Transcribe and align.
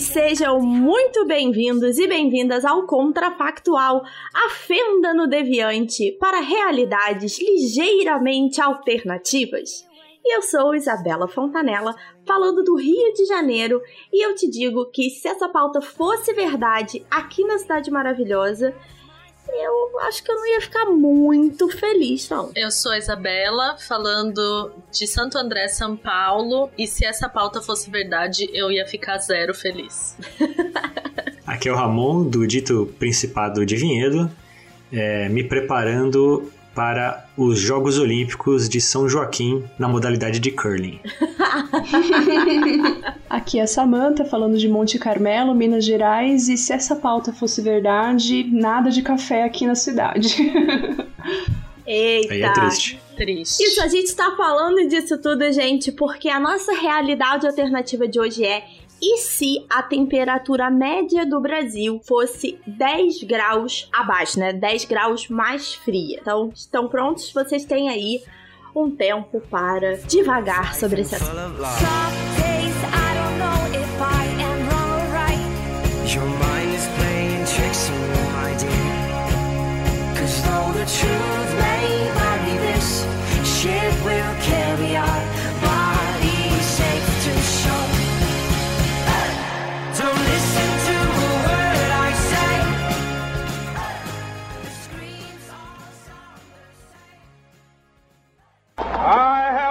sejam 0.00 0.60
muito 0.60 1.26
bem-vindos 1.26 1.98
e 1.98 2.06
bem-vindas 2.06 2.64
ao 2.64 2.86
Contrafactual, 2.86 4.04
a 4.32 4.50
fenda 4.50 5.12
no 5.12 5.26
deviante 5.26 6.12
para 6.12 6.40
realidades 6.40 7.38
ligeiramente 7.40 8.60
alternativas. 8.60 9.86
E 10.24 10.36
eu 10.36 10.42
sou 10.42 10.74
Isabela 10.74 11.26
Fontanella, 11.26 11.94
falando 12.26 12.62
do 12.62 12.76
Rio 12.76 13.12
de 13.12 13.24
Janeiro, 13.24 13.80
e 14.12 14.24
eu 14.24 14.34
te 14.34 14.48
digo 14.48 14.86
que 14.90 15.10
se 15.10 15.26
essa 15.26 15.48
pauta 15.48 15.80
fosse 15.80 16.32
verdade 16.32 17.04
aqui 17.10 17.44
na 17.44 17.58
Cidade 17.58 17.90
Maravilhosa, 17.90 18.74
eu 19.52 20.00
acho 20.00 20.22
que 20.22 20.30
eu 20.30 20.34
não 20.34 20.46
ia 20.46 20.60
ficar 20.60 20.86
muito 20.86 21.68
feliz, 21.68 22.28
não. 22.28 22.50
Eu 22.54 22.70
sou 22.70 22.92
a 22.92 22.98
Isabela, 22.98 23.76
falando 23.78 24.72
de 24.92 25.06
Santo 25.06 25.38
André, 25.38 25.68
São 25.68 25.96
Paulo, 25.96 26.70
e 26.76 26.86
se 26.86 27.04
essa 27.04 27.28
pauta 27.28 27.60
fosse 27.60 27.90
verdade, 27.90 28.48
eu 28.52 28.70
ia 28.70 28.86
ficar 28.86 29.18
zero 29.18 29.54
feliz. 29.54 30.16
Aqui 31.46 31.68
é 31.68 31.72
o 31.72 31.76
Ramon, 31.76 32.24
do 32.24 32.46
dito 32.46 32.92
Principado 32.98 33.64
de 33.64 33.76
Vinhedo, 33.76 34.30
é, 34.92 35.28
me 35.28 35.42
preparando 35.42 36.52
para 36.78 37.26
os 37.36 37.58
Jogos 37.58 37.98
Olímpicos 37.98 38.68
de 38.68 38.80
São 38.80 39.08
Joaquim 39.08 39.64
na 39.76 39.88
modalidade 39.88 40.38
de 40.38 40.52
curling. 40.52 41.00
Aqui 43.28 43.58
é 43.58 43.62
a 43.62 43.66
Samanta 43.66 44.24
falando 44.24 44.56
de 44.56 44.68
Monte 44.68 44.96
Carmelo, 44.96 45.56
Minas 45.56 45.84
Gerais, 45.84 46.48
e 46.48 46.56
se 46.56 46.72
essa 46.72 46.94
pauta 46.94 47.32
fosse 47.32 47.60
verdade, 47.60 48.44
nada 48.44 48.92
de 48.92 49.02
café 49.02 49.42
aqui 49.42 49.66
na 49.66 49.74
cidade. 49.74 50.36
Eita! 51.84 52.32
Aí 52.32 52.42
é 52.44 52.52
triste. 52.52 53.00
Triste. 53.16 53.60
Isso, 53.60 53.82
a 53.82 53.88
gente 53.88 54.14
tá 54.14 54.36
falando 54.36 54.86
disso 54.86 55.18
tudo, 55.18 55.52
gente, 55.52 55.90
porque 55.90 56.28
a 56.28 56.38
nossa 56.38 56.72
realidade 56.74 57.44
alternativa 57.44 58.06
de 58.06 58.20
hoje 58.20 58.44
é 58.44 58.64
e 59.00 59.18
se 59.18 59.64
a 59.70 59.82
temperatura 59.82 60.70
média 60.70 61.24
do 61.24 61.40
Brasil 61.40 62.00
fosse 62.04 62.58
10 62.66 63.22
graus 63.22 63.88
abaixo, 63.92 64.38
né? 64.38 64.52
10 64.52 64.84
graus 64.86 65.28
mais 65.28 65.74
fria. 65.74 66.18
Então, 66.20 66.50
estão 66.54 66.88
prontos? 66.88 67.32
Vocês 67.32 67.64
têm 67.64 67.88
aí 67.88 68.22
um 68.74 68.90
tempo 68.90 69.40
para 69.50 69.96
devagar 69.98 70.74
sobre 70.74 71.02
esse 71.02 71.14
assunto. 71.14 71.36
Cause 80.14 80.42
though 80.42 80.72
the 80.74 80.84
truth 80.84 81.50
may 81.58 82.10
vary, 82.18 82.58
this 82.58 83.06
ship 83.44 83.94
will 84.04 84.34
carry 84.42 84.87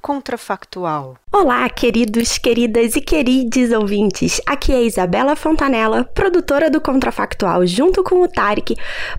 Contrafactual. 0.00 1.16
Olá, 1.30 1.68
queridos, 1.68 2.38
queridas 2.38 2.96
e 2.96 3.00
queridos 3.00 3.70
ouvintes. 3.70 4.40
Aqui 4.46 4.72
é 4.72 4.82
Isabela 4.82 5.36
Fontanella, 5.36 6.04
produtora 6.04 6.68
do 6.68 6.80
Contrafactual, 6.80 7.64
junto 7.66 8.02
com 8.02 8.22
o 8.22 8.28
Tarek, 8.28 8.76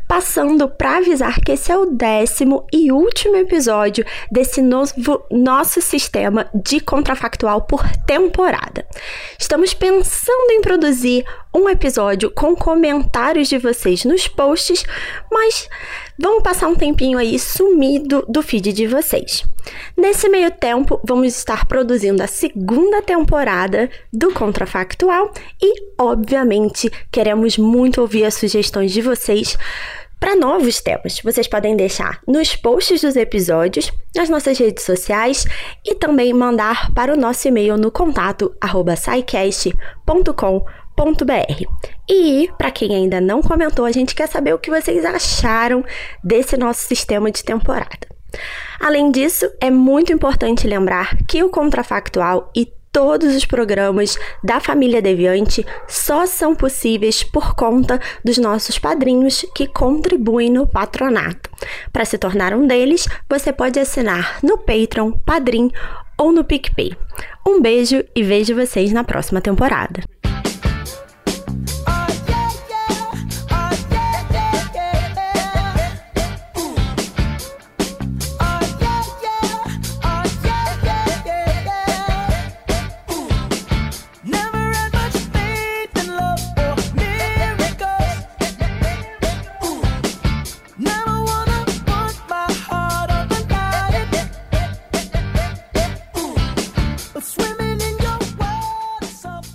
passando 0.07 0.67
para 0.67 0.97
avisar 0.97 1.39
que 1.39 1.53
esse 1.53 1.71
é 1.71 1.77
o 1.77 1.85
décimo 1.85 2.67
e 2.71 2.91
último 2.91 3.37
episódio 3.37 4.05
desse 4.29 4.61
novo 4.61 5.25
nosso 5.31 5.81
sistema 5.81 6.47
de 6.53 6.81
Contrafactual 6.81 7.61
por 7.61 7.83
temporada. 8.05 8.85
Estamos 9.39 9.73
pensando 9.73 10.51
em 10.51 10.61
produzir 10.61 11.25
um 11.55 11.69
episódio 11.69 12.29
com 12.29 12.53
comentários 12.53 13.47
de 13.47 13.57
vocês 13.57 14.03
nos 14.03 14.27
posts, 14.27 14.83
mas 15.31 15.69
vamos 16.19 16.43
passar 16.43 16.67
um 16.67 16.75
tempinho 16.75 17.17
aí 17.17 17.39
sumido 17.39 18.25
do 18.27 18.43
feed 18.43 18.73
de 18.73 18.85
vocês. 18.85 19.43
Nesse 19.95 20.27
meio 20.27 20.51
tempo, 20.51 20.99
vamos 21.07 21.37
estar 21.37 21.65
produzindo 21.65 22.21
a 22.21 22.27
segunda 22.27 23.01
temporada 23.01 23.89
do 24.11 24.33
Contrafactual 24.33 25.31
e, 25.61 25.93
obviamente, 25.97 26.91
queremos 27.09 27.57
muito 27.57 28.01
ouvir 28.01 28.25
as 28.25 28.33
sugestões 28.33 28.91
de 28.91 29.01
vocês 29.01 29.57
para 30.19 30.35
novos 30.35 30.81
temas. 30.81 31.21
Vocês 31.23 31.47
podem 31.47 31.77
deixar 31.77 32.19
nos 32.27 32.55
posts 32.55 33.01
dos 33.01 33.15
episódios, 33.15 33.91
nas 34.13 34.27
nossas 34.29 34.57
redes 34.57 34.83
sociais 34.83 35.45
e 35.85 35.95
também 35.95 36.33
mandar 36.33 36.91
para 36.93 37.13
o 37.13 37.17
nosso 37.17 37.47
e-mail 37.47 37.77
no 37.77 37.91
contato 37.91 38.53
arroba 38.59 38.95
scicast.com.br. 40.95 41.65
E, 42.09 42.49
para 42.57 42.71
quem 42.71 42.95
ainda 42.95 43.19
não 43.19 43.41
comentou, 43.41 43.85
a 43.85 43.91
gente 43.91 44.15
quer 44.15 44.27
saber 44.27 44.53
o 44.53 44.59
que 44.59 44.71
vocês 44.71 45.03
acharam 45.03 45.83
desse 46.23 46.57
nosso 46.57 46.81
sistema 46.81 47.31
de 47.31 47.43
temporada. 47.43 48.07
Além 48.79 49.11
disso, 49.11 49.49
é 49.61 49.69
muito 49.69 50.11
importante 50.11 50.67
lembrar 50.67 51.17
que 51.27 51.43
o 51.43 51.49
Contrafactual 51.49 52.51
e 52.55 52.71
todos 52.91 53.35
os 53.35 53.45
programas 53.45 54.17
da 54.41 54.59
família 54.59 55.01
Deviante 55.01 55.65
só 55.87 56.25
são 56.25 56.55
possíveis 56.55 57.23
por 57.23 57.53
conta 57.53 57.99
dos 58.23 58.37
nossos 58.37 58.79
padrinhos 58.79 59.45
que 59.53 59.67
contribuem 59.67 60.49
no 60.49 60.65
patronato. 60.65 61.49
Para 61.91 62.05
se 62.05 62.17
tornar 62.17 62.53
um 62.53 62.65
deles, 62.65 63.05
você 63.29 63.51
pode 63.51 63.79
assinar 63.79 64.39
no 64.41 64.57
Patreon, 64.57 65.11
Padrim 65.11 65.71
ou 66.17 66.31
no 66.31 66.45
PicPay. 66.45 66.95
Um 67.45 67.61
beijo 67.61 68.03
e 68.15 68.23
vejo 68.23 68.55
vocês 68.55 68.91
na 68.91 69.03
próxima 69.03 69.41
temporada. 69.41 70.01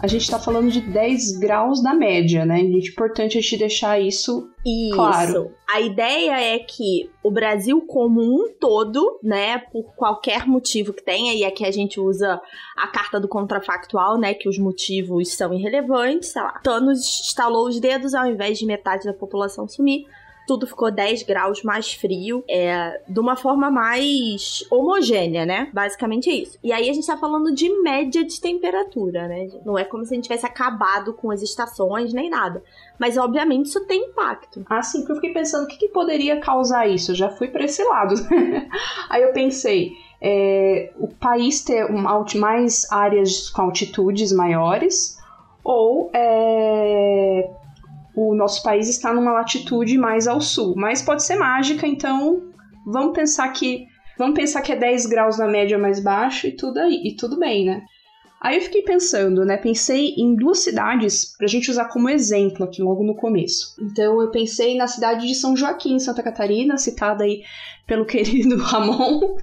A 0.03 0.06
gente 0.06 0.31
tá 0.31 0.38
falando 0.38 0.71
de 0.71 0.81
10 0.81 1.38
graus 1.38 1.82
da 1.82 1.93
média, 1.93 2.47
né? 2.47 2.61
É 2.61 2.62
importante 2.62 3.37
a 3.37 3.41
gente 3.41 3.58
deixar 3.58 4.00
isso 4.00 4.50
Isso. 4.64 4.94
Claro. 4.94 5.55
A 5.73 5.81
ideia 5.81 6.41
é 6.41 6.58
que 6.58 7.11
o 7.23 7.31
Brasil 7.31 7.81
como 7.87 8.20
um 8.20 8.52
todo, 8.58 9.20
né, 9.23 9.58
por 9.58 9.94
qualquer 9.94 10.47
motivo 10.47 10.93
que 10.93 11.02
tenha, 11.02 11.35
e 11.35 11.44
aqui 11.44 11.64
a 11.64 11.70
gente 11.70 12.00
usa 12.00 12.41
a 12.76 12.87
carta 12.88 13.20
do 13.20 13.29
contrafactual, 13.29 14.19
né, 14.19 14.35
que 14.35 14.49
os 14.49 14.58
motivos 14.58 15.32
são 15.35 15.55
irrelevantes, 15.55 16.31
sei 16.31 16.43
lá. 16.43 16.58
Thanos 16.62 17.00
estalou 17.26 17.69
os 17.69 17.79
dedos 17.79 18.14
ao 18.14 18.26
invés 18.26 18.58
de 18.58 18.67
metade 18.67 19.05
da 19.05 19.12
população 19.12 19.69
sumir. 19.69 20.06
Tudo 20.50 20.67
ficou 20.67 20.91
10 20.91 21.23
graus 21.23 21.62
mais 21.62 21.93
frio, 21.93 22.43
é, 22.50 23.00
de 23.08 23.20
uma 23.20 23.37
forma 23.37 23.70
mais 23.70 24.67
homogênea, 24.69 25.47
né? 25.47 25.70
Basicamente 25.73 26.29
é 26.29 26.32
isso. 26.35 26.58
E 26.61 26.73
aí 26.73 26.91
a 26.91 26.93
gente 26.93 27.06
tá 27.06 27.17
falando 27.17 27.55
de 27.55 27.70
média 27.81 28.25
de 28.25 28.41
temperatura, 28.41 29.29
né? 29.29 29.47
Não 29.64 29.79
é 29.79 29.85
como 29.85 30.05
se 30.05 30.12
a 30.12 30.17
gente 30.17 30.25
tivesse 30.25 30.44
acabado 30.44 31.14
com 31.14 31.31
as 31.31 31.41
estações 31.41 32.12
nem 32.12 32.29
nada. 32.29 32.64
Mas 32.99 33.17
obviamente 33.17 33.67
isso 33.67 33.87
tem 33.87 34.06
impacto. 34.06 34.67
Ah, 34.69 34.82
sim, 34.82 34.99
porque 34.99 35.12
eu 35.12 35.17
fiquei 35.17 35.32
pensando 35.32 35.67
o 35.67 35.69
que, 35.69 35.76
que 35.76 35.88
poderia 35.91 36.41
causar 36.41 36.88
isso. 36.88 37.12
Eu 37.12 37.14
já 37.14 37.29
fui 37.29 37.47
para 37.47 37.62
esse 37.62 37.85
lado. 37.85 38.17
Aí 39.08 39.23
eu 39.23 39.32
pensei, 39.32 39.93
é, 40.20 40.91
o 40.99 41.06
país 41.06 41.62
ter 41.62 41.88
um 41.88 42.02
mais 42.41 42.91
áreas 42.91 43.49
com 43.50 43.62
altitudes 43.62 44.32
maiores, 44.32 45.17
ou 45.62 46.11
é, 46.12 47.49
o 48.15 48.35
nosso 48.35 48.62
país 48.62 48.89
está 48.89 49.12
numa 49.12 49.33
latitude 49.33 49.97
mais 49.97 50.27
ao 50.27 50.41
sul. 50.41 50.75
Mas 50.77 51.03
pode 51.03 51.23
ser 51.25 51.37
mágica, 51.37 51.87
então 51.87 52.43
vamos 52.87 53.12
pensar 53.12 53.49
que 53.53 53.87
vamos 54.19 54.35
pensar 54.35 54.61
que 54.61 54.73
é 54.73 54.77
10 54.77 55.07
graus 55.07 55.39
na 55.39 55.47
média 55.47 55.79
mais 55.79 56.01
baixo 56.01 56.47
e 56.47 56.53
tudo 56.53 56.79
aí, 56.79 57.01
e 57.05 57.17
tudo 57.17 57.39
bem, 57.39 57.65
né? 57.65 57.83
Aí 58.41 58.57
eu 58.57 58.62
fiquei 58.62 58.81
pensando, 58.81 59.45
né? 59.45 59.59
Pensei 59.59 60.15
em 60.17 60.35
duas 60.35 60.61
cidades 60.61 61.37
pra 61.37 61.47
gente 61.47 61.71
usar 61.71 61.87
como 61.87 62.09
exemplo 62.09 62.65
aqui 62.65 62.83
logo 62.83 63.05
no 63.05 63.15
começo. 63.15 63.75
Então 63.79 64.21
eu 64.21 64.31
pensei 64.31 64.77
na 64.79 64.87
cidade 64.87 65.27
de 65.27 65.35
São 65.35 65.55
Joaquim, 65.55 65.99
Santa 65.99 66.23
Catarina, 66.23 66.79
citada 66.79 67.23
aí 67.25 67.43
pelo 67.87 68.05
querido 68.07 68.57
Ramon. 68.57 69.37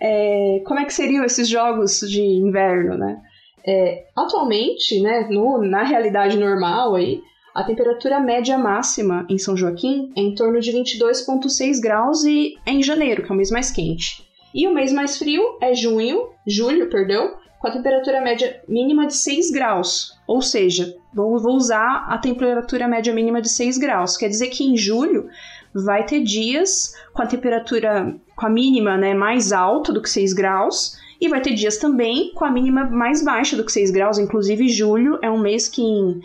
É, 0.00 0.62
como 0.64 0.78
é 0.78 0.84
que 0.84 0.94
seriam 0.94 1.24
esses 1.24 1.48
jogos 1.48 1.98
de 2.00 2.22
inverno, 2.22 2.96
né? 2.96 3.20
É, 3.66 4.04
atualmente, 4.16 5.00
né, 5.00 5.28
no, 5.30 5.58
na 5.58 5.82
realidade 5.82 6.36
normal 6.36 6.94
aí, 6.94 7.20
a 7.54 7.62
temperatura 7.64 8.18
média 8.18 8.56
máxima 8.56 9.26
em 9.28 9.36
São 9.36 9.56
Joaquim 9.56 10.10
é 10.16 10.20
em 10.20 10.34
torno 10.34 10.58
de 10.60 10.72
22,6 10.72 11.80
graus 11.80 12.24
e 12.24 12.56
é 12.64 12.70
em 12.70 12.82
janeiro, 12.82 13.22
que 13.22 13.30
é 13.30 13.34
o 13.34 13.36
mês 13.36 13.50
mais 13.50 13.70
quente. 13.70 14.26
E 14.54 14.66
o 14.66 14.74
mês 14.74 14.92
mais 14.92 15.18
frio 15.18 15.58
é 15.60 15.74
junho, 15.74 16.28
julho, 16.46 16.88
perdão, 16.88 17.34
com 17.60 17.68
a 17.68 17.70
temperatura 17.70 18.20
média 18.20 18.60
mínima 18.66 19.06
de 19.06 19.14
6 19.14 19.50
graus. 19.50 20.18
Ou 20.26 20.42
seja, 20.42 20.94
vou, 21.14 21.38
vou 21.38 21.54
usar 21.54 22.06
a 22.08 22.18
temperatura 22.18 22.88
média 22.88 23.12
mínima 23.12 23.40
de 23.40 23.48
6 23.48 23.78
graus. 23.78 24.16
Quer 24.16 24.28
dizer 24.28 24.48
que 24.48 24.64
em 24.64 24.76
julho 24.76 25.28
vai 25.74 26.04
ter 26.04 26.22
dias 26.22 26.94
com 27.12 27.22
a 27.22 27.26
temperatura 27.26 28.14
com 28.34 28.46
a 28.46 28.50
mínima 28.50 28.96
né, 28.96 29.14
mais 29.14 29.52
alta 29.52 29.92
do 29.92 30.02
que 30.02 30.10
6 30.10 30.32
graus 30.32 30.98
e 31.20 31.28
vai 31.28 31.40
ter 31.40 31.54
dias 31.54 31.76
também 31.76 32.32
com 32.34 32.44
a 32.44 32.50
mínima 32.50 32.84
mais 32.84 33.24
baixa 33.24 33.56
do 33.56 33.64
que 33.64 33.72
6 33.72 33.90
graus. 33.90 34.18
Inclusive, 34.18 34.68
julho 34.68 35.18
é 35.22 35.30
um 35.30 35.38
mês 35.38 35.68
que 35.68 35.80
em, 35.80 36.20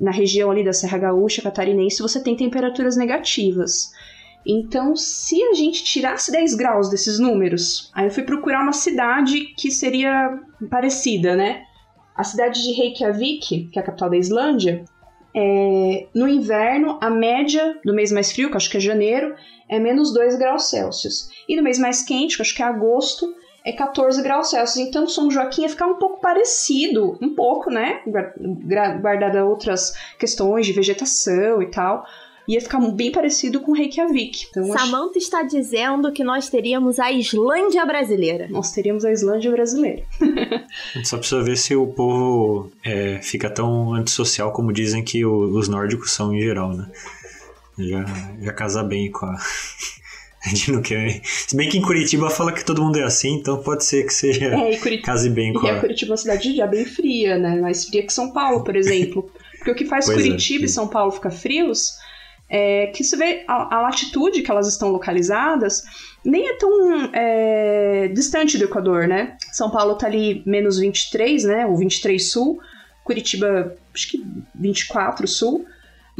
na 0.00 0.10
região 0.10 0.50
ali 0.50 0.64
da 0.64 0.72
Serra 0.72 0.98
Gaúcha, 0.98 1.42
Catarinense, 1.42 2.02
você 2.02 2.22
tem 2.22 2.34
temperaturas 2.34 2.96
negativas. 2.96 3.92
Então, 4.46 4.96
se 4.96 5.42
a 5.42 5.52
gente 5.52 5.84
tirasse 5.84 6.32
10 6.32 6.54
graus 6.54 6.88
desses 6.88 7.18
números, 7.18 7.90
aí 7.94 8.06
eu 8.06 8.10
fui 8.10 8.22
procurar 8.22 8.62
uma 8.62 8.72
cidade 8.72 9.54
que 9.56 9.70
seria 9.70 10.38
parecida, 10.70 11.36
né? 11.36 11.64
A 12.16 12.24
cidade 12.24 12.62
de 12.62 12.72
Reykjavik, 12.72 13.68
que 13.70 13.78
é 13.78 13.82
a 13.82 13.84
capital 13.84 14.08
da 14.08 14.16
Islândia, 14.16 14.84
é, 15.34 16.06
no 16.14 16.26
inverno, 16.26 16.98
a 17.00 17.10
média 17.10 17.78
do 17.84 17.94
mês 17.94 18.10
mais 18.10 18.32
frio, 18.32 18.50
que 18.50 18.56
acho 18.56 18.70
que 18.70 18.78
é 18.78 18.80
janeiro, 18.80 19.34
é 19.68 19.78
menos 19.78 20.12
2 20.12 20.36
graus 20.36 20.70
Celsius. 20.70 21.28
E 21.48 21.54
no 21.54 21.62
mês 21.62 21.78
mais 21.78 22.02
quente, 22.02 22.36
que 22.36 22.42
acho 22.42 22.54
que 22.54 22.62
é 22.62 22.66
agosto, 22.66 23.32
é 23.64 23.72
14 23.72 24.22
graus 24.22 24.50
Celsius. 24.50 24.88
Então, 24.88 25.08
São 25.08 25.30
Joaquim 25.30 25.62
ia 25.62 25.68
ficar 25.68 25.86
um 25.86 25.96
pouco 25.96 26.20
parecido, 26.20 27.18
um 27.20 27.34
pouco, 27.34 27.70
né? 27.70 28.00
Guardada 29.00 29.44
outras 29.44 29.94
questões 30.18 30.66
de 30.66 30.72
vegetação 30.72 31.62
e 31.62 31.70
tal 31.70 32.04
ia 32.48 32.60
ficar 32.60 32.80
bem 32.90 33.12
parecido 33.12 33.60
com 33.60 33.72
Reykjavik. 33.72 34.48
Então, 34.50 34.66
Samantha 34.72 35.10
acho... 35.10 35.18
está 35.18 35.42
dizendo 35.42 36.10
que 36.12 36.24
nós 36.24 36.48
teríamos 36.48 36.98
a 36.98 37.12
Islândia 37.12 37.86
brasileira. 37.86 38.48
Nós 38.50 38.72
teríamos 38.72 39.04
a 39.04 39.12
Islândia 39.12 39.52
brasileira. 39.52 40.02
Só 41.04 41.16
precisa 41.16 41.42
ver 41.42 41.56
se 41.56 41.76
o 41.76 41.86
povo 41.86 42.70
é, 42.82 43.20
fica 43.22 43.48
tão 43.48 43.94
antissocial 43.94 44.52
como 44.52 44.72
dizem 44.72 45.04
que 45.04 45.24
o, 45.24 45.56
os 45.56 45.68
nórdicos 45.68 46.12
são 46.12 46.34
em 46.34 46.40
geral, 46.40 46.72
né? 46.72 46.90
Já, 47.78 48.04
já 48.40 48.52
casa 48.52 48.82
bem 48.82 49.10
com 49.10 49.26
a. 49.26 49.36
A 50.44 50.48
gente 50.48 50.72
não 50.72 50.80
quer. 50.80 51.20
Se 51.24 51.54
bem 51.54 51.68
que 51.68 51.76
em 51.76 51.82
Curitiba 51.82 52.30
fala 52.30 52.52
que 52.52 52.64
todo 52.64 52.82
mundo 52.82 52.98
é 52.98 53.02
assim, 53.02 53.34
então 53.34 53.62
pode 53.62 53.84
ser 53.84 54.06
que 54.06 54.12
seja. 54.12 54.46
É, 54.46 54.76
Curitiba, 54.78 55.06
case 55.06 55.28
bem 55.28 55.52
com 55.52 55.66
e 55.66 55.70
a. 55.70 55.76
E 55.76 55.80
Curitiba 55.80 56.10
é 56.10 56.12
uma 56.12 56.16
cidade 56.16 56.56
já 56.56 56.66
bem 56.66 56.84
fria, 56.84 57.38
né? 57.38 57.60
Mais 57.60 57.84
fria 57.84 58.02
que 58.02 58.12
São 58.12 58.32
Paulo, 58.32 58.64
por 58.64 58.74
exemplo. 58.76 59.30
Porque 59.58 59.70
o 59.70 59.74
que 59.74 59.84
faz 59.84 60.06
pois 60.06 60.18
é, 60.18 60.22
Curitiba 60.22 60.64
é, 60.64 60.66
e 60.66 60.68
São 60.68 60.88
Paulo 60.88 61.12
ficar 61.12 61.30
frios 61.30 61.98
é, 62.50 62.88
que 62.88 63.04
se 63.04 63.16
vê 63.16 63.44
a, 63.46 63.76
a, 63.76 63.80
latitude 63.82 64.42
que 64.42 64.50
elas 64.50 64.66
estão 64.66 64.90
localizadas 64.90 65.84
nem 66.24 66.48
é 66.48 66.54
tão 66.54 67.10
é, 67.12 68.08
distante 68.08 68.58
do 68.58 68.64
Equador, 68.64 69.06
né? 69.06 69.36
São 69.52 69.70
Paulo 69.70 69.94
tá 69.94 70.06
ali 70.06 70.42
menos 70.44 70.78
23, 70.78 71.44
né? 71.44 71.66
Ou 71.66 71.76
23 71.76 72.30
sul. 72.30 72.60
Curitiba, 73.04 73.76
acho 73.94 74.10
que 74.10 74.24
24 74.54 75.26
sul. 75.28 75.64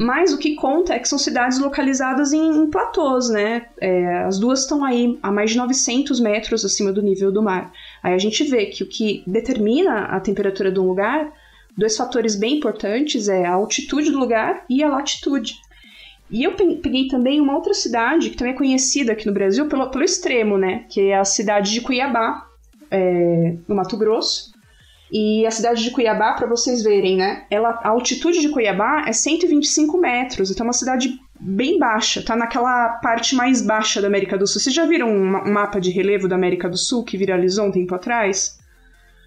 Mas 0.00 0.32
o 0.32 0.38
que 0.38 0.54
conta 0.54 0.94
é 0.94 0.98
que 0.98 1.06
são 1.06 1.18
cidades 1.18 1.58
localizadas 1.58 2.32
em, 2.32 2.40
em 2.40 2.70
platôs, 2.70 3.28
né? 3.28 3.66
É, 3.78 4.22
as 4.22 4.38
duas 4.38 4.60
estão 4.60 4.82
aí 4.82 5.18
a 5.22 5.30
mais 5.30 5.50
de 5.50 5.58
900 5.58 6.18
metros 6.20 6.64
acima 6.64 6.90
do 6.90 7.02
nível 7.02 7.30
do 7.30 7.42
mar. 7.42 7.70
Aí 8.02 8.14
a 8.14 8.18
gente 8.18 8.42
vê 8.44 8.64
que 8.64 8.82
o 8.82 8.86
que 8.86 9.22
determina 9.26 10.06
a 10.06 10.18
temperatura 10.18 10.72
de 10.72 10.80
um 10.80 10.86
lugar, 10.86 11.30
dois 11.76 11.98
fatores 11.98 12.34
bem 12.34 12.56
importantes 12.56 13.28
é 13.28 13.44
a 13.44 13.52
altitude 13.52 14.10
do 14.10 14.18
lugar 14.18 14.64
e 14.70 14.82
a 14.82 14.88
latitude. 14.88 15.56
E 16.30 16.44
eu 16.44 16.52
peguei 16.52 17.06
também 17.06 17.38
uma 17.38 17.54
outra 17.54 17.74
cidade 17.74 18.30
que 18.30 18.38
também 18.38 18.54
é 18.54 18.56
conhecida 18.56 19.12
aqui 19.12 19.26
no 19.26 19.34
Brasil 19.34 19.68
pelo, 19.68 19.90
pelo 19.90 20.02
extremo, 20.02 20.56
né? 20.56 20.86
Que 20.88 21.10
é 21.10 21.18
a 21.18 21.26
cidade 21.26 21.72
de 21.72 21.82
Cuiabá, 21.82 22.46
é, 22.90 23.54
no 23.68 23.74
Mato 23.74 23.98
Grosso. 23.98 24.50
E 25.12 25.44
a 25.44 25.50
cidade 25.50 25.82
de 25.82 25.90
Cuiabá, 25.90 26.34
para 26.34 26.46
vocês 26.46 26.82
verem, 26.82 27.16
né? 27.16 27.44
Ela, 27.50 27.80
a 27.82 27.88
altitude 27.88 28.40
de 28.40 28.48
Cuiabá 28.48 29.04
é 29.06 29.12
125 29.12 29.98
metros, 29.98 30.50
então 30.50 30.64
é 30.64 30.68
uma 30.68 30.72
cidade 30.72 31.18
bem 31.40 31.78
baixa, 31.78 32.22
tá 32.22 32.36
naquela 32.36 32.90
parte 33.02 33.34
mais 33.34 33.62
baixa 33.62 34.00
da 34.00 34.06
América 34.06 34.36
do 34.36 34.46
Sul. 34.46 34.60
Vocês 34.60 34.74
já 34.74 34.86
viram 34.86 35.08
um, 35.08 35.52
mapa 35.52 35.80
de 35.80 35.90
relevo 35.90 36.28
da 36.28 36.36
América 36.36 36.68
do 36.68 36.76
Sul 36.76 37.02
que 37.02 37.16
viralizou 37.16 37.66
um 37.66 37.72
tempo 37.72 37.94
atrás? 37.94 38.58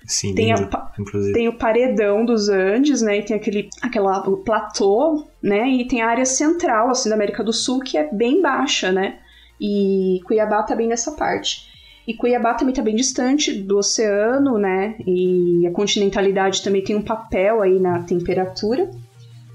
Sim, 0.06 0.36
tem, 0.36 0.54
lindo, 0.54 0.70
a, 0.74 0.92
tem 1.34 1.48
o 1.48 1.58
paredão 1.58 2.26
dos 2.26 2.50
Andes, 2.50 3.02
né? 3.02 3.20
E 3.20 3.24
tem 3.24 3.36
aquele 3.36 3.70
aquela, 3.82 4.22
platô, 4.44 5.28
né? 5.42 5.68
E 5.70 5.88
tem 5.88 6.02
a 6.02 6.08
área 6.08 6.26
central, 6.26 6.90
assim, 6.90 7.10
da 7.10 7.16
América 7.16 7.44
do 7.44 7.54
Sul, 7.54 7.80
que 7.80 7.98
é 7.98 8.10
bem 8.14 8.42
baixa, 8.42 8.92
né? 8.92 9.20
E 9.60 10.20
Cuiabá 10.26 10.62
tá 10.64 10.76
bem 10.76 10.88
nessa 10.88 11.14
parte. 11.14 11.73
E 12.08 12.14
Cuiabá 12.14 12.54
também 12.54 12.74
tá 12.74 12.82
bem 12.82 12.96
distante 12.96 13.54
do 13.54 13.78
oceano, 13.78 14.58
né? 14.58 14.96
E 15.08 15.66
a 15.66 15.72
continentalidade 15.72 16.62
também 16.62 16.84
tem 16.84 16.96
um 16.96 17.02
papel 17.02 17.62
aí 17.62 17.80
na 17.80 18.04
temperatura. 18.04 18.90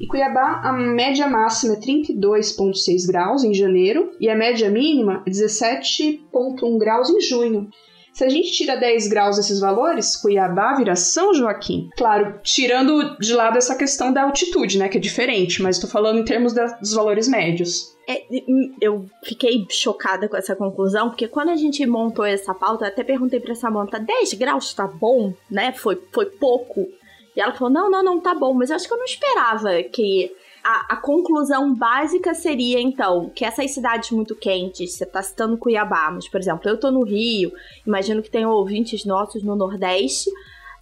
E 0.01 0.07
Cuiabá, 0.07 0.61
a 0.63 0.73
média 0.73 1.29
máxima 1.29 1.75
é 1.75 1.77
32,6 1.77 3.07
graus 3.07 3.45
em 3.45 3.53
janeiro 3.53 4.13
e 4.21 4.29
a 4.29 4.37
média 4.37 4.71
mínima 4.71 5.23
é 5.27 5.31
17,1 5.31 6.79
graus 6.79 7.11
em 7.11 7.21
junho. 7.21 7.69
Se 8.13 8.25
a 8.25 8.29
gente 8.29 8.51
tira 8.51 8.77
10 8.77 9.09
graus 9.09 9.37
desses 9.37 9.61
valores, 9.61 10.17
Cuiabá 10.17 10.75
vira 10.75 10.97
São 10.97 11.35
Joaquim. 11.35 11.89
Claro, 11.97 12.41
tirando 12.43 13.17
de 13.19 13.35
lado 13.35 13.59
essa 13.59 13.77
questão 13.77 14.13
da 14.13 14.23
altitude, 14.23 14.79
né, 14.79 14.89
que 14.89 14.99
é 14.99 15.01
diferente, 15.01 15.63
mas 15.63 15.77
estou 15.77 15.91
falando 15.91 16.19
em 16.19 16.25
termos 16.25 16.53
da, 16.53 16.67
dos 16.67 16.95
valores 16.95 17.29
médios. 17.29 17.97
É, 18.11 18.25
eu 18.81 19.05
fiquei 19.23 19.67
chocada 19.69 20.31
com 20.31 20.37
essa 20.37 20.57
conclusão, 20.57 21.11
porque 21.11 21.29
quando 21.29 21.51
a 21.51 21.57
gente 21.57 21.85
montou 21.85 22.25
essa 22.25 22.55
pauta, 22.55 22.87
eu 22.87 22.89
até 22.89 23.05
perguntei 23.05 23.39
pra 23.39 23.55
Samanta, 23.55 24.01
10 24.01 24.33
graus 24.33 24.73
tá 24.73 24.87
bom, 24.87 25.35
né? 25.51 25.73
Foi, 25.73 26.01
foi 26.11 26.25
pouco. 26.25 26.89
E 27.37 27.41
ela 27.41 27.53
falou, 27.53 27.71
não, 27.71 27.91
não, 27.91 28.03
não, 28.03 28.19
tá 28.19 28.35
bom. 28.35 28.55
Mas 28.55 28.71
eu 28.71 28.77
acho 28.77 28.89
que 28.89 28.95
eu 28.95 28.99
não 28.99 29.05
esperava 29.05 29.83
que 29.83 30.35
a, 30.65 30.95
a, 30.95 30.97
conclusão 30.97 31.75
básica 31.75 32.33
seria, 32.33 32.81
então, 32.81 33.31
que 33.35 33.45
essas 33.45 33.71
cidades 33.73 34.11
muito 34.11 34.35
quentes, 34.35 34.95
você 34.95 35.05
está 35.05 35.23
citando 35.23 35.59
Cuiabá, 35.59 36.11
mas, 36.11 36.27
por 36.29 36.41
exemplo, 36.41 36.67
eu 36.67 36.77
estou 36.77 36.91
no 36.91 37.05
Rio, 37.05 37.53
imagino 37.87 38.23
que 38.23 38.31
tenham 38.31 38.51
ouvintes 38.51 39.05
nossos 39.05 39.43
no 39.43 39.55
Nordeste. 39.55 40.31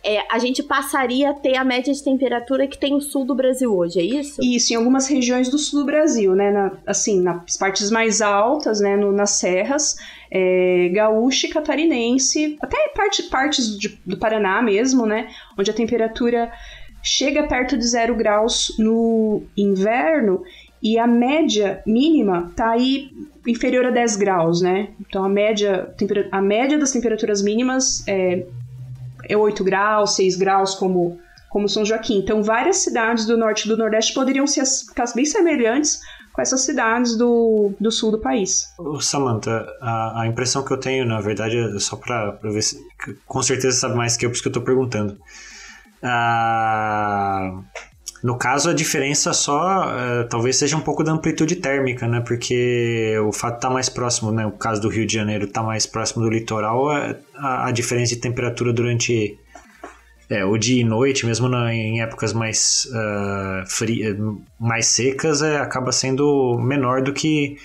É, 0.07 0.23
a 0.31 0.39
gente 0.39 0.63
passaria 0.63 1.31
a 1.31 1.35
ter 1.35 1.57
a 1.57 1.65
média 1.65 1.93
de 1.93 2.01
temperatura 2.01 2.69
que 2.69 2.79
tem 2.79 2.95
o 2.95 3.01
sul 3.01 3.25
do 3.25 3.35
Brasil 3.35 3.77
hoje, 3.77 3.99
é 3.99 4.05
isso? 4.05 4.41
Isso, 4.41 4.73
em 4.73 4.77
algumas 4.77 5.09
regiões 5.09 5.49
do 5.49 5.59
sul 5.59 5.81
do 5.81 5.87
Brasil, 5.87 6.33
né? 6.37 6.53
Na, 6.53 6.73
assim, 6.87 7.21
nas 7.21 7.57
partes 7.57 7.91
mais 7.91 8.23
altas, 8.23 8.79
né? 8.79 8.97
No, 8.97 9.11
nas 9.11 9.31
serras, 9.31 9.97
é, 10.31 10.89
gaúcha 10.95 11.49
e 11.49 11.51
catarinense, 11.51 12.57
até 12.63 12.77
parte, 12.95 13.25
partes 13.25 13.77
de, 13.77 13.99
do 14.07 14.17
Paraná 14.17 14.63
mesmo, 14.63 15.07
né? 15.07 15.29
Onde 15.59 15.73
a 15.73 15.75
temperatura 15.75 16.53
chega 17.03 17.49
perto 17.49 17.77
de 17.77 17.85
zero 17.85 18.15
graus 18.15 18.77
no 18.79 19.43
inverno 19.57 20.45
e 20.81 20.99
a 20.99 21.07
média 21.07 21.83
mínima 21.85 22.53
tá 22.55 22.71
aí 22.71 23.11
inferior 23.45 23.87
a 23.87 23.91
10 23.91 24.17
graus, 24.17 24.61
né? 24.61 24.91
Então 25.01 25.25
a 25.25 25.29
média, 25.29 25.93
a 26.31 26.41
média 26.41 26.79
das 26.79 26.93
temperaturas 26.93 27.43
mínimas 27.43 28.07
é, 28.07 28.47
é 29.29 29.37
8 29.37 29.63
graus, 29.65 30.17
6 30.17 30.37
graus, 30.37 30.75
como, 30.75 31.19
como 31.51 31.69
São 31.69 31.85
Joaquim. 31.85 32.19
Então 32.19 32.43
várias 32.43 32.79
cidades 32.79 33.27
do 33.27 33.37
norte 33.37 33.65
e 33.65 33.69
do 33.69 33.77
nordeste 33.77 34.15
poderiam 34.15 34.47
ser 34.47 34.65
ficar 34.65 35.07
bem 35.15 35.25
semelhantes 35.25 36.01
com 36.37 36.43
essas 36.43 36.61
cidades 36.61 37.17
do, 37.17 37.73
do 37.81 37.91
sul 37.91 38.11
do 38.11 38.19
país. 38.19 38.75
Samantha, 39.01 39.67
a, 39.81 40.21
a 40.21 40.27
impressão 40.27 40.63
que 40.63 40.71
eu 40.71 40.79
tenho, 40.79 41.07
na 41.07 41.19
verdade, 41.19 41.57
é 41.57 41.79
só 41.79 41.97
para 41.97 42.39
ver 42.43 42.63
se. 42.63 42.79
Com 43.27 43.43
certeza 43.43 43.75
sabe 43.75 43.97
mais 43.97 44.19
que 44.19 44.27
eu, 44.27 44.31
por 44.31 44.35
isso 44.35 44.43
que 44.43 44.49
eu 44.49 44.53
tô 44.53 44.61
perguntando. 44.61 45.19
Ah, 46.03 47.63
no 48.23 48.37
caso, 48.37 48.71
a 48.71 48.75
diferença 48.75 49.33
só 49.33 49.87
uh, 49.87 50.29
talvez 50.29 50.57
seja 50.57 50.77
um 50.77 50.81
pouco 50.81 51.05
da 51.05 51.13
amplitude 51.13 51.57
térmica, 51.57 52.09
né? 52.09 52.21
Porque 52.21 53.17
o 53.25 53.33
fato 53.33 53.53
de 53.53 53.59
estar 53.59 53.69
tá 53.69 53.75
mais 53.75 53.89
próximo, 53.89 54.33
né? 54.33 54.47
O 54.47 54.53
caso 54.53 54.81
do 54.81 54.89
Rio 54.89 55.07
de 55.07 55.15
Janeiro 55.15 55.45
estar 55.45 55.61
tá 55.61 55.67
mais 55.67 55.87
próximo 55.87 56.25
do 56.25 56.31
litoral, 56.31 56.91
a, 56.91 57.69
a, 57.69 57.71
diferença 57.71 58.15
de 58.15 58.21
temperatura 58.21 58.73
durante 58.73 59.39
é, 60.31 60.45
o 60.45 60.57
dia 60.57 60.81
e 60.81 60.85
noite, 60.85 61.27
mesmo 61.27 61.49
na, 61.49 61.73
em 61.73 62.01
épocas 62.01 62.33
mais, 62.33 62.89
uh, 62.91 64.43
mais 64.59 64.87
secas, 64.87 65.43
é, 65.43 65.59
acaba 65.59 65.93
sendo 65.93 66.59
menor 66.59 67.03
do 67.03 67.13
que 67.13 67.59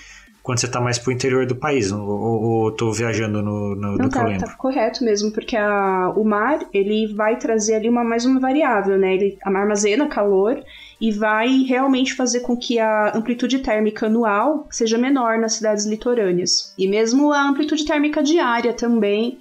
quando 0.43 0.60
você 0.60 0.67
tá 0.67 0.81
mais 0.81 0.98
pro 0.98 1.12
interior 1.12 1.45
do 1.45 1.55
país. 1.55 1.91
Ou, 1.91 2.01
ou, 2.01 2.41
ou 2.41 2.67
eu 2.67 2.75
tô 2.75 2.91
viajando 2.91 3.41
no, 3.41 3.75
no 3.75 3.98
Não, 3.98 4.10
tá, 4.10 4.25
tá 4.38 4.55
correto 4.55 5.03
mesmo, 5.03 5.31
porque 5.31 5.55
a, 5.55 6.12
o 6.15 6.24
mar, 6.24 6.60
ele 6.74 7.13
vai 7.13 7.38
trazer 7.38 7.75
ali 7.75 7.89
uma, 7.89 8.03
mais 8.03 8.25
uma 8.25 8.39
variável, 8.39 8.98
né? 8.98 9.15
Ele 9.15 9.38
armazena 9.43 10.07
calor 10.07 10.62
e 11.00 11.12
vai 11.12 11.63
realmente 11.63 12.13
fazer 12.13 12.41
com 12.41 12.55
que 12.55 12.79
a 12.79 13.15
amplitude 13.15 13.60
térmica 13.60 14.05
anual 14.05 14.67
seja 14.69 14.98
menor 14.98 15.38
nas 15.39 15.53
cidades 15.53 15.86
litorâneas. 15.86 16.74
E 16.77 16.88
mesmo 16.88 17.31
a 17.31 17.48
amplitude 17.48 17.86
térmica 17.86 18.21
diária 18.21 18.74
também 18.74 19.39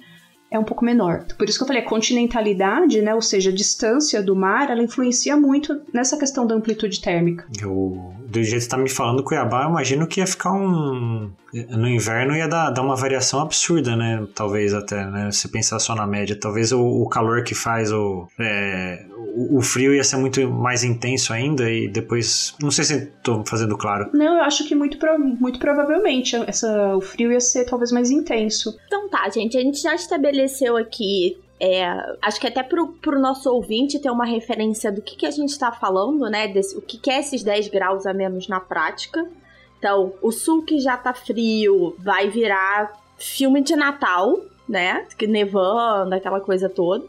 é 0.51 0.59
um 0.59 0.63
pouco 0.65 0.83
menor. 0.83 1.25
Por 1.37 1.47
isso 1.47 1.57
que 1.57 1.63
eu 1.63 1.67
falei, 1.67 1.81
a 1.81 1.85
continentalidade, 1.85 3.01
né, 3.01 3.15
ou 3.15 3.21
seja, 3.21 3.49
a 3.49 3.53
distância 3.53 4.21
do 4.21 4.35
mar, 4.35 4.69
ela 4.69 4.83
influencia 4.83 5.37
muito 5.37 5.81
nessa 5.93 6.17
questão 6.17 6.45
da 6.45 6.53
amplitude 6.53 6.99
térmica. 6.99 7.47
Eu, 7.61 8.13
do 8.31 8.41
jeito 8.43 8.55
que 8.55 8.61
você 8.63 8.69
tá 8.69 8.77
me 8.77 8.89
falando, 8.89 9.23
Cuiabá, 9.23 9.63
eu 9.63 9.69
imagino 9.69 10.07
que 10.07 10.19
ia 10.19 10.27
ficar 10.27 10.51
um. 10.53 11.31
No 11.69 11.87
inverno 11.87 12.35
ia 12.35 12.47
dar, 12.47 12.69
dar 12.69 12.81
uma 12.81 12.95
variação 12.95 13.41
absurda, 13.41 13.95
né? 13.95 14.25
Talvez 14.33 14.73
até, 14.73 15.05
né? 15.05 15.29
Se 15.31 15.49
pensar 15.49 15.79
só 15.79 15.93
na 15.93 16.07
média. 16.07 16.37
Talvez 16.39 16.71
o, 16.71 16.79
o 16.81 17.09
calor 17.09 17.43
que 17.43 17.53
faz 17.53 17.91
o, 17.91 18.27
é, 18.39 19.05
o. 19.17 19.57
o 19.57 19.61
frio 19.61 19.93
ia 19.93 20.03
ser 20.03 20.15
muito 20.17 20.49
mais 20.49 20.83
intenso 20.83 21.33
ainda 21.33 21.69
e 21.69 21.87
depois. 21.89 22.55
Não 22.61 22.71
sei 22.71 22.85
se 22.85 23.05
tô 23.21 23.43
fazendo 23.45 23.77
claro. 23.77 24.09
Não, 24.13 24.37
eu 24.37 24.43
acho 24.43 24.65
que 24.67 24.73
muito, 24.73 24.97
pro- 24.97 25.19
muito 25.19 25.59
provavelmente 25.59 26.35
essa, 26.47 26.95
o 26.95 27.01
frio 27.01 27.31
ia 27.31 27.39
ser 27.41 27.65
talvez 27.65 27.91
mais 27.91 28.09
intenso. 28.09 28.77
Então 28.87 29.09
tá, 29.09 29.29
gente, 29.29 29.57
a 29.57 29.61
gente 29.61 29.81
já 29.81 29.93
estabeleceu 29.93 30.77
aqui. 30.77 31.37
É, 31.63 32.17
acho 32.23 32.39
que 32.41 32.47
até 32.47 32.63
pro, 32.63 32.93
pro 32.93 33.19
nosso 33.19 33.47
ouvinte 33.53 33.99
ter 33.99 34.09
uma 34.09 34.25
referência 34.25 34.91
do 34.91 34.99
que, 34.99 35.15
que 35.15 35.27
a 35.27 35.31
gente 35.31 35.57
tá 35.59 35.71
falando, 35.71 36.27
né? 36.27 36.47
Desse, 36.47 36.75
o 36.75 36.81
que, 36.81 36.97
que 36.97 37.11
é 37.11 37.19
esses 37.19 37.43
10 37.43 37.67
graus 37.67 38.07
a 38.07 38.13
menos 38.13 38.47
na 38.47 38.59
prática. 38.59 39.29
Então, 39.77 40.11
o 40.23 40.31
sul 40.31 40.63
que 40.63 40.79
já 40.79 40.97
tá 40.97 41.13
frio 41.13 41.95
vai 41.99 42.31
virar 42.31 42.99
filme 43.15 43.61
de 43.61 43.75
Natal, 43.75 44.39
né? 44.67 45.05
Que 45.15 45.27
Nevando, 45.27 46.15
aquela 46.15 46.41
coisa 46.41 46.67
toda. 46.67 47.05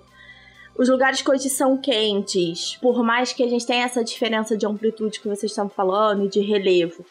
Os 0.77 0.91
lugares 0.91 1.23
que 1.23 1.31
hoje 1.31 1.49
são 1.49 1.79
quentes, 1.79 2.77
por 2.77 3.03
mais 3.03 3.33
que 3.33 3.43
a 3.43 3.49
gente 3.49 3.67
tenha 3.67 3.87
essa 3.87 4.05
diferença 4.05 4.55
de 4.55 4.67
amplitude 4.67 5.19
que 5.19 5.29
vocês 5.29 5.51
estão 5.51 5.71
falando 5.71 6.27
e 6.27 6.29
de 6.29 6.41
relevo, 6.41 7.07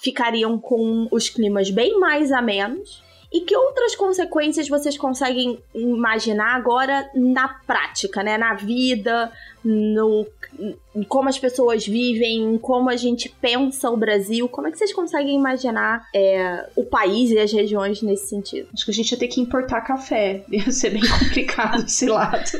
ficariam 0.00 0.58
com 0.58 1.06
os 1.12 1.28
climas 1.28 1.70
bem 1.70 2.00
mais 2.00 2.32
amenos. 2.32 3.00
E 3.32 3.42
que 3.42 3.56
outras 3.56 3.94
consequências 3.94 4.68
vocês 4.68 4.98
conseguem 4.98 5.62
imaginar 5.74 6.56
agora 6.56 7.08
na 7.14 7.48
prática, 7.48 8.22
né? 8.22 8.36
Na 8.36 8.54
vida, 8.54 9.32
no 9.64 10.26
em 10.94 11.02
como 11.04 11.28
as 11.28 11.38
pessoas 11.38 11.86
vivem, 11.86 12.42
em 12.42 12.58
como 12.58 12.90
a 12.90 12.96
gente 12.96 13.28
pensa 13.28 13.88
o 13.88 13.96
Brasil. 13.96 14.48
Como 14.48 14.66
é 14.66 14.70
que 14.72 14.78
vocês 14.78 14.92
conseguem 14.92 15.36
imaginar 15.36 16.08
é, 16.14 16.68
o 16.74 16.84
país 16.84 17.30
e 17.30 17.38
as 17.38 17.52
regiões 17.52 18.02
nesse 18.02 18.26
sentido? 18.26 18.68
Acho 18.74 18.84
que 18.84 18.90
a 18.90 18.94
gente 18.94 19.12
ia 19.12 19.18
ter 19.18 19.28
que 19.28 19.40
importar 19.40 19.80
café. 19.82 20.44
Ia 20.50 20.70
ser 20.72 20.90
bem 20.90 21.02
complicado 21.06 21.84
esse 21.84 22.06
lado. 22.06 22.50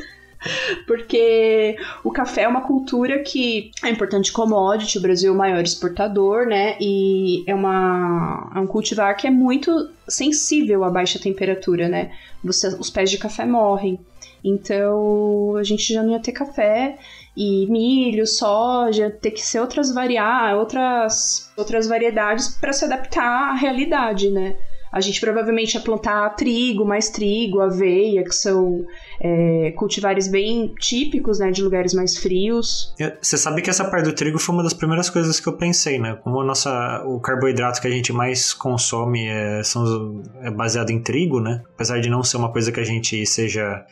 Porque 0.87 1.75
o 2.03 2.11
café 2.11 2.43
é 2.43 2.47
uma 2.47 2.61
cultura 2.61 3.19
que 3.19 3.71
é 3.83 3.89
importante 3.89 4.31
commodity, 4.31 4.97
o 4.97 5.01
Brasil 5.01 5.31
é 5.31 5.35
o 5.35 5.37
maior 5.37 5.61
exportador, 5.61 6.45
né? 6.45 6.77
E 6.79 7.43
é, 7.47 7.53
uma, 7.53 8.51
é 8.55 8.59
um 8.59 8.67
cultivar 8.67 9.15
que 9.15 9.27
é 9.27 9.31
muito 9.31 9.89
sensível 10.07 10.83
à 10.83 10.89
baixa 10.89 11.19
temperatura, 11.19 11.87
né? 11.87 12.11
Você, 12.43 12.67
os 12.67 12.89
pés 12.89 13.09
de 13.09 13.17
café 13.17 13.45
morrem. 13.45 13.99
Então 14.43 15.55
a 15.55 15.63
gente 15.63 15.93
já 15.93 16.01
não 16.01 16.11
ia 16.11 16.19
ter 16.19 16.31
café 16.31 16.97
e 17.37 17.67
milho, 17.67 18.25
soja, 18.25 19.09
ter 19.09 19.31
que 19.31 19.41
ser 19.41 19.59
outras 19.59 19.93
variar, 19.93 20.57
outras, 20.57 21.51
outras 21.55 21.87
variedades 21.87 22.49
para 22.49 22.73
se 22.73 22.85
adaptar 22.85 23.51
à 23.51 23.53
realidade, 23.53 24.31
né? 24.31 24.55
A 24.91 24.99
gente 24.99 25.21
provavelmente 25.21 25.75
ia 25.75 25.81
plantar 25.81 26.29
trigo, 26.31 26.85
mais 26.85 27.09
trigo, 27.09 27.61
aveia, 27.61 28.23
que 28.23 28.35
são 28.35 28.85
é, 29.21 29.71
cultivares 29.71 30.27
bem 30.27 30.73
típicos, 30.79 31.39
né, 31.39 31.49
de 31.51 31.61
lugares 31.63 31.93
mais 31.93 32.17
frios. 32.17 32.93
Você 33.21 33.37
sabe 33.37 33.61
que 33.61 33.69
essa 33.69 33.85
parte 33.85 34.05
do 34.05 34.13
trigo 34.13 34.37
foi 34.37 34.53
uma 34.53 34.63
das 34.63 34.73
primeiras 34.73 35.09
coisas 35.09 35.39
que 35.39 35.47
eu 35.47 35.53
pensei, 35.53 35.97
né? 35.97 36.17
Como 36.23 36.41
a 36.41 36.43
nossa, 36.43 37.03
o 37.05 37.19
carboidrato 37.19 37.81
que 37.81 37.87
a 37.87 37.91
gente 37.91 38.11
mais 38.11 38.53
consome 38.53 39.27
é, 39.27 39.63
são, 39.63 40.21
é 40.41 40.51
baseado 40.51 40.89
em 40.89 41.01
trigo, 41.01 41.39
né? 41.39 41.61
Apesar 41.73 41.99
de 41.99 42.09
não 42.09 42.23
ser 42.23 42.37
uma 42.37 42.51
coisa 42.51 42.71
que 42.71 42.79
a 42.79 42.83
gente 42.83 43.25
seja 43.25 43.85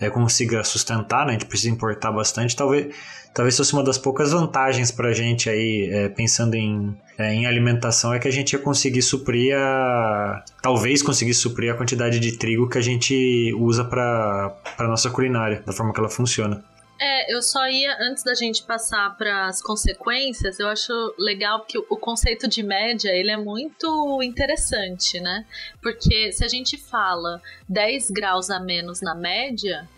é, 0.00 0.08
consiga 0.10 0.62
sustentar, 0.64 1.24
né? 1.26 1.30
A 1.30 1.32
gente 1.32 1.46
precisa 1.46 1.70
importar 1.70 2.12
bastante. 2.12 2.54
Talvez, 2.54 2.94
talvez 3.34 3.56
fosse 3.56 3.72
uma 3.72 3.82
das 3.82 3.98
poucas 3.98 4.32
vantagens 4.32 4.90
pra 4.90 5.12
gente 5.12 5.50
aí, 5.50 5.88
é, 5.92 6.08
pensando 6.08 6.54
em, 6.54 6.96
é, 7.18 7.32
em 7.34 7.46
alimentação, 7.46 8.12
é 8.12 8.18
que 8.18 8.28
a 8.28 8.30
gente 8.30 8.52
ia 8.52 8.58
conseguir 8.58 9.02
suprir 9.02 9.56
a. 9.56 10.44
Talvez 10.62 11.02
conseguir 11.02 11.34
suprir 11.34 11.72
a 11.72 11.76
quantidade 11.76 12.20
de 12.20 12.32
trigo 12.38 12.68
que 12.68 12.78
a 12.78 12.82
gente 12.82 13.54
usa 13.58 13.84
pra 13.84 14.54
nossa 14.80 15.10
culinária, 15.10 15.62
da 15.66 15.72
forma 15.72 15.92
que 15.92 16.00
ela 16.00 16.10
funciona. 16.10 16.62
É, 17.00 17.32
eu 17.32 17.40
só 17.40 17.68
ia, 17.68 17.96
antes 18.00 18.24
da 18.24 18.34
gente 18.34 18.64
passar 18.64 19.16
para 19.16 19.46
as 19.46 19.62
consequências, 19.62 20.58
eu 20.58 20.68
acho 20.68 20.92
legal 21.16 21.64
que 21.64 21.78
o 21.78 21.96
conceito 21.96 22.48
de 22.48 22.62
média, 22.62 23.10
ele 23.10 23.30
é 23.30 23.36
muito 23.36 24.20
interessante, 24.22 25.20
né? 25.20 25.46
Porque 25.80 26.32
se 26.32 26.44
a 26.44 26.48
gente 26.48 26.76
fala 26.76 27.40
10 27.68 28.10
graus 28.10 28.50
a 28.50 28.58
menos 28.58 29.00
na 29.00 29.14
média, 29.14 29.88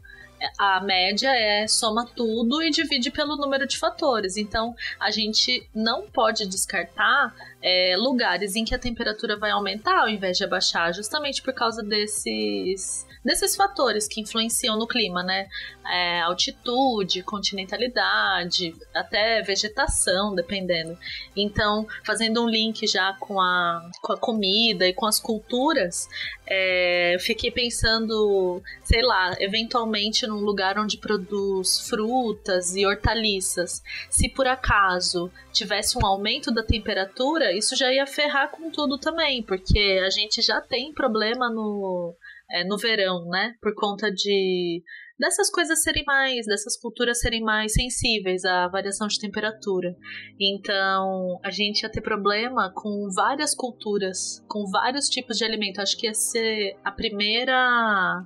a 0.59 0.81
média 0.81 1.35
é 1.35 1.67
soma 1.67 2.07
tudo 2.07 2.63
e 2.63 2.71
divide 2.71 3.11
pelo 3.11 3.37
número 3.37 3.67
de 3.67 3.79
fatores. 3.79 4.37
Então, 4.37 4.75
a 4.99 5.11
gente 5.11 5.67
não 5.75 6.03
pode 6.03 6.47
descartar 6.47 7.35
é, 7.63 7.95
lugares 7.97 8.57
em 8.57 8.65
que 8.65 8.75
a 8.75 8.79
temperatura 8.79 9.37
vai 9.37 9.51
aumentar 9.51 10.01
ao 10.01 10.09
invés 10.09 10.37
de 10.37 10.45
abaixar, 10.45 10.93
justamente 10.93 11.43
por 11.43 11.53
causa 11.53 11.83
desses 11.83 13.07
desses 13.25 13.55
fatores 13.55 14.09
que 14.09 14.21
influenciam 14.21 14.79
no 14.79 14.87
clima, 14.87 15.23
né? 15.23 15.49
É, 15.87 16.21
altitude, 16.23 17.23
continentalidade, 17.23 18.75
até 18.95 19.43
vegetação, 19.43 20.35
dependendo. 20.35 20.97
Então, 21.37 21.87
fazendo 22.05 22.43
um 22.43 22.49
link 22.49 22.87
já 22.87 23.15
com 23.19 23.41
a, 23.41 23.91
com 24.01 24.13
a 24.13 24.17
comida 24.17 24.87
e 24.87 24.93
com 24.93 25.07
as 25.07 25.19
culturas, 25.19 26.09
é, 26.47 27.17
fiquei 27.21 27.51
pensando, 27.51 28.63
sei 28.83 29.03
lá, 29.03 29.35
eventualmente 29.39 30.27
num 30.27 30.41
lugar 30.41 30.79
onde 30.79 30.97
produz 30.97 31.89
frutas 31.89 32.75
e 32.75 32.87
hortaliças. 32.87 33.83
Se 34.09 34.29
por 34.29 34.47
acaso 34.47 35.31
tivesse 35.53 35.99
um 35.99 36.07
aumento 36.07 36.51
da 36.53 36.63
temperatura, 36.63 37.53
isso 37.53 37.77
já 37.77 37.93
ia 37.93 38.07
ferrar 38.07 38.51
com 38.51 38.71
tudo 38.71 38.99
também, 38.99 39.43
porque 39.43 40.01
a 40.05 40.11
gente 40.11 40.41
já 40.41 40.61
tem 40.61 40.93
problema 40.93 41.51
no, 41.51 42.15
é, 42.53 42.65
no 42.65 42.77
verão, 42.77 43.27
né? 43.29 43.55
Por 43.61 43.75
conta 43.75 44.11
de 44.11 44.83
dessas 45.19 45.51
coisas 45.51 45.83
serem 45.83 46.03
mais, 46.07 46.47
dessas 46.47 46.79
culturas 46.81 47.21
serem 47.21 47.43
mais 47.43 47.75
sensíveis 47.75 48.43
à 48.45 48.69
variação 48.69 49.07
de 49.07 49.19
temperatura. 49.19 49.95
Então, 50.41 51.39
a 51.45 51.51
gente 51.51 51.83
ia 51.83 51.91
ter 51.91 52.01
problema 52.01 52.73
com 52.75 53.09
várias 53.15 53.55
culturas, 53.55 54.43
com 54.49 54.65
vários 54.71 55.09
tipos 55.11 55.37
de 55.37 55.45
alimento. 55.45 55.81
Acho 55.81 55.97
que 55.99 56.07
ia 56.07 56.15
ser 56.15 56.75
a 56.83 56.91
primeira 56.91 58.25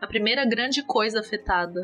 a 0.00 0.06
primeira 0.06 0.44
grande 0.44 0.84
coisa 0.84 1.20
afetada. 1.20 1.80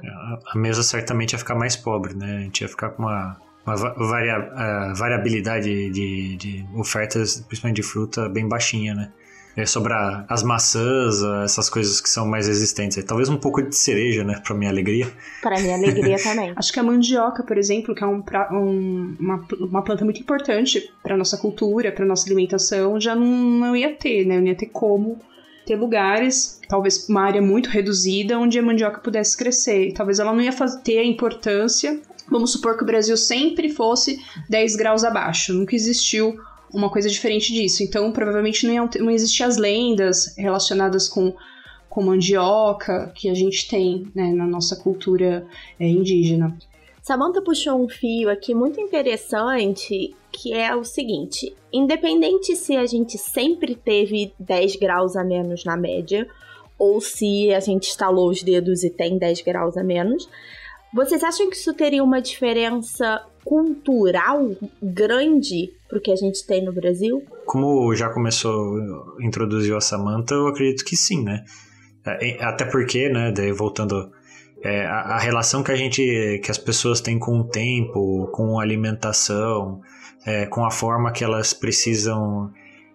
A 0.55 0.57
mesa 0.57 0.83
certamente 0.83 1.33
ia 1.33 1.39
ficar 1.39 1.55
mais 1.57 1.75
pobre, 1.75 2.15
né? 2.15 2.37
A 2.37 2.41
gente 2.43 2.61
ia 2.61 2.69
ficar 2.69 2.91
com 2.91 3.03
uma, 3.03 3.37
uma 3.67 3.75
va- 3.75 3.95
varia, 3.95 4.35
a 4.37 4.93
variabilidade 4.95 5.91
de, 5.91 6.37
de 6.37 6.67
ofertas, 6.77 7.41
principalmente 7.41 7.77
de 7.77 7.83
fruta, 7.83 8.29
bem 8.29 8.47
baixinha, 8.47 8.95
né? 8.95 9.13
Ia 9.57 9.67
sobrar 9.67 10.25
as 10.29 10.43
maçãs, 10.43 11.23
essas 11.45 11.69
coisas 11.69 12.01
que 12.01 12.09
são 12.09 12.27
mais 12.27 12.49
resistentes. 12.49 12.97
aí. 12.97 13.05
Talvez 13.05 13.29
um 13.29 13.37
pouco 13.37 13.61
de 13.63 13.77
cereja, 13.77 14.25
né? 14.25 14.41
Pra 14.43 14.55
minha 14.55 14.71
alegria. 14.71 15.07
Para 15.43 15.61
minha 15.61 15.75
alegria 15.77 16.17
também. 16.23 16.53
Acho 16.57 16.73
que 16.73 16.81
a 16.81 16.83
mandioca, 16.83 17.43
por 17.43 17.59
exemplo, 17.59 17.95
que 17.95 18.03
é 18.03 18.07
um 18.07 18.23
pra- 18.23 18.49
um- 18.53 19.15
uma, 19.21 19.47
uma 19.61 19.83
planta 19.85 20.05
muito 20.05 20.21
importante 20.21 20.91
para 21.03 21.17
nossa 21.17 21.37
cultura, 21.37 21.93
para 21.93 22.05
nossa 22.07 22.27
alimentação, 22.27 22.99
já 23.01 23.15
não, 23.15 23.27
não 23.27 23.77
ia 23.77 23.95
ter, 23.95 24.25
né? 24.27 24.39
Não 24.41 24.47
ia 24.47 24.55
ter 24.57 24.67
como 24.67 25.19
ter 25.67 25.77
lugares, 25.77 26.59
talvez 26.69 27.09
uma 27.09 27.23
área 27.23 27.41
muito 27.41 27.69
reduzida, 27.69 28.39
onde 28.39 28.59
a 28.59 28.63
mandioca 28.63 29.01
pudesse 29.01 29.37
crescer. 29.37 29.93
Talvez 29.93 30.19
ela 30.19 30.33
não 30.33 30.41
ia 30.41 30.53
ter 30.83 30.99
a 30.99 31.05
importância. 31.05 32.01
Vamos 32.31 32.53
supor 32.53 32.77
que 32.77 32.83
o 32.83 32.87
Brasil 32.87 33.17
sempre 33.17 33.69
fosse 33.69 34.19
10 34.49 34.77
graus 34.77 35.05
abaixo. 35.05 35.53
Nunca 35.53 35.77
existiu 35.77 36.37
uma 36.73 36.91
coisa 36.91 37.09
diferente 37.09 37.53
disso. 37.53 37.83
Então, 37.83 38.11
provavelmente 38.13 38.67
não, 38.67 38.89
não 38.99 39.11
existiam 39.11 39.49
as 39.49 39.57
lendas 39.57 40.35
relacionadas 40.37 41.09
com, 41.09 41.35
com 41.89 42.03
mandioca 42.03 43.13
que 43.15 43.29
a 43.29 43.35
gente 43.35 43.69
tem 43.69 44.11
né, 44.15 44.33
na 44.33 44.47
nossa 44.47 44.77
cultura 44.77 45.47
é, 45.79 45.87
indígena. 45.87 46.57
Samantha 47.03 47.43
puxou 47.43 47.85
um 47.85 47.89
fio 47.89 48.31
aqui 48.31 48.55
muito 48.55 48.81
interessante, 48.81 50.15
que 50.31 50.53
é 50.53 50.75
o 50.75 50.85
seguinte: 50.85 51.55
independente 51.73 52.55
se 52.55 52.77
a 52.77 52.87
gente 52.87 53.19
sempre 53.19 53.75
teve 53.75 54.33
10 54.39 54.77
graus 54.77 55.17
a 55.17 55.25
menos 55.25 55.65
na 55.65 55.77
média, 55.77 56.29
ou 56.79 57.01
se 57.01 57.53
a 57.53 57.61
gente 57.61 57.89
estalou 57.89 58.31
os 58.31 58.43
dedos 58.43 58.85
e 58.85 58.91
tem 58.91 59.19
10 59.19 59.43
graus 59.43 59.77
a 59.77 59.83
menos, 59.83 60.29
vocês 60.93 61.23
acham 61.23 61.49
que 61.49 61.57
isso 61.57 61.73
teria 61.75 62.03
uma 62.03 62.21
diferença 62.21 63.25
cultural 63.45 64.51
grande 64.83 65.73
pro 65.89 66.01
que 66.01 66.13
a 66.13 66.17
gente 66.17 66.47
tem 66.47 66.65
no 66.65 66.73
Brasil? 66.73 67.23
como 67.53 67.95
já 67.95 68.09
começou, 68.09 68.79
introduziu 69.21 69.77
a 69.77 69.81
Samantha, 69.81 70.35
eu 70.35 70.47
acredito 70.47 70.87
que 70.87 70.97
sim, 70.97 71.23
né? 71.23 71.45
É, 72.07 72.43
Até 72.43 72.65
porque, 72.65 73.11
né, 73.11 73.31
daí 73.31 73.53
voltando 73.53 74.11
é, 74.63 74.87
a, 74.87 75.17
a 75.17 75.19
relação 75.19 75.63
que 75.63 75.71
a 75.71 75.77
gente, 75.77 76.41
que 76.43 76.51
as 76.51 76.57
pessoas 76.57 77.03
têm 77.03 77.19
com 77.19 77.41
o 77.41 77.45
tempo, 77.45 78.29
com 78.33 78.59
a 78.59 78.63
alimentação, 78.63 79.83
é, 80.25 80.47
com 80.47 80.65
a 80.65 80.71
forma 80.71 81.13
que 81.13 81.23
elas 81.23 81.53
precisam 81.53 82.51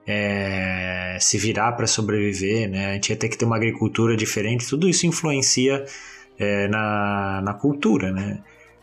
é, 0.07 1.17
se 1.21 1.37
virar 1.37 1.73
para 1.73 1.85
sobreviver, 1.85 2.67
né? 2.67 2.91
A 2.91 2.93
gente 2.93 3.09
ia 3.09 3.15
ter 3.15 3.29
que 3.29 3.37
ter 3.37 3.45
uma 3.45 3.57
agricultura 3.57 4.17
diferente, 4.17 4.67
tudo 4.67 4.89
isso 4.89 5.05
influencia 5.05 5.85
é, 6.39 6.67
na, 6.67 7.41
na 7.43 7.53
cultura, 7.53 8.11
né? 8.11 8.39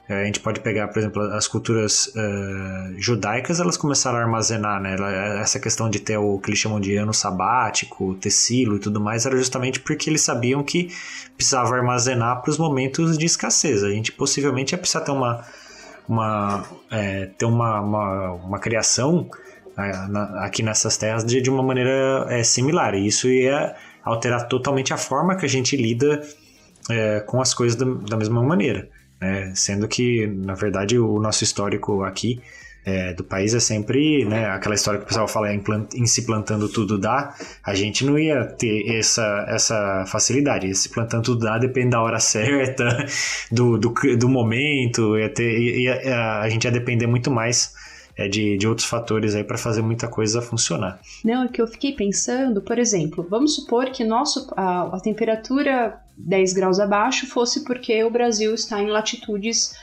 É, 0.09 0.23
A 0.23 0.25
gente 0.27 0.41
pode 0.41 0.61
pegar, 0.61 0.89
por 0.89 0.99
exemplo, 0.99 1.23
as 1.23 1.49
culturas 1.49 2.13
eh, 2.15 2.93
judaicas, 2.99 3.59
elas 3.59 3.77
começaram 3.79 4.19
a 4.19 4.21
armazenar, 4.21 4.79
né? 4.79 4.97
Essa 5.41 5.59
questão 5.59 5.89
de 5.89 5.99
ter 5.99 6.19
o 6.19 6.39
que 6.39 6.51
eles 6.51 6.59
chamam 6.59 6.79
de 6.79 6.95
ano 6.97 7.15
sabático, 7.15 8.15
tecilo 8.17 8.77
e 8.77 8.79
tudo 8.81 9.01
mais, 9.01 9.25
era 9.25 9.35
justamente 9.35 9.81
porque 9.81 10.11
eles 10.11 10.21
sabiam 10.21 10.63
que 10.63 10.91
precisava 11.37 11.75
armazenar 11.75 12.43
para 12.43 12.51
os 12.51 12.59
momentos 12.59 13.17
de 13.17 13.25
escassez. 13.25 13.83
A 13.83 13.89
gente 13.91 14.13
possivelmente 14.13 14.73
ia 14.75 14.79
precisar 14.79 15.01
ter 15.01 15.13
uma, 15.13 15.43
uma, 16.07 16.65
é, 16.91 17.27
ter 17.39 17.47
uma, 17.47 17.81
uma, 17.81 18.33
uma 18.33 18.59
criação 18.59 19.27
na- 20.09 20.45
aqui 20.45 20.63
nessas 20.63 20.97
terras 20.99 21.25
de, 21.25 21.41
de 21.41 21.49
uma 21.51 21.63
maneira 21.63 22.27
é, 22.29 22.43
similar. 22.43 22.95
E 22.95 23.07
isso 23.07 23.27
ia 23.29 23.75
alterar 24.05 24.49
totalmente 24.49 24.93
a 24.93 24.99
forma 24.99 25.35
que 25.35 25.47
a 25.47 25.49
gente 25.49 25.77
lida 25.77 26.21
é, 26.91 27.21
com 27.21 27.41
as 27.41 27.55
coisas 27.55 27.77
da, 27.77 27.85
da 27.87 28.17
mesma 28.17 28.43
maneira. 28.43 28.89
né? 29.21 29.53
Sendo 29.55 29.89
que, 29.89 30.27
na 30.27 30.55
verdade, 30.55 30.99
o 30.99 31.19
nosso 31.21 31.45
histórico 31.45 32.03
aqui 32.03 32.41
é, 32.87 33.15
do 33.15 33.25
país 33.25 33.55
é 33.55 33.61
sempre 33.61 34.27
né, 34.27 34.45
aquela 34.51 34.75
história 34.75 35.01
que 35.01 35.07
o 35.07 35.09
pessoal 35.09 35.27
fala 35.27 35.51
em, 35.55 35.63
em 35.95 36.05
se 36.07 36.27
plantando 36.27 36.69
tudo 36.69 36.99
dá, 36.99 37.35
a 37.65 37.75
gente 37.75 38.05
não 38.05 38.19
ia 38.19 38.45
ter 38.45 38.87
essa, 38.99 39.47
essa 39.49 40.05
facilidade. 40.07 40.67
Esse 40.69 40.91
plantando 40.91 41.23
tudo 41.25 41.47
dá 41.47 41.57
depende 41.57 41.91
da 41.91 42.03
hora 42.03 42.21
certa, 42.21 43.07
do, 43.51 43.79
do, 43.79 43.95
do 44.19 44.29
momento, 44.29 45.17
ia 45.19 45.31
ter, 45.31 45.59
ia- 45.59 46.05
ia- 46.05 46.41
a 46.41 46.49
gente 46.51 46.65
ia 46.65 46.71
depender 46.71 47.07
muito 47.07 47.31
mais 47.31 47.73
é, 48.19 48.29
de, 48.29 48.59
de 48.59 48.69
outros 48.69 48.87
fatores 48.87 49.35
aí 49.35 49.43
para 49.43 49.57
fazer 49.57 49.81
muita 49.81 50.07
coisa 50.07 50.43
funcionar. 50.43 51.01
Não, 51.25 51.45
é 51.45 51.49
que 51.49 51.63
eu 51.63 51.67
fiquei 51.67 51.93
pensando, 51.93 52.61
por 52.61 52.79
exemplo, 52.79 53.27
vamos 53.31 53.55
supor 53.55 53.87
que 53.87 54.05
nosso, 54.05 54.53
a, 54.59 54.95
a 54.95 55.01
temperatura 55.01 55.99
10 56.17 56.53
graus 56.53 56.79
abaixo 56.79 57.27
fosse 57.27 57.65
porque 57.65 58.03
o 58.05 58.11
Brasil 58.11 58.55
está 58.55 58.81
em 58.81 58.89
latitudes 58.89 59.75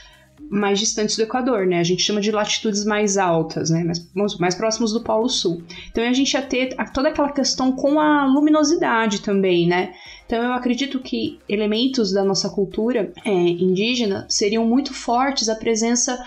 mais 0.50 0.78
distantes 0.78 1.16
do 1.16 1.22
Equador, 1.22 1.66
né? 1.66 1.78
A 1.78 1.84
gente 1.84 2.02
chama 2.02 2.20
de 2.20 2.30
latitudes 2.30 2.84
mais 2.84 3.16
altas, 3.16 3.70
né? 3.70 3.84
Mais, 4.14 4.38
mais 4.38 4.54
próximos 4.54 4.92
do 4.92 5.02
Polo 5.02 5.28
Sul. 5.28 5.62
Então 5.90 6.04
a 6.04 6.12
gente 6.12 6.32
ia 6.32 6.42
ter 6.42 6.74
toda 6.92 7.08
aquela 7.08 7.32
questão 7.32 7.72
com 7.72 8.00
a 8.00 8.26
luminosidade 8.26 9.20
também, 9.20 9.66
né? 9.66 9.94
Então 10.26 10.42
eu 10.42 10.52
acredito 10.52 10.98
que 11.00 11.38
elementos 11.48 12.12
da 12.12 12.24
nossa 12.24 12.50
cultura 12.50 13.12
é, 13.24 13.30
indígena 13.30 14.26
seriam 14.28 14.66
muito 14.66 14.92
fortes 14.92 15.48
a 15.48 15.56
presença 15.56 16.18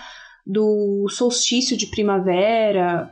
do 0.46 1.08
solstício 1.10 1.76
de 1.76 1.86
primavera, 1.86 3.10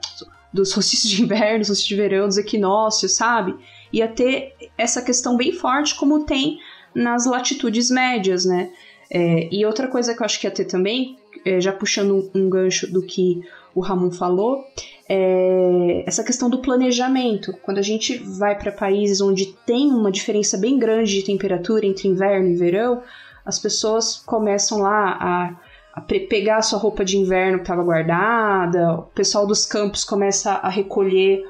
do 0.52 0.64
solstício 0.64 1.08
de 1.08 1.22
inverno, 1.22 1.64
solstício 1.64 1.96
de 1.96 2.00
verão, 2.00 2.28
dos 2.28 2.38
equinócios, 2.38 3.16
sabe? 3.16 3.54
Ia 3.92 4.08
ter 4.08 4.54
essa 4.78 5.02
questão 5.02 5.36
bem 5.36 5.52
forte 5.52 5.96
como 5.96 6.24
tem 6.24 6.58
nas 6.94 7.26
latitudes 7.26 7.90
médias, 7.90 8.44
né? 8.44 8.70
É, 9.10 9.48
e 9.52 9.64
outra 9.64 9.88
coisa 9.88 10.14
que 10.14 10.22
eu 10.22 10.24
acho 10.24 10.40
que 10.40 10.46
ia 10.46 10.50
ter 10.50 10.64
também, 10.64 11.16
é, 11.44 11.60
já 11.60 11.72
puxando 11.72 12.14
um, 12.14 12.42
um 12.42 12.48
gancho 12.48 12.90
do 12.90 13.02
que 13.02 13.42
o 13.74 13.80
Ramon 13.80 14.10
falou, 14.10 14.64
é 15.08 16.02
essa 16.06 16.24
questão 16.24 16.48
do 16.48 16.58
planejamento. 16.58 17.52
Quando 17.62 17.78
a 17.78 17.82
gente 17.82 18.16
vai 18.16 18.56
para 18.56 18.72
países 18.72 19.20
onde 19.20 19.46
tem 19.66 19.90
uma 19.90 20.10
diferença 20.10 20.56
bem 20.56 20.78
grande 20.78 21.14
de 21.14 21.24
temperatura 21.24 21.84
entre 21.86 22.08
inverno 22.08 22.48
e 22.48 22.56
verão, 22.56 23.02
as 23.44 23.58
pessoas 23.58 24.16
começam 24.16 24.78
lá 24.80 25.56
a, 25.94 26.00
pegar 26.00 26.56
a 26.56 26.62
sua 26.62 26.78
roupa 26.78 27.04
de 27.04 27.18
inverno 27.18 27.58
que 27.58 27.64
estava 27.64 27.82
guardada, 27.82 28.94
o 28.94 29.02
pessoal 29.02 29.46
dos 29.46 29.66
campos 29.66 30.04
começa 30.04 30.52
a 30.52 30.68
recolher 30.68 31.44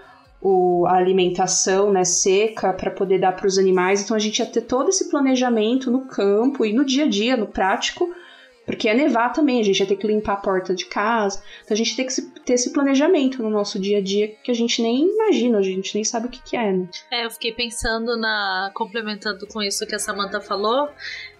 o- 0.44 0.86
a 0.86 0.96
alimentação 0.96 1.90
né, 1.90 2.04
seca 2.04 2.72
para 2.74 2.90
poder 2.90 3.18
dar 3.18 3.32
para 3.32 3.46
os 3.46 3.56
animais. 3.58 4.02
Então 4.02 4.14
a 4.14 4.20
gente 4.20 4.38
ia 4.40 4.46
ter 4.46 4.60
todo 4.60 4.90
esse 4.90 5.08
planejamento 5.08 5.90
no 5.90 6.02
campo 6.06 6.64
e 6.66 6.72
no 6.72 6.84
dia 6.84 7.04
a 7.04 7.08
dia, 7.08 7.34
no 7.36 7.46
prático, 7.46 8.14
porque 8.66 8.88
ia 8.88 8.94
nevar 8.94 9.30
também, 9.30 9.60
a 9.60 9.62
gente 9.62 9.80
ia 9.80 9.86
ter 9.86 9.96
que 9.96 10.06
limpar 10.06 10.34
a 10.34 10.36
porta 10.36 10.74
de 10.74 10.86
casa. 10.86 11.42
Então 11.62 11.74
a 11.74 11.76
gente 11.76 11.96
tem 11.96 12.06
que 12.06 12.22
ter 12.44 12.54
esse 12.54 12.72
planejamento 12.72 13.42
no 13.42 13.50
nosso 13.50 13.78
dia 13.78 13.98
a 13.98 14.00
dia 14.02 14.28
que 14.42 14.50
a 14.50 14.54
gente 14.54 14.80
nem 14.82 15.06
imagina, 15.06 15.58
a 15.58 15.62
gente 15.62 15.94
nem 15.94 16.02
sabe 16.04 16.26
o 16.26 16.30
que, 16.30 16.42
que 16.42 16.56
é. 16.56 16.72
Né? 16.72 16.88
É, 17.10 17.24
eu 17.26 17.30
fiquei 17.30 17.52
pensando 17.52 18.16
na. 18.16 18.70
complementando 18.74 19.46
com 19.46 19.62
isso 19.62 19.86
que 19.86 19.94
a 19.94 19.98
Samantha 19.98 20.40
falou, 20.40 20.88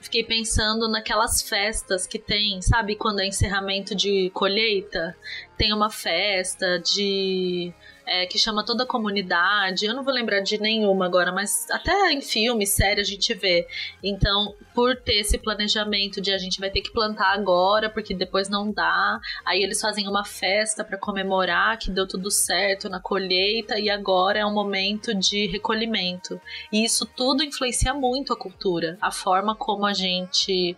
fiquei 0.01 0.23
pensando 0.23 0.87
naquelas 0.91 1.41
festas 1.43 2.07
que 2.07 2.19
tem, 2.19 2.61
sabe, 2.61 2.95
quando 2.95 3.21
é 3.21 3.27
encerramento 3.27 3.95
de 3.95 4.31
colheita, 4.35 5.17
tem 5.57 5.73
uma 5.73 5.91
festa 5.91 6.79
de. 6.79 7.73
É, 8.07 8.27
que 8.27 8.39
chama 8.39 8.65
toda 8.65 8.85
a 8.85 8.87
comunidade. 8.87 9.87
Eu 9.87 9.95
não 9.95 10.05
vou 10.05 10.13
lembrar 10.13 10.41
de 10.41 10.61
nenhuma 10.61 11.07
agora, 11.07 11.33
mas 11.33 11.67
até 11.71 12.13
em 12.13 12.21
filme, 12.21 12.67
série 12.67 13.01
a 13.01 13.05
gente 13.05 13.33
vê. 13.35 13.67
Então, 14.03 14.55
por 14.75 14.97
ter 14.97 15.21
esse 15.21 15.39
planejamento 15.39 16.21
de 16.21 16.33
a 16.33 16.39
gente 16.39 16.61
vai 16.61 16.71
ter 16.71 16.81
que 16.81 16.93
plantar 16.93 17.33
agora, 17.33 17.89
porque 17.89 18.15
depois 18.15 18.49
não 18.49 18.71
dá. 18.71 19.19
Aí 19.45 19.63
eles 19.63 19.81
fazem 19.81 20.09
uma 20.09 20.25
festa 20.25 20.85
para 20.85 20.99
comemorar 20.99 21.79
que 21.79 21.91
deu 21.91 22.07
tudo 22.07 22.31
certo 22.31 22.89
na 22.89 23.01
colheita 23.01 23.79
e 23.79 23.89
agora 23.91 24.39
é 24.39 24.47
um 24.47 24.53
momento 24.53 25.15
de 25.15 25.47
recolhimento. 25.47 26.41
E 26.73 26.85
isso 26.85 27.07
tudo 27.07 27.43
influencia 27.43 27.95
muito 27.95 28.33
a 28.33 28.37
cultura, 28.37 28.99
a 29.01 29.11
forma 29.11 29.55
como 29.55 29.87
a 29.87 29.93
gente 29.93 30.77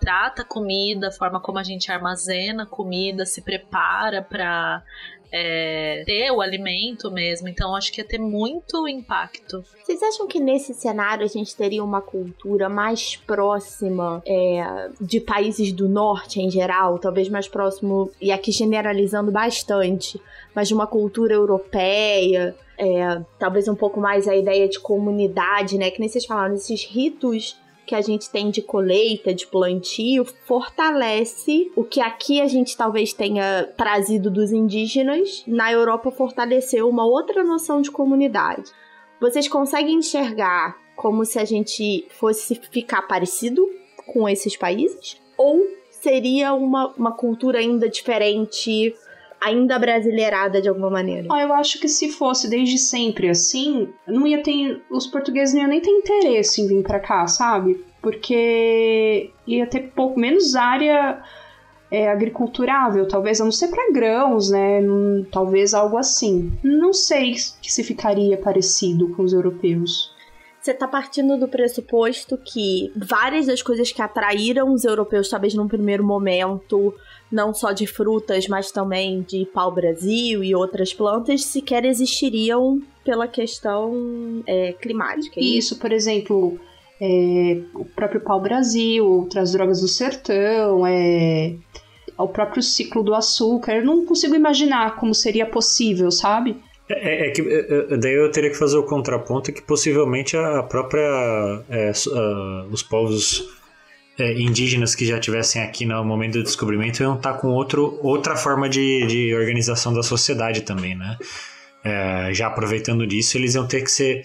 trata 0.00 0.44
comida, 0.44 1.08
a 1.08 1.12
forma 1.12 1.40
como 1.40 1.58
a 1.58 1.62
gente 1.62 1.90
armazena 1.90 2.64
comida, 2.64 3.26
se 3.26 3.42
prepara 3.42 4.22
para 4.22 4.82
ter 5.30 6.30
o 6.30 6.40
alimento 6.40 7.10
mesmo. 7.10 7.48
Então 7.48 7.74
acho 7.74 7.92
que 7.92 8.00
ia 8.00 8.06
ter 8.06 8.18
muito 8.18 8.86
impacto. 8.88 9.64
Vocês 9.82 10.02
acham 10.02 10.26
que 10.26 10.40
nesse 10.40 10.74
cenário 10.74 11.24
a 11.24 11.28
gente 11.28 11.54
teria 11.56 11.82
uma 11.82 12.00
cultura 12.00 12.68
mais 12.68 13.16
próxima 13.16 14.22
é, 14.26 14.90
de 15.00 15.20
países 15.20 15.72
do 15.72 15.88
norte 15.88 16.40
em 16.40 16.50
geral? 16.50 16.98
Talvez 16.98 17.28
mais 17.28 17.48
próximo, 17.48 18.10
e 18.20 18.30
aqui 18.30 18.52
generalizando 18.52 19.30
bastante, 19.30 20.20
mas 20.54 20.68
de 20.68 20.74
uma 20.74 20.86
cultura 20.86 21.34
europeia, 21.34 22.54
é, 22.78 23.20
talvez 23.38 23.68
um 23.68 23.74
pouco 23.74 24.00
mais 24.00 24.28
a 24.28 24.36
ideia 24.36 24.68
de 24.68 24.78
comunidade, 24.78 25.76
né? 25.76 25.90
Que 25.90 26.00
nem 26.00 26.08
vocês 26.08 26.24
falaram, 26.24 26.54
esses 26.54 26.84
ritos 26.84 27.56
que 27.88 27.94
a 27.94 28.02
gente 28.02 28.28
tem 28.28 28.50
de 28.50 28.60
colheita, 28.60 29.32
de 29.34 29.46
plantio, 29.46 30.26
fortalece 30.44 31.72
o 31.74 31.82
que 31.82 32.00
aqui 32.00 32.38
a 32.38 32.46
gente 32.46 32.76
talvez 32.76 33.14
tenha 33.14 33.64
trazido 33.78 34.30
dos 34.30 34.52
indígenas, 34.52 35.42
na 35.46 35.72
Europa 35.72 36.10
fortaleceu 36.10 36.86
uma 36.86 37.06
outra 37.06 37.42
noção 37.42 37.80
de 37.80 37.90
comunidade. 37.90 38.70
Vocês 39.18 39.48
conseguem 39.48 39.96
enxergar 39.96 40.76
como 40.94 41.24
se 41.24 41.38
a 41.38 41.44
gente 41.46 42.06
fosse 42.10 42.60
ficar 42.70 43.02
parecido 43.02 43.66
com 44.12 44.28
esses 44.28 44.54
países? 44.54 45.18
Ou 45.38 45.66
seria 45.90 46.52
uma, 46.52 46.88
uma 46.94 47.12
cultura 47.12 47.58
ainda 47.58 47.88
diferente, 47.88 48.94
ainda 49.40 49.78
brasileirada 49.78 50.60
de 50.60 50.68
alguma 50.68 50.90
maneira? 50.90 51.26
Ó, 51.30 51.36
eu 51.38 51.52
acho 51.52 51.80
que 51.80 51.88
se 51.88 52.10
fosse 52.10 52.48
desde 52.48 52.78
sempre 52.78 53.28
assim, 53.28 53.88
não 54.06 54.26
ia 54.26 54.42
ter. 54.42 54.82
Os 54.90 55.06
portugueses 55.06 55.54
não 55.54 55.62
iam 55.62 55.70
nem 55.70 55.80
ter 55.80 55.90
interesse 55.90 56.60
em 56.60 56.66
vir 56.66 56.82
pra 56.82 57.00
cá, 57.00 57.26
sabe? 57.26 57.84
Porque 58.00 59.30
ia 59.46 59.66
ter 59.66 59.92
pouco 59.94 60.18
menos 60.18 60.54
área 60.54 61.22
é, 61.90 62.10
agriculturável, 62.10 63.06
talvez, 63.08 63.40
a 63.40 63.44
não 63.44 63.52
ser 63.52 63.68
pra 63.68 63.90
grãos, 63.92 64.50
né? 64.50 64.80
Talvez 65.32 65.74
algo 65.74 65.96
assim. 65.96 66.52
Não 66.62 66.92
sei 66.92 67.34
se 67.36 67.82
ficaria 67.82 68.36
parecido 68.36 69.08
com 69.14 69.22
os 69.22 69.32
europeus. 69.32 70.16
Você 70.60 70.74
tá 70.74 70.88
partindo 70.88 71.38
do 71.38 71.46
pressuposto 71.46 72.36
que 72.36 72.92
várias 72.96 73.46
das 73.46 73.62
coisas 73.62 73.92
que 73.92 74.02
atraíram 74.02 74.72
os 74.72 74.84
europeus, 74.84 75.28
talvez 75.28 75.54
num 75.54 75.68
primeiro 75.68 76.04
momento, 76.04 76.94
não 77.30 77.54
só 77.54 77.72
de 77.72 77.86
frutas, 77.86 78.48
mas 78.48 78.72
também 78.72 79.22
de 79.22 79.46
pau-brasil 79.46 80.42
e 80.42 80.54
outras 80.54 80.92
plantas, 80.92 81.44
sequer 81.44 81.84
existiriam 81.84 82.82
pela 83.04 83.28
questão 83.28 84.42
é, 84.46 84.72
climática. 84.72 85.38
é 85.38 85.42
Isso, 85.42 85.78
por 85.78 85.92
exemplo, 85.92 86.58
é, 87.00 87.60
o 87.74 87.84
próprio 87.84 88.20
pau-brasil, 88.20 89.06
outras 89.06 89.52
drogas 89.52 89.80
do 89.80 89.88
sertão, 89.88 90.84
é, 90.84 91.54
o 92.18 92.28
próprio 92.28 92.62
ciclo 92.62 93.02
do 93.02 93.14
açúcar. 93.14 93.76
Eu 93.76 93.84
não 93.84 94.04
consigo 94.04 94.34
imaginar 94.34 94.96
como 94.96 95.14
seria 95.14 95.46
possível, 95.46 96.10
sabe? 96.10 96.60
É, 96.88 97.28
é 97.28 97.30
que 97.30 97.42
é, 97.42 97.94
é, 97.94 97.96
daí 97.96 98.14
eu 98.14 98.30
teria 98.30 98.50
que 98.50 98.56
fazer 98.56 98.78
o 98.78 98.82
contraponto 98.82 99.52
que 99.52 99.60
possivelmente 99.60 100.36
a 100.36 100.62
própria 100.62 101.02
é, 101.68 101.92
ah, 102.14 102.66
os 102.70 102.82
povos 102.82 103.44
é, 104.18 104.32
indígenas 104.40 104.94
que 104.94 105.04
já 105.04 105.20
tivessem 105.20 105.62
aqui 105.62 105.84
no 105.84 106.02
momento 106.04 106.34
do 106.34 106.42
descobrimento 106.42 107.02
iam 107.02 107.16
estar 107.16 107.34
com 107.34 107.48
outro, 107.48 107.98
outra 108.02 108.36
forma 108.36 108.68
de, 108.68 109.06
de 109.06 109.34
organização 109.34 109.92
da 109.92 110.02
sociedade 110.02 110.62
também, 110.62 110.96
né? 110.96 111.16
já 112.32 112.48
aproveitando 112.48 113.06
disso, 113.06 113.38
eles 113.38 113.54
iam 113.54 113.66
ter 113.66 113.80
que 113.80 113.90
ser. 113.90 114.22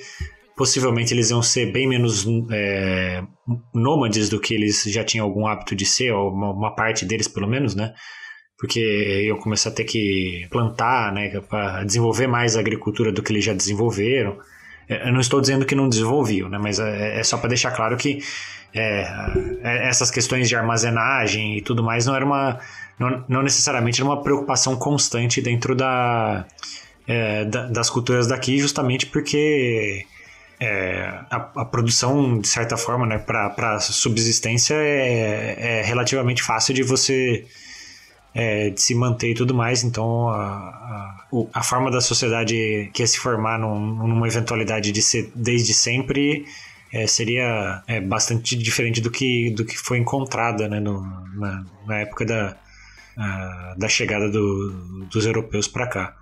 Possivelmente 0.58 1.14
eles 1.14 1.30
iam 1.30 1.42
ser 1.42 1.72
bem 1.72 1.88
menos 1.88 2.26
é, 2.52 3.24
nômades 3.74 4.28
do 4.28 4.38
que 4.38 4.54
eles 4.54 4.84
já 4.84 5.02
tinham 5.02 5.26
algum 5.26 5.48
hábito 5.48 5.74
de 5.74 5.86
ser, 5.86 6.12
ou 6.12 6.30
uma, 6.30 6.52
uma 6.52 6.76
parte 6.76 7.06
deles 7.06 7.28
pelo 7.28 7.48
menos, 7.48 7.74
né? 7.74 7.94
Porque 8.64 8.80
iam 9.28 9.36
começar 9.40 9.72
a 9.72 9.74
ter 9.74 9.84
que 9.84 10.48
plantar, 10.50 11.12
né? 11.12 11.38
Para 11.50 11.84
desenvolver 11.84 12.28
mais 12.28 12.56
a 12.56 12.62
agricultura 12.62 13.12
do 13.12 13.22
que 13.22 13.34
eles 13.34 13.44
já 13.44 13.52
desenvolveram. 13.54 14.38
É, 14.88 15.10
Eu 15.10 15.12
não 15.12 15.20
estou 15.20 15.42
dizendo 15.42 15.66
que 15.66 15.76
não 15.76 15.90
desenvolviam, 15.90 16.48
né? 16.48 16.58
Mas 16.58 16.80
é, 16.80 17.20
é 17.20 17.24
só 17.24 17.38
para 17.38 17.50
deixar 17.50 17.72
claro 17.72 17.98
que 17.98 18.20
é, 18.74 19.02
é, 19.64 19.90
essas 19.90 20.10
questões 20.10 20.48
de 20.48 20.56
armazenagem 20.56 21.58
e 21.58 21.62
tudo 21.62 21.84
mais 21.84 22.06
não 22.06 22.16
era 22.16 22.24
uma. 22.24 22.58
Não, 22.98 23.26
não 23.28 23.44
necessariamente 23.44 24.00
era 24.00 24.10
uma 24.10 24.24
preocupação 24.24 24.78
constante 24.78 25.42
dentro 25.42 25.76
da, 25.76 26.46
é, 27.06 27.44
da- 27.44 27.68
das 27.68 27.90
culturas 27.90 28.28
daqui, 28.28 28.60
justamente 28.60 29.08
porque 29.08 30.06
é, 30.58 31.20
a, 31.30 31.50
a 31.58 31.66
produção, 31.66 32.40
de 32.40 32.48
certa 32.48 32.78
forma, 32.78 33.06
né, 33.06 33.18
para 33.18 33.80
subsistência 33.82 34.76
é, 34.76 35.82
é 35.82 35.84
relativamente 35.84 36.42
fácil 36.42 36.74
de 36.74 36.82
você 36.84 37.46
é, 38.34 38.70
de 38.70 38.82
se 38.82 38.96
manter 38.96 39.32
e 39.32 39.34
tudo 39.36 39.54
mais. 39.54 39.84
Então, 39.84 40.30
a, 40.30 40.38
a, 40.38 41.28
a 41.54 41.64
forma 41.64 41.90
da 41.92 42.02
sociedade 42.02 42.90
que 42.94 43.04
ia 43.04 43.08
se 43.08 43.20
formar 43.20 43.60
num- 43.60 44.08
numa 44.08 44.28
eventualidade 44.28 44.92
de 44.92 45.02
ser 45.02 45.32
desde 45.36 45.74
sempre 45.74 46.46
é, 46.92 47.08
seria 47.08 47.82
é, 47.88 48.00
bastante 48.00 48.56
diferente 48.56 49.02
do 49.02 49.10
que, 49.10 49.50
do 49.52 49.66
que 49.66 49.78
foi 49.78 49.98
encontrada 49.98 50.68
né, 50.68 50.80
no- 50.80 51.02
na, 51.36 51.66
na 51.88 51.98
época 52.00 52.26
da, 52.26 52.56
a- 53.18 53.76
da 53.78 53.88
chegada 53.88 54.30
do- 54.30 55.06
dos 55.12 55.26
europeus 55.26 55.68
para 55.68 55.88
cá. 55.88 56.16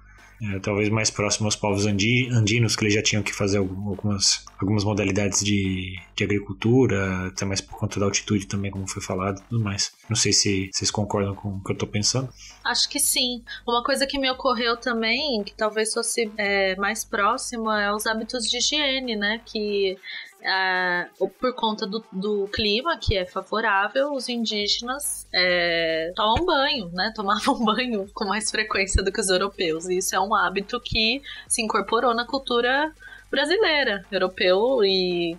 É, 0.44 0.60
talvez 0.60 0.90
mais 0.90 1.12
próximo 1.12 1.46
aos 1.46 1.56
povos 1.56 1.86
andi- 1.86 2.28
andinos, 2.32 2.76
que 2.76 2.84
eles 2.84 2.96
já 2.96 3.02
tinham 3.04 3.22
que 3.22 3.32
fazer 3.32 3.60
algum- 3.60 3.90
algumas, 3.90 4.44
algumas 4.60 4.84
modalidades 4.84 5.44
de, 5.44 6.00
de 6.16 6.24
agricultura, 6.24 7.28
até 7.28 7.46
mais 7.46 7.62
por 7.62 7.78
conta 7.78 8.00
da 8.00 8.06
altitude 8.08 8.48
também, 8.48 8.72
como 8.72 8.88
foi 8.88 9.02
falado 9.04 9.42
tudo 9.50 9.64
mais. 9.64 9.94
Não 10.10 10.16
sei 10.16 10.34
se 10.34 10.70
vocês 10.74 10.90
concordam 10.90 11.36
com 11.36 11.50
o 11.50 11.64
que 11.64 11.72
eu 11.72 11.78
tô 11.78 11.86
pensando. 11.86 12.28
Acho 12.64 12.90
que 12.90 13.00
sim. 13.00 13.44
Uma 13.68 13.84
coisa 13.84 14.08
que 14.08 14.18
me 14.18 14.30
ocorreu 14.32 14.76
também, 14.78 15.44
que 15.44 15.54
talvez 15.54 15.94
fosse 15.94 16.32
é, 16.38 16.76
mais 16.76 17.04
próxima, 17.06 17.82
é 17.82 17.94
os 17.94 18.06
hábitos 18.08 18.50
de 18.50 18.58
higiene, 18.58 19.16
né? 19.16 19.42
Que 19.46 19.98
ah, 20.46 21.08
por 21.40 21.54
conta 21.54 21.86
do, 21.86 22.04
do 22.12 22.48
clima, 22.48 22.98
que 22.98 23.16
é 23.16 23.26
favorável, 23.26 24.14
os 24.14 24.28
indígenas 24.30 25.28
é, 25.34 26.12
tomam 26.16 26.46
banho, 26.46 26.90
né? 26.94 27.12
Tomavam 27.16 27.60
banho 27.66 28.08
com 28.14 28.26
mais 28.26 28.50
frequência 28.50 29.04
do 29.04 29.12
que 29.12 29.22
os 29.22 29.30
europeus. 29.30 29.88
E 29.88 29.98
isso 29.98 30.16
é 30.16 30.20
um 30.20 30.34
hábito 30.34 30.80
que 30.80 31.22
se 31.48 31.62
incorporou 31.62 32.14
na 32.14 32.26
cultura 32.26 32.92
brasileira. 33.30 34.04
Europeu 34.12 34.84
e 34.84 35.02
e 35.12 35.38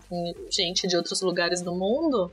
gente 0.50 0.86
de 0.86 0.96
outros 0.96 1.20
lugares 1.20 1.62
do 1.62 1.74
mundo 1.74 2.32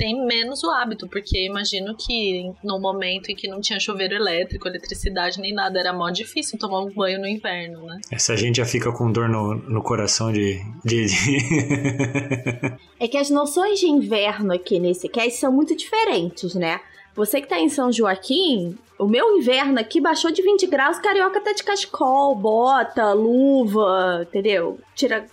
tem 0.00 0.24
menos 0.24 0.64
o 0.64 0.70
hábito, 0.70 1.06
porque 1.06 1.44
imagino 1.44 1.94
que 1.94 2.50
no 2.64 2.80
momento 2.80 3.28
em 3.28 3.36
que 3.36 3.46
não 3.46 3.60
tinha 3.60 3.78
chuveiro 3.78 4.14
elétrico, 4.14 4.66
eletricidade 4.66 5.38
nem 5.38 5.52
nada, 5.52 5.78
era 5.78 5.92
mó 5.92 6.08
difícil 6.08 6.58
tomar 6.58 6.80
um 6.80 6.90
banho 6.90 7.20
no 7.20 7.28
inverno, 7.28 7.84
né? 7.84 8.00
Essa 8.10 8.34
gente 8.34 8.56
já 8.56 8.64
fica 8.64 8.90
com 8.90 9.12
dor 9.12 9.28
no, 9.28 9.54
no 9.54 9.82
coração 9.82 10.32
de. 10.32 10.58
de, 10.82 11.04
de- 11.04 12.78
É 12.98 13.06
que 13.06 13.18
as 13.18 13.28
noções 13.28 13.78
de 13.78 13.86
inverno 13.86 14.54
aqui 14.54 14.78
nesse 14.80 15.06
cast 15.06 15.38
são 15.38 15.52
muito 15.52 15.76
diferentes, 15.76 16.54
né? 16.54 16.80
Você 17.14 17.40
que 17.42 17.48
tá 17.48 17.58
em 17.58 17.68
São 17.68 17.92
Joaquim, 17.92 18.78
o 18.98 19.06
meu 19.06 19.36
inverno 19.36 19.78
aqui 19.78 20.00
baixou 20.00 20.30
de 20.30 20.40
20 20.40 20.66
graus, 20.66 20.98
carioca 20.98 21.40
tá 21.42 21.52
de 21.52 21.62
cachecol, 21.62 22.34
bota, 22.34 23.12
luva, 23.12 24.20
entendeu? 24.26 24.78
Tira, 24.94 25.26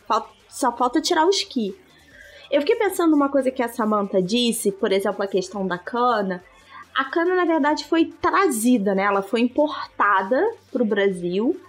só 0.50 0.76
falta 0.76 1.00
tirar 1.00 1.26
o 1.26 1.30
esqui. 1.30 1.74
Eu 2.50 2.62
fiquei 2.62 2.76
pensando 2.76 3.12
numa 3.12 3.30
coisa 3.30 3.52
que 3.52 3.62
a 3.62 3.68
Samantha 3.68 4.22
disse, 4.22 4.72
por 4.72 4.92
exemplo, 4.92 5.24
a 5.24 5.28
questão 5.28 5.68
da 5.68 5.78
cana. 5.78 6.44
A 6.96 7.06
cana, 7.06 7.36
na 7.36 7.46
verdade, 7.46 7.86
foi 7.86 8.06
trazida, 8.06 8.96
né? 8.96 9.04
Ela 9.04 9.22
foi 9.22 9.42
importada 9.42 10.52
pro 10.72 10.86
Brasil 10.86 11.60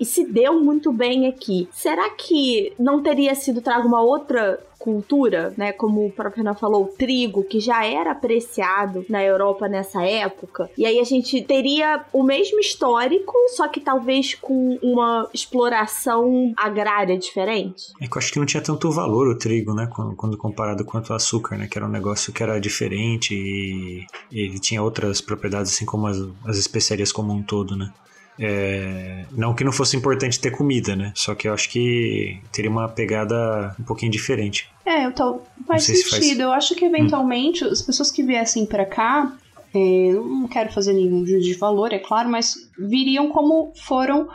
e 0.00 0.04
se 0.04 0.24
deu 0.24 0.60
muito 0.60 0.92
bem 0.92 1.26
aqui. 1.26 1.68
Será 1.72 2.10
que 2.10 2.72
não 2.78 3.02
teria 3.02 3.34
sido 3.34 3.60
trago 3.60 3.88
uma 3.88 4.00
outra 4.00 4.60
cultura, 4.78 5.52
né? 5.56 5.72
Como 5.72 6.06
o 6.06 6.10
próprio 6.10 6.42
Renan 6.42 6.54
falou, 6.54 6.84
o 6.84 6.86
trigo, 6.86 7.42
que 7.42 7.60
já 7.60 7.84
era 7.84 8.12
apreciado 8.12 9.04
na 9.08 9.22
Europa 9.22 9.68
nessa 9.68 10.02
época. 10.02 10.70
E 10.78 10.86
aí 10.86 11.00
a 11.00 11.04
gente 11.04 11.42
teria 11.42 12.04
o 12.12 12.22
mesmo 12.22 12.58
histórico, 12.60 13.32
só 13.56 13.66
que 13.68 13.80
talvez 13.80 14.34
com 14.34 14.78
uma 14.82 15.28
exploração 15.34 16.52
agrária 16.56 17.18
diferente. 17.18 17.92
É 18.00 18.06
que 18.06 18.16
eu 18.16 18.18
acho 18.18 18.32
que 18.32 18.38
não 18.38 18.46
tinha 18.46 18.62
tanto 18.62 18.90
valor 18.90 19.28
o 19.28 19.36
trigo, 19.36 19.74
né? 19.74 19.88
Quando, 19.92 20.14
quando 20.14 20.38
comparado 20.38 20.84
quanto 20.84 21.10
o 21.10 21.14
açúcar, 21.14 21.56
né? 21.58 21.66
Que 21.66 21.76
era 21.76 21.86
um 21.86 21.90
negócio 21.90 22.32
que 22.32 22.42
era 22.42 22.60
diferente 22.60 23.34
e 23.34 24.06
ele 24.30 24.58
tinha 24.60 24.82
outras 24.82 25.20
propriedades, 25.20 25.72
assim 25.72 25.84
como 25.84 26.06
as, 26.06 26.18
as 26.46 26.56
especiarias 26.56 27.10
como 27.10 27.32
um 27.32 27.42
todo, 27.42 27.76
né? 27.76 27.92
É, 28.40 29.24
não 29.32 29.52
que 29.54 29.64
não 29.64 29.72
fosse 29.72 29.96
importante 29.96 30.38
ter 30.40 30.50
comida, 30.50 30.94
né? 30.94 31.12
Só 31.14 31.34
que 31.34 31.48
eu 31.48 31.52
acho 31.54 31.68
que 31.70 32.38
teria 32.52 32.70
uma 32.70 32.88
pegada 32.88 33.74
um 33.78 33.82
pouquinho 33.84 34.12
diferente. 34.12 34.68
É, 34.86 35.06
eu 35.06 35.12
tô, 35.12 35.40
faz 35.66 35.82
sei 35.84 35.96
se 35.96 36.02
sentido. 36.02 36.20
faz- 36.28 36.38
Eu 36.40 36.52
acho 36.52 36.74
que 36.74 36.84
eventualmente 36.84 37.64
as 37.64 37.82
pessoas 37.82 38.10
que 38.10 38.22
viessem 38.22 38.64
pra 38.64 38.86
cá, 38.86 39.32
é, 39.74 40.12
não 40.12 40.46
quero 40.48 40.72
fazer 40.72 40.92
nenhum 40.92 41.26
juízo 41.26 41.44
de 41.44 41.54
valor, 41.54 41.92
é 41.92 41.98
claro, 41.98 42.28
mas 42.28 42.54
viriam 42.78 43.28
como 43.30 43.72
foram, 43.84 44.28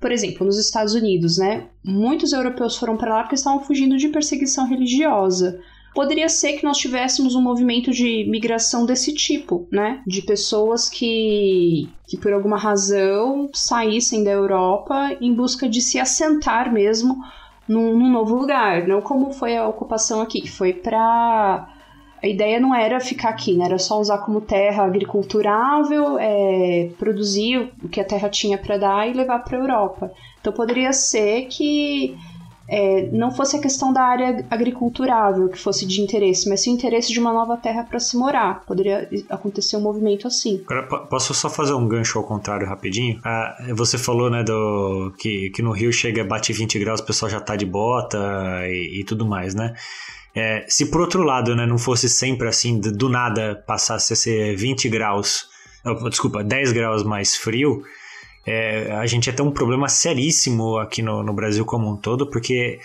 por 0.00 0.10
exemplo, 0.10 0.44
nos 0.46 0.58
Estados 0.58 0.94
Unidos, 0.94 1.38
né? 1.38 1.66
Muitos 1.84 2.32
europeus 2.32 2.76
foram 2.76 2.96
pra 2.96 3.14
lá 3.14 3.22
porque 3.22 3.34
estavam 3.36 3.62
fugindo 3.62 3.96
de 3.96 4.08
perseguição 4.08 4.66
religiosa. 4.66 5.60
Poderia 5.94 6.28
ser 6.28 6.54
que 6.54 6.64
nós 6.64 6.76
tivéssemos 6.76 7.36
um 7.36 7.40
movimento 7.40 7.92
de 7.92 8.26
migração 8.28 8.84
desse 8.84 9.14
tipo, 9.14 9.68
né? 9.70 10.02
De 10.04 10.22
pessoas 10.22 10.88
que, 10.88 11.88
que 12.08 12.16
por 12.16 12.32
alguma 12.32 12.58
razão 12.58 13.48
saíssem 13.54 14.24
da 14.24 14.32
Europa 14.32 15.16
em 15.20 15.32
busca 15.32 15.68
de 15.68 15.80
se 15.80 16.00
assentar 16.00 16.72
mesmo 16.72 17.16
num, 17.68 17.96
num 17.96 18.10
novo 18.10 18.34
lugar, 18.34 18.88
não 18.88 19.00
como 19.00 19.32
foi 19.32 19.56
a 19.56 19.68
ocupação 19.68 20.20
aqui, 20.20 20.40
que 20.40 20.50
foi 20.50 20.72
pra. 20.72 21.70
A 22.20 22.26
ideia 22.26 22.58
não 22.58 22.74
era 22.74 22.98
ficar 23.00 23.28
aqui, 23.28 23.54
né? 23.54 23.66
Era 23.66 23.78
só 23.78 24.00
usar 24.00 24.18
como 24.18 24.40
terra 24.40 24.84
agriculturável, 24.84 26.18
é, 26.18 26.90
produzir 26.98 27.70
o 27.82 27.88
que 27.88 28.00
a 28.00 28.04
terra 28.04 28.28
tinha 28.30 28.58
para 28.58 28.78
dar 28.78 29.08
e 29.08 29.12
levar 29.12 29.40
para 29.40 29.58
a 29.58 29.60
Europa. 29.60 30.12
Então 30.40 30.52
poderia 30.52 30.92
ser 30.92 31.46
que 31.46 32.16
é, 32.68 33.08
não 33.12 33.30
fosse 33.30 33.56
a 33.56 33.60
questão 33.60 33.92
da 33.92 34.02
área 34.02 34.44
agriculturável 34.50 35.48
que 35.48 35.58
fosse 35.58 35.86
de 35.86 36.00
interesse, 36.00 36.48
mas 36.48 36.62
sim 36.62 36.72
o 36.72 36.74
interesse 36.74 37.12
de 37.12 37.20
uma 37.20 37.32
nova 37.32 37.56
terra 37.56 37.84
para 37.84 38.00
se 38.00 38.16
morar. 38.16 38.64
Poderia 38.66 39.08
acontecer 39.28 39.76
um 39.76 39.80
movimento 39.80 40.26
assim. 40.26 40.62
Agora, 40.64 40.86
po- 40.86 41.06
posso 41.06 41.34
só 41.34 41.50
fazer 41.50 41.74
um 41.74 41.86
gancho 41.86 42.18
ao 42.18 42.24
contrário 42.24 42.66
rapidinho? 42.66 43.20
Ah, 43.24 43.56
você 43.74 43.98
falou, 43.98 44.30
né, 44.30 44.42
do, 44.42 45.12
que, 45.18 45.50
que 45.50 45.62
no 45.62 45.72
Rio 45.72 45.92
chega, 45.92 46.24
bate 46.24 46.52
20 46.52 46.78
graus, 46.78 47.00
o 47.00 47.04
pessoal 47.04 47.30
já 47.30 47.40
tá 47.40 47.54
de 47.56 47.66
bota 47.66 48.18
e, 48.68 49.00
e 49.00 49.04
tudo 49.04 49.26
mais, 49.26 49.54
né? 49.54 49.74
É, 50.34 50.64
se 50.68 50.86
por 50.86 51.00
outro 51.00 51.22
lado, 51.22 51.54
né, 51.54 51.64
não 51.64 51.78
fosse 51.78 52.08
sempre 52.08 52.48
assim, 52.48 52.80
do 52.80 52.90
do 52.90 53.08
nada 53.08 53.62
passasse 53.66 54.12
a 54.12 54.16
ser 54.16 54.56
20 54.56 54.88
graus, 54.88 55.46
oh, 55.84 56.08
desculpa, 56.08 56.42
10 56.42 56.72
graus 56.72 57.04
mais 57.04 57.36
frio, 57.36 57.82
é, 58.46 58.92
a 58.92 59.06
gente 59.06 59.32
ter 59.32 59.42
um 59.42 59.50
problema 59.50 59.88
seríssimo 59.88 60.78
aqui 60.78 61.02
no, 61.02 61.22
no 61.22 61.32
Brasil 61.32 61.64
como 61.64 61.90
um 61.90 61.96
todo, 61.96 62.28
porque 62.30 62.78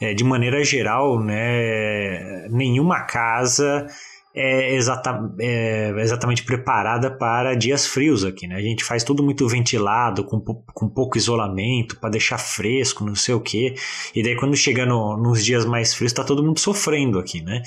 é, 0.00 0.12
de 0.14 0.22
maneira 0.24 0.62
geral, 0.64 1.18
né, 1.22 2.46
nenhuma 2.50 3.00
casa 3.02 3.86
é, 4.34 4.74
exata, 4.74 5.18
é 5.38 5.94
exatamente 5.98 6.42
preparada 6.44 7.10
para 7.10 7.54
dias 7.54 7.86
frios 7.86 8.22
aqui, 8.22 8.46
né? 8.46 8.56
A 8.56 8.60
gente 8.60 8.84
faz 8.84 9.02
tudo 9.02 9.22
muito 9.22 9.48
ventilado, 9.48 10.24
com, 10.24 10.38
com 10.40 10.88
pouco 10.88 11.16
isolamento, 11.16 11.98
para 11.98 12.10
deixar 12.10 12.36
fresco, 12.36 13.02
não 13.02 13.14
sei 13.14 13.34
o 13.34 13.40
quê. 13.40 13.74
E 14.14 14.22
daí 14.22 14.36
quando 14.36 14.54
chega 14.54 14.84
no- 14.84 15.16
nos 15.16 15.42
dias 15.42 15.64
mais 15.64 15.94
frios, 15.94 16.12
tá 16.12 16.22
todo 16.22 16.44
mundo 16.44 16.60
sofrendo 16.60 17.18
aqui, 17.18 17.40
né? 17.40 17.62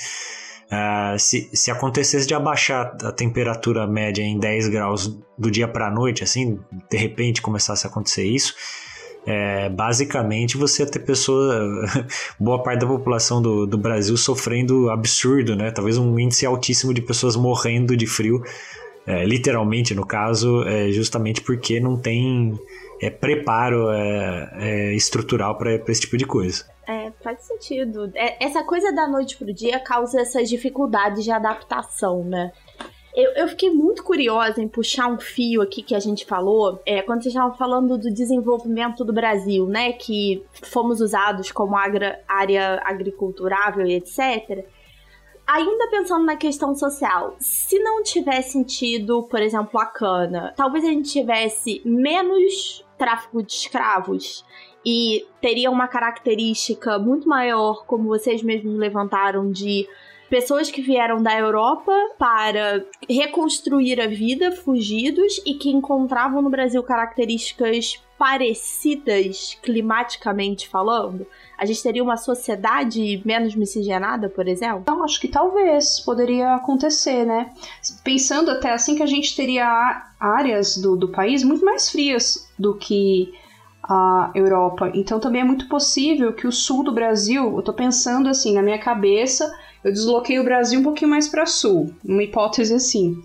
Ah, 0.72 1.16
se, 1.18 1.50
se 1.52 1.72
acontecesse 1.72 2.28
de 2.28 2.36
abaixar 2.36 2.96
a 3.04 3.12
temperatura 3.12 3.88
média 3.88 4.22
em 4.22 4.38
10 4.38 4.68
graus 4.68 5.20
do 5.38 5.50
dia 5.50 5.68
para 5.68 5.88
a 5.88 5.92
noite, 5.92 6.24
assim, 6.24 6.60
de 6.90 6.98
repente 6.98 7.42
começasse 7.42 7.88
a 7.88 7.90
acontecer 7.90 8.24
isso, 8.24 8.54
é, 9.26 9.68
basicamente 9.70 10.58
você 10.58 10.84
ia 10.84 10.90
ter 10.90 11.00
pessoa, 11.00 11.86
boa 12.40 12.62
parte 12.62 12.82
da 12.82 12.88
população 12.88 13.42
do, 13.42 13.66
do 13.66 13.78
Brasil 13.78 14.16
sofrendo 14.16 14.90
absurdo, 14.90 15.56
né? 15.56 15.72
Talvez 15.72 15.98
um 15.98 16.18
índice 16.20 16.46
altíssimo 16.46 16.94
de 16.94 17.02
pessoas 17.02 17.36
morrendo 17.36 17.98
de 17.98 18.06
frio, 18.06 18.42
é, 19.08 19.26
literalmente 19.26 19.96
no 19.96 20.06
caso, 20.06 20.64
é, 20.64 20.92
justamente 20.92 21.42
porque 21.42 21.80
não 21.80 21.98
tem 21.98 22.54
é, 23.02 23.10
preparo 23.10 23.90
é, 23.90 24.50
é, 24.54 24.94
estrutural 24.94 25.58
para 25.58 25.76
esse 25.88 26.02
tipo 26.02 26.18
de 26.18 26.26
coisa. 26.26 26.66
É, 26.88 27.12
faz 27.22 27.42
sentido. 27.42 28.12
É, 28.16 28.44
essa 28.44 28.64
coisa 28.64 28.92
da 28.92 29.08
noite 29.08 29.38
pro 29.38 29.54
dia 29.54 29.80
causa 29.80 30.22
essas 30.22 30.50
dificuldades 30.50 31.24
de 31.24 31.32
adaptação, 31.32 32.24
né? 32.24 32.52
Eu, 33.16 33.32
eu 33.32 33.48
fiquei 33.48 33.70
muito 33.70 34.04
curiosa 34.04 34.62
em 34.62 34.68
puxar 34.68 35.08
um 35.08 35.20
fio 35.20 35.62
aqui 35.62 35.82
que 35.82 35.94
a 35.94 36.00
gente 36.00 36.26
falou, 36.26 36.82
é, 36.86 37.02
quando 37.02 37.22
vocês 37.22 37.34
estavam 37.34 37.56
falando 37.56 37.98
do 37.98 38.12
desenvolvimento 38.12 39.04
do 39.04 39.14
Brasil, 39.14 39.68
né? 39.68 39.94
Que 39.94 40.44
fomos 40.64 41.00
usados 41.00 41.52
como 41.52 41.76
agra, 41.76 42.20
área 42.28 42.82
agriculturável 42.84 43.86
e 43.86 43.96
etc. 43.96 44.66
Ainda 45.46 45.90
pensando 45.90 46.26
na 46.26 46.38
questão 46.38 46.76
social, 46.76 47.36
se 47.40 47.80
não 47.80 48.04
tivesse 48.04 48.64
tido, 48.64 49.24
por 49.24 49.42
exemplo, 49.42 49.80
a 49.80 49.86
cana, 49.86 50.54
talvez 50.56 50.84
a 50.86 50.90
gente 50.90 51.12
tivesse 51.12 51.82
menos 51.84 52.86
tráfico 53.00 53.42
de 53.42 53.54
escravos. 53.54 54.46
E 54.86 55.26
teria 55.42 55.72
uma 55.72 55.88
característica 55.88 57.00
muito 57.00 57.28
maior, 57.28 57.86
como 57.86 58.10
vocês 58.10 58.44
mesmos 58.44 58.78
levantaram, 58.78 59.52
de 59.52 59.88
pessoas 60.30 60.70
que 60.70 60.82
vieram 60.82 61.22
da 61.22 61.38
Europa 61.38 61.92
para 62.18 62.86
reconstruir 63.10 64.00
a 64.00 64.08
vida, 64.08 64.52
fugidos 64.52 65.42
e 65.46 65.56
que 65.56 65.70
encontravam 65.70 66.42
no 66.42 66.50
Brasil 66.50 66.82
características 66.84 68.02
parecidas 68.18 69.58
climaticamente 69.62 70.68
falando? 70.68 71.26
A 71.58 71.66
gente 71.66 71.82
teria 71.82 72.04
uma 72.04 72.18
sociedade 72.18 73.22
menos 73.26 73.56
miscigenada, 73.56 74.30
por 74.30 74.48
exemplo? 74.48 74.82
Então, 74.84 75.04
acho 75.04 75.20
que 75.20 75.28
talvez 75.28 76.00
poderia 76.02 76.56
acontecer, 76.56 77.26
né? 77.26 77.52
Pensando 78.04 78.52
até 78.52 78.72
assim 78.72 78.96
que 78.96 79.04
a 79.04 79.08
gente 79.08 79.36
teria 79.36 80.06
áreas 80.20 80.78
do, 80.78 80.96
do 80.96 81.10
país 81.10 81.44
muito 81.44 81.66
mais 81.66 81.90
frias 81.90 82.50
do 82.58 82.76
que 82.76 83.34
a 83.90 84.30
Europa. 84.36 84.92
Então 84.94 85.20
também 85.20 85.42
é 85.42 85.44
muito 85.44 85.68
possível 85.68 86.32
que 86.32 86.46
o 86.46 86.52
sul 86.52 86.84
do 86.84 86.94
Brasil, 86.94 87.56
eu 87.58 87.62
tô 87.64 87.74
pensando 87.74 88.30
assim, 88.30 88.54
na 88.54 88.62
minha 88.62 88.78
cabeça, 88.78 89.52
eu 89.84 89.92
desloquei 89.92 90.40
o 90.40 90.44
Brasil 90.44 90.80
um 90.80 90.84
pouquinho 90.84 91.10
mais 91.10 91.28
para 91.28 91.48
sul, 91.48 91.92
uma 92.06 92.22
hipótese 92.22 92.76
assim. 92.76 93.18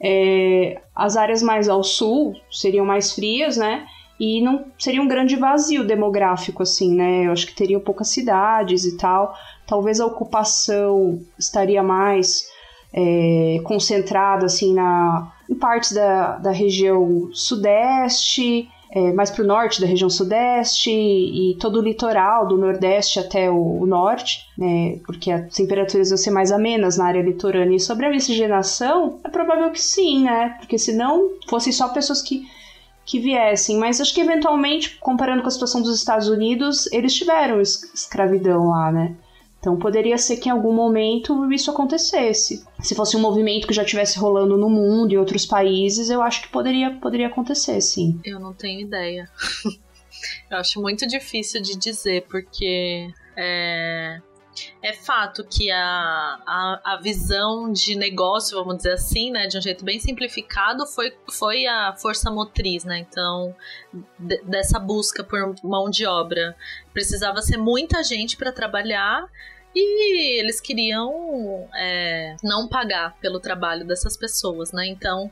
É, 0.00 0.80
as 0.94 1.16
áreas 1.16 1.42
mais 1.42 1.68
ao 1.68 1.82
sul 1.82 2.36
seriam 2.48 2.86
mais 2.86 3.12
frias, 3.12 3.56
né? 3.56 3.86
E 4.20 4.40
não 4.40 4.66
seria 4.78 5.02
um 5.02 5.08
grande 5.08 5.34
vazio 5.34 5.84
demográfico, 5.84 6.62
assim, 6.62 6.94
né? 6.94 7.26
Eu 7.26 7.32
acho 7.32 7.46
que 7.48 7.54
teriam 7.54 7.80
poucas 7.80 8.08
cidades 8.08 8.84
e 8.84 8.96
tal. 8.96 9.34
Talvez 9.66 9.98
a 9.98 10.06
ocupação 10.06 11.20
estaria 11.36 11.82
mais 11.82 12.44
é, 12.92 13.58
concentrada, 13.64 14.46
assim, 14.46 14.72
na, 14.72 15.32
em 15.50 15.54
partes 15.54 15.92
da, 15.92 16.36
da 16.36 16.52
região 16.52 17.30
sudeste, 17.32 18.68
é, 18.94 19.12
mais 19.12 19.28
para 19.28 19.42
o 19.42 19.46
norte 19.46 19.80
da 19.80 19.88
região 19.88 20.08
sudeste 20.08 20.88
e 20.88 21.56
todo 21.58 21.80
o 21.80 21.82
litoral, 21.82 22.46
do 22.46 22.56
nordeste 22.56 23.18
até 23.18 23.50
o, 23.50 23.80
o 23.80 23.86
norte, 23.86 24.46
né, 24.56 25.00
porque 25.04 25.32
as 25.32 25.52
temperaturas 25.52 26.10
vão 26.10 26.16
ser 26.16 26.30
mais 26.30 26.52
amenas 26.52 26.96
na 26.96 27.06
área 27.06 27.20
litorânea. 27.20 27.74
E 27.74 27.80
sobre 27.80 28.06
a 28.06 28.10
miscigenação, 28.10 29.18
é 29.24 29.28
provável 29.28 29.70
que 29.72 29.80
sim, 29.80 30.22
né? 30.22 30.54
Porque 30.60 30.78
se 30.78 30.92
não 30.92 31.30
fossem 31.48 31.72
só 31.72 31.88
pessoas 31.88 32.22
que, 32.22 32.46
que 33.04 33.18
viessem. 33.18 33.78
Mas 33.78 34.00
acho 34.00 34.14
que 34.14 34.20
eventualmente, 34.20 34.96
comparando 35.00 35.42
com 35.42 35.48
a 35.48 35.50
situação 35.50 35.82
dos 35.82 35.96
Estados 35.96 36.28
Unidos, 36.28 36.86
eles 36.92 37.14
tiveram 37.14 37.60
es 37.60 37.82
escravidão 37.92 38.68
lá, 38.68 38.92
né? 38.92 39.16
Então 39.64 39.78
poderia 39.78 40.18
ser 40.18 40.36
que 40.36 40.50
em 40.50 40.52
algum 40.52 40.74
momento 40.74 41.50
isso 41.50 41.70
acontecesse. 41.70 42.62
Se 42.82 42.94
fosse 42.94 43.16
um 43.16 43.20
movimento 43.20 43.66
que 43.66 43.72
já 43.72 43.82
estivesse 43.82 44.18
rolando 44.18 44.58
no 44.58 44.68
mundo 44.68 45.14
e 45.14 45.16
outros 45.16 45.46
países, 45.46 46.10
eu 46.10 46.20
acho 46.20 46.42
que 46.42 46.48
poderia, 46.48 46.90
poderia 46.90 47.28
acontecer, 47.28 47.80
sim. 47.80 48.20
Eu 48.22 48.38
não 48.38 48.52
tenho 48.52 48.82
ideia. 48.82 49.26
eu 50.50 50.58
acho 50.58 50.82
muito 50.82 51.06
difícil 51.06 51.62
de 51.62 51.78
dizer, 51.78 52.26
porque 52.28 53.08
é, 53.34 54.20
é 54.82 54.92
fato 54.92 55.44
que 55.44 55.70
a, 55.70 55.78
a, 55.80 56.80
a, 56.84 56.96
visão 57.00 57.72
de 57.72 57.96
negócio, 57.96 58.56
vamos 58.58 58.78
dizer 58.78 58.92
assim, 58.92 59.30
né, 59.30 59.46
de 59.46 59.58
um 59.58 59.60
jeito 59.60 59.84
bem 59.84 59.98
simplificado, 59.98 60.86
foi, 60.86 61.12
foi 61.30 61.66
a 61.66 61.94
força 61.96 62.30
motriz, 62.30 62.84
né? 62.84 62.98
Então, 62.98 63.54
de, 64.18 64.42
dessa 64.42 64.78
busca 64.78 65.24
por 65.24 65.54
mão 65.62 65.90
de 65.90 66.06
obra. 66.06 66.56
Precisava 66.92 67.40
ser 67.42 67.56
muita 67.56 68.02
gente 68.02 68.36
para 68.36 68.52
trabalhar 68.52 69.28
e 69.74 70.38
eles 70.38 70.60
queriam 70.60 71.68
é, 71.74 72.36
não 72.42 72.68
pagar 72.68 73.16
pelo 73.20 73.40
trabalho 73.40 73.84
dessas 73.84 74.16
pessoas, 74.16 74.72
né? 74.72 74.86
Então, 74.86 75.30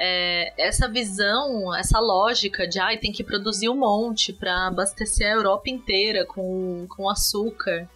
é, 0.00 0.52
essa 0.56 0.86
visão, 0.86 1.74
essa 1.74 1.98
lógica 1.98 2.68
de 2.68 2.78
ah, 2.78 2.96
tem 2.96 3.10
que 3.10 3.24
produzir 3.24 3.68
um 3.68 3.76
monte 3.76 4.32
para 4.32 4.68
abastecer 4.68 5.26
a 5.26 5.34
Europa 5.34 5.68
inteira 5.68 6.24
com, 6.24 6.86
com 6.88 7.10
açúcar, 7.10 7.88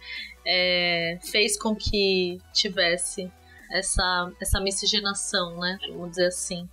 é, 0.45 1.17
fez 1.21 1.57
com 1.57 1.75
que 1.75 2.39
tivesse 2.53 3.31
essa, 3.71 4.31
essa 4.41 4.61
miscigenação, 4.61 5.59
né? 5.59 5.77
Vamos 5.89 6.11
dizer 6.11 6.27
assim. 6.27 6.67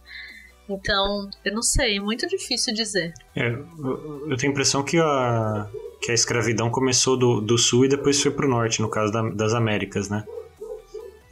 Então, 0.68 1.28
eu 1.44 1.52
não 1.52 1.62
sei, 1.62 1.96
é 1.96 2.00
muito 2.00 2.28
difícil 2.28 2.72
dizer. 2.72 3.12
É, 3.35 3.48
eu, 3.48 4.37
tenho 4.37 4.50
a 4.50 4.52
impressão 4.52 4.85
que 4.85 4.98
a, 4.98 5.68
que 6.00 6.12
a 6.12 6.14
escravidão 6.14 6.70
começou 6.70 7.16
do, 7.16 7.40
do 7.40 7.59
sul 7.59 7.87
e 7.87 7.88
depois 7.88 8.22
foi 8.22 8.30
para 8.30 8.46
o 8.46 8.48
norte, 8.48 8.80
no 8.80 8.88
caso 8.88 9.12
da, 9.12 9.22
das 9.30 9.52
Américas, 9.52 10.09
né? 10.09 10.24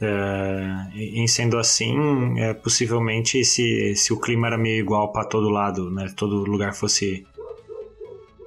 É, 0.01 0.87
em 0.95 1.27
sendo 1.27 1.57
assim, 1.57 2.39
é, 2.39 2.53
possivelmente 2.53 3.43
se, 3.43 3.95
se 3.95 4.13
o 4.13 4.19
clima 4.19 4.47
era 4.47 4.57
meio 4.57 4.79
igual 4.79 5.11
para 5.11 5.25
todo 5.25 5.49
lado, 5.49 5.89
né? 5.89 6.11
Todo 6.15 6.43
lugar 6.43 6.73
fosse 6.73 7.25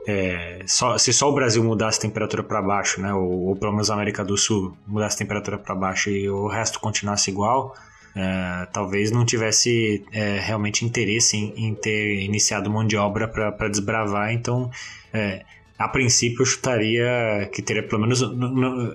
é, 0.07 0.61
só, 0.67 0.99
se 0.99 1.13
só 1.13 1.29
o 1.29 1.35
Brasil 1.35 1.63
mudasse 1.63 1.99
a 1.99 2.03
temperatura 2.03 2.43
para 2.43 2.61
baixo, 2.61 3.01
né? 3.01 3.15
Ou, 3.15 3.49
ou 3.49 3.57
pelo 3.57 3.73
menos 3.73 3.91
a 3.91 3.95
América 3.95 4.25
do 4.25 4.37
Sul 4.37 4.77
mudasse 4.87 5.17
a 5.17 5.19
temperatura 5.19 5.59
para 5.59 5.75
baixo 5.75 6.11
e 6.11 6.29
o 6.29 6.49
resto 6.49 6.81
continuasse 6.81 7.31
igual, 7.31 7.75
é, 8.15 8.67
talvez 8.73 9.11
não 9.11 9.25
tivesse 9.25 10.05
é, 10.13 10.39
realmente 10.41 10.85
interesse 10.85 11.37
em, 11.37 11.69
em, 11.69 11.75
ter 11.75 12.21
iniciado 12.23 12.69
mão 12.69 12.87
de 12.87 12.97
obra 12.97 13.29
para 13.29 13.69
desbravar. 13.69 14.33
Então, 14.33 14.71
é, 15.13 15.45
a 15.79 15.89
princípio, 15.89 16.43
eu 16.43 16.47
chutaria 16.47 17.49
que 17.53 17.63
teria 17.63 17.83
pelo 17.83 18.03
menos, 18.03 18.21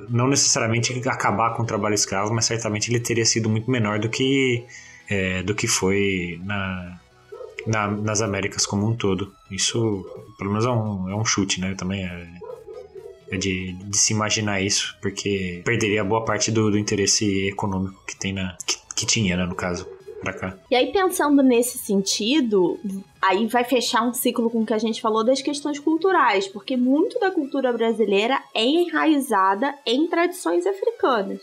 não 0.09 0.27
necessariamente 0.27 0.93
acabar 1.07 1.55
com 1.55 1.63
o 1.63 1.65
trabalho 1.65 1.95
escravo, 1.95 2.33
mas 2.33 2.45
certamente 2.45 2.91
ele 2.91 2.99
teria 2.99 3.25
sido 3.25 3.49
muito 3.49 3.69
menor 3.71 3.99
do 3.99 4.09
que, 4.09 4.65
é, 5.09 5.41
do 5.41 5.55
que 5.55 5.67
foi 5.67 6.39
na, 6.43 6.99
na, 7.67 7.87
nas 7.87 8.21
Américas 8.21 8.65
como 8.65 8.87
um 8.87 8.95
todo. 8.95 9.33
Isso, 9.51 10.05
pelo 10.37 10.51
menos, 10.51 10.65
é 10.65 10.69
um, 10.69 11.09
é 11.09 11.15
um 11.15 11.25
chute, 11.25 11.59
né? 11.61 11.75
Também 11.75 12.03
é, 12.03 12.27
é 13.31 13.37
de, 13.37 13.73
de, 13.73 13.97
se 13.97 14.13
imaginar 14.13 14.61
isso, 14.61 14.97
porque 15.01 15.61
perderia 15.65 16.03
boa 16.03 16.23
parte 16.23 16.51
do, 16.51 16.71
do 16.71 16.77
interesse 16.77 17.47
econômico 17.47 18.03
que 18.05 18.15
tem 18.17 18.33
na. 18.33 18.57
que, 18.65 18.77
que 18.95 19.05
tinha, 19.05 19.37
né, 19.37 19.45
no 19.45 19.55
caso 19.55 19.87
pra 20.21 20.33
cá. 20.33 20.57
E 20.69 20.75
aí, 20.75 20.91
pensando 20.91 21.43
nesse 21.43 21.77
sentido, 21.77 22.79
aí 23.21 23.45
vai 23.47 23.63
fechar 23.63 24.01
um 24.01 24.13
ciclo 24.13 24.49
com 24.49 24.61
o 24.61 24.65
que 24.65 24.73
a 24.73 24.77
gente 24.77 25.01
falou 25.01 25.23
das 25.23 25.41
questões 25.41 25.79
culturais, 25.79 26.47
porque 26.47 26.75
muito 26.75 27.19
da 27.19 27.31
cultura 27.31 27.71
brasileira 27.71 28.41
é 28.53 28.63
enraizada 28.63 29.75
em 29.85 30.07
tradições 30.07 30.65
africanas. 30.65 31.41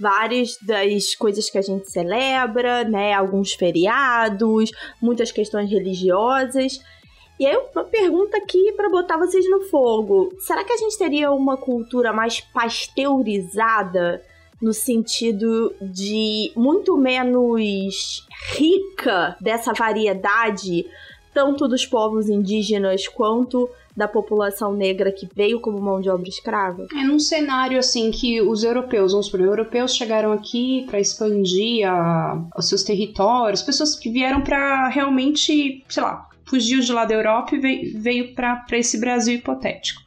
Várias 0.00 0.56
das 0.62 1.14
coisas 1.14 1.50
que 1.50 1.58
a 1.58 1.62
gente 1.62 1.90
celebra, 1.90 2.84
né? 2.84 3.12
Alguns 3.12 3.52
feriados, 3.52 4.70
muitas 5.00 5.30
questões 5.30 5.70
religiosas. 5.70 6.80
E 7.38 7.46
aí, 7.46 7.56
uma 7.74 7.84
pergunta 7.84 8.36
aqui 8.36 8.72
para 8.72 8.88
botar 8.88 9.16
vocês 9.16 9.48
no 9.48 9.62
fogo: 9.62 10.32
será 10.40 10.64
que 10.64 10.72
a 10.72 10.76
gente 10.76 10.96
teria 10.98 11.30
uma 11.30 11.56
cultura 11.56 12.12
mais 12.12 12.40
pasteurizada 12.40 14.22
no 14.60 14.74
sentido 14.74 15.74
de 15.80 16.52
muito 16.54 16.96
menos 16.96 18.26
rica 18.52 19.36
dessa 19.40 19.72
variedade, 19.72 20.84
tanto 21.32 21.66
dos 21.66 21.86
povos 21.86 22.28
indígenas 22.28 23.08
quanto 23.08 23.70
da 24.00 24.08
população 24.08 24.72
negra 24.72 25.12
que 25.12 25.28
veio 25.36 25.60
como 25.60 25.78
mão 25.78 26.00
de 26.00 26.08
obra 26.08 26.26
escrava? 26.26 26.86
É 26.96 27.04
num 27.04 27.18
cenário 27.18 27.78
assim 27.78 28.10
que 28.10 28.40
os 28.40 28.64
europeus, 28.64 29.12
vamos 29.12 29.26
supor, 29.26 29.42
europeus 29.42 29.94
chegaram 29.94 30.32
aqui 30.32 30.86
para 30.88 30.98
expandir 30.98 31.86
a, 31.86 32.42
os 32.56 32.66
seus 32.66 32.82
territórios, 32.82 33.60
pessoas 33.60 33.94
que 33.94 34.08
vieram 34.08 34.40
para 34.40 34.88
realmente, 34.88 35.84
sei 35.86 36.02
lá, 36.02 36.26
fugiu 36.46 36.80
de 36.80 36.90
lá 36.90 37.04
da 37.04 37.14
Europa 37.14 37.54
e 37.54 37.58
veio, 37.58 38.00
veio 38.00 38.34
para 38.34 38.64
esse 38.72 38.98
Brasil 38.98 39.34
hipotético. 39.34 40.00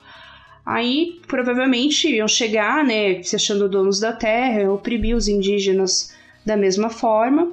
Aí, 0.65 1.21
provavelmente, 1.27 2.09
iam 2.09 2.27
chegar, 2.27 2.83
né, 2.83 3.21
se 3.21 3.35
achando 3.35 3.69
donos 3.69 3.99
da 3.99 4.11
terra, 4.11 4.71
oprimir 4.71 5.15
os 5.15 5.27
indígenas 5.27 6.15
da 6.43 6.57
mesma 6.57 6.89
forma, 6.89 7.51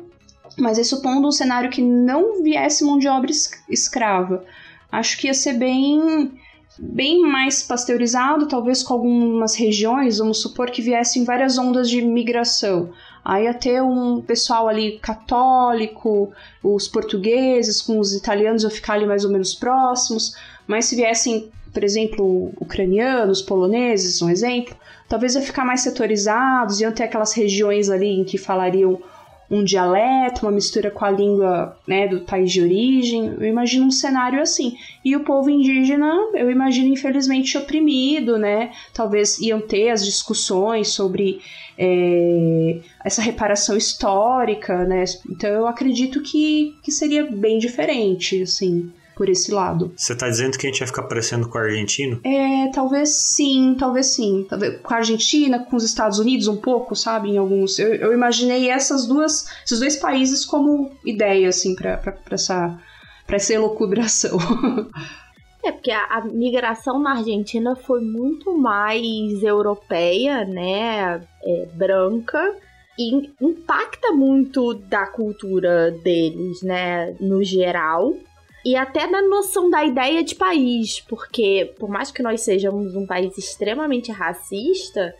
mas 0.56 0.78
aí 0.78 0.84
supondo 0.84 1.28
um 1.28 1.32
cenário 1.32 1.68
que 1.68 1.82
não 1.82 2.42
viesse 2.42 2.82
mão 2.82 2.98
de 2.98 3.08
obra 3.08 3.30
escrava. 3.68 4.42
Acho 4.90 5.18
que 5.18 5.26
ia 5.26 5.34
ser 5.34 5.54
bem 5.54 6.32
bem 6.78 7.20
mais 7.20 7.62
pasteurizado, 7.62 8.48
talvez 8.48 8.82
com 8.82 8.94
algumas 8.94 9.54
regiões, 9.54 10.18
vamos 10.18 10.40
supor 10.40 10.70
que 10.70 10.80
viessem 10.80 11.24
várias 11.24 11.58
ondas 11.58 11.90
de 11.90 12.00
migração. 12.00 12.90
Aí 13.24 13.44
ia 13.44 13.52
ter 13.52 13.82
um 13.82 14.22
pessoal 14.22 14.66
ali 14.66 14.98
católico, 14.98 16.32
os 16.62 16.88
portugueses 16.88 17.82
com 17.82 17.98
os 17.98 18.14
italianos 18.14 18.62
iam 18.62 18.70
ficar 18.70 18.94
ali 18.94 19.04
mais 19.04 19.24
ou 19.24 19.30
menos 19.30 19.54
próximos, 19.54 20.34
mas 20.66 20.86
se 20.86 20.96
viessem 20.96 21.50
por 21.72 21.84
exemplo, 21.84 22.52
ucranianos, 22.60 23.42
poloneses, 23.42 24.20
um 24.20 24.28
exemplo, 24.28 24.76
talvez 25.08 25.34
ia 25.34 25.40
ficar 25.40 25.64
mais 25.64 25.82
setorizados, 25.82 26.80
iam 26.80 26.92
ter 26.92 27.04
aquelas 27.04 27.32
regiões 27.32 27.88
ali 27.88 28.08
em 28.08 28.24
que 28.24 28.36
falariam 28.36 29.00
um 29.50 29.64
dialeto, 29.64 30.46
uma 30.46 30.52
mistura 30.52 30.90
com 30.90 31.04
a 31.04 31.10
língua 31.10 31.76
né, 31.86 32.06
do 32.06 32.20
país 32.20 32.52
de 32.52 32.62
origem. 32.62 33.34
Eu 33.38 33.46
imagino 33.46 33.86
um 33.86 33.90
cenário 33.90 34.40
assim. 34.40 34.76
E 35.04 35.16
o 35.16 35.24
povo 35.24 35.50
indígena, 35.50 36.14
eu 36.34 36.50
imagino, 36.50 36.88
infelizmente, 36.88 37.58
oprimido, 37.58 38.38
né? 38.38 38.72
Talvez 38.94 39.40
iam 39.40 39.60
ter 39.60 39.90
as 39.90 40.04
discussões 40.04 40.88
sobre 40.88 41.40
é, 41.76 42.78
essa 43.04 43.20
reparação 43.20 43.76
histórica, 43.76 44.84
né? 44.84 45.04
Então 45.28 45.50
eu 45.50 45.66
acredito 45.66 46.22
que, 46.22 46.76
que 46.82 46.92
seria 46.92 47.24
bem 47.24 47.58
diferente, 47.58 48.42
assim 48.42 48.92
por 49.20 49.28
esse 49.28 49.52
lado. 49.52 49.92
Você 49.94 50.16
tá 50.16 50.30
dizendo 50.30 50.56
que 50.56 50.66
a 50.66 50.70
gente 50.70 50.78
vai 50.78 50.86
ficar 50.86 51.02
parecendo 51.02 51.46
com 51.46 51.58
o 51.58 51.60
argentino? 51.60 52.18
É, 52.24 52.70
talvez 52.72 53.34
sim, 53.34 53.76
talvez 53.78 54.06
sim. 54.06 54.46
Talvez 54.48 54.80
com 54.80 54.94
a 54.94 54.96
Argentina, 54.96 55.58
com 55.58 55.76
os 55.76 55.84
Estados 55.84 56.18
Unidos 56.18 56.48
um 56.48 56.56
pouco, 56.56 56.96
sabe? 56.96 57.28
Em 57.28 57.36
alguns. 57.36 57.78
Eu, 57.78 57.94
eu 57.96 58.14
imaginei 58.14 58.70
essas 58.70 59.06
duas, 59.06 59.44
esses 59.62 59.78
dois 59.78 59.96
países 59.96 60.46
como 60.46 60.90
ideia, 61.04 61.50
assim, 61.50 61.74
pra, 61.74 61.98
pra, 61.98 62.12
pra 62.12 62.34
essa, 62.34 62.80
pra 63.26 63.36
essa 63.36 63.52
elucubração. 63.52 64.38
É, 65.62 65.70
porque 65.70 65.90
a, 65.90 66.06
a, 66.06 66.24
migração 66.24 66.98
na 66.98 67.18
Argentina 67.18 67.76
foi 67.76 68.00
muito 68.00 68.56
mais 68.56 69.42
europeia, 69.42 70.42
né? 70.46 71.20
É, 71.44 71.66
branca. 71.74 72.56
E 72.98 73.30
impacta 73.38 74.10
muito 74.12 74.72
da 74.72 75.06
cultura 75.06 75.90
deles, 75.90 76.62
né? 76.62 77.14
No 77.20 77.44
geral 77.44 78.14
e 78.64 78.76
até 78.76 79.06
na 79.06 79.22
noção 79.22 79.70
da 79.70 79.84
ideia 79.84 80.22
de 80.22 80.34
país, 80.34 81.00
porque 81.00 81.74
por 81.78 81.88
mais 81.88 82.10
que 82.10 82.22
nós 82.22 82.42
sejamos 82.42 82.94
um 82.94 83.06
país 83.06 83.36
extremamente 83.38 84.12
racista, 84.12 85.14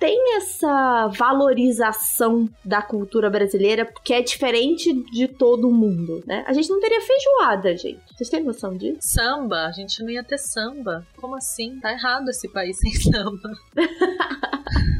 tem 0.00 0.36
essa 0.36 1.08
valorização 1.16 2.48
da 2.64 2.82
cultura 2.82 3.30
brasileira 3.30 3.90
que 4.02 4.12
é 4.12 4.20
diferente 4.20 4.92
de 5.10 5.28
todo 5.28 5.70
mundo, 5.70 6.22
né? 6.26 6.44
A 6.46 6.52
gente 6.52 6.68
não 6.68 6.80
teria 6.80 7.00
feijoada, 7.00 7.76
gente. 7.76 8.02
Vocês 8.14 8.28
têm 8.28 8.42
noção 8.42 8.76
disso? 8.76 8.98
Samba, 9.00 9.66
a 9.66 9.72
gente 9.72 10.02
não 10.02 10.10
ia 10.10 10.22
ter 10.22 10.38
samba. 10.38 11.06
Como 11.16 11.36
assim? 11.36 11.78
Tá 11.80 11.92
errado 11.92 12.28
esse 12.28 12.48
país 12.48 12.76
sem 12.78 12.92
samba. 12.92 13.50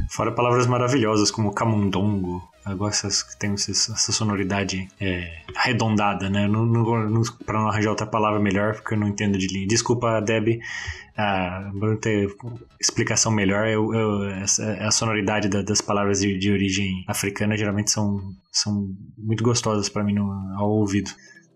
Fora 0.09 0.31
palavras 0.31 0.67
maravilhosas 0.67 1.29
como 1.31 1.53
camundongo. 1.53 2.41
Eu 2.67 2.77
gosto 2.77 3.07
que 3.07 3.37
tem 3.37 3.53
essa 3.53 4.11
sonoridade 4.11 4.87
é, 4.99 5.31
arredondada, 5.55 6.29
né? 6.29 6.47
Não, 6.47 6.65
não, 6.65 7.09
não, 7.09 7.21
pra 7.45 7.59
não 7.59 7.67
arranjar 7.67 7.91
outra 7.91 8.07
palavra 8.07 8.39
melhor, 8.39 8.73
porque 8.73 8.95
eu 8.95 8.99
não 8.99 9.07
entendo 9.07 9.37
de 9.37 9.47
linha. 9.47 9.67
Desculpa, 9.67 10.19
Deb, 10.19 10.59
ah, 11.15 11.71
não 11.73 11.95
ter 11.95 12.27
explicação 12.81 13.31
melhor. 13.31 13.67
Eu, 13.67 13.93
eu, 13.93 14.29
essa, 14.29 14.73
a 14.83 14.89
sonoridade 14.89 15.47
da, 15.47 15.61
das 15.61 15.79
palavras 15.79 16.21
de, 16.21 16.37
de, 16.37 16.51
origem 16.51 17.03
africana 17.07 17.55
geralmente 17.55 17.91
são, 17.91 18.19
são 18.51 18.89
muito 19.17 19.43
gostosas 19.43 19.87
para 19.87 20.03
mim 20.03 20.13
no, 20.13 20.31
ao 20.57 20.71
ouvido. 20.71 21.11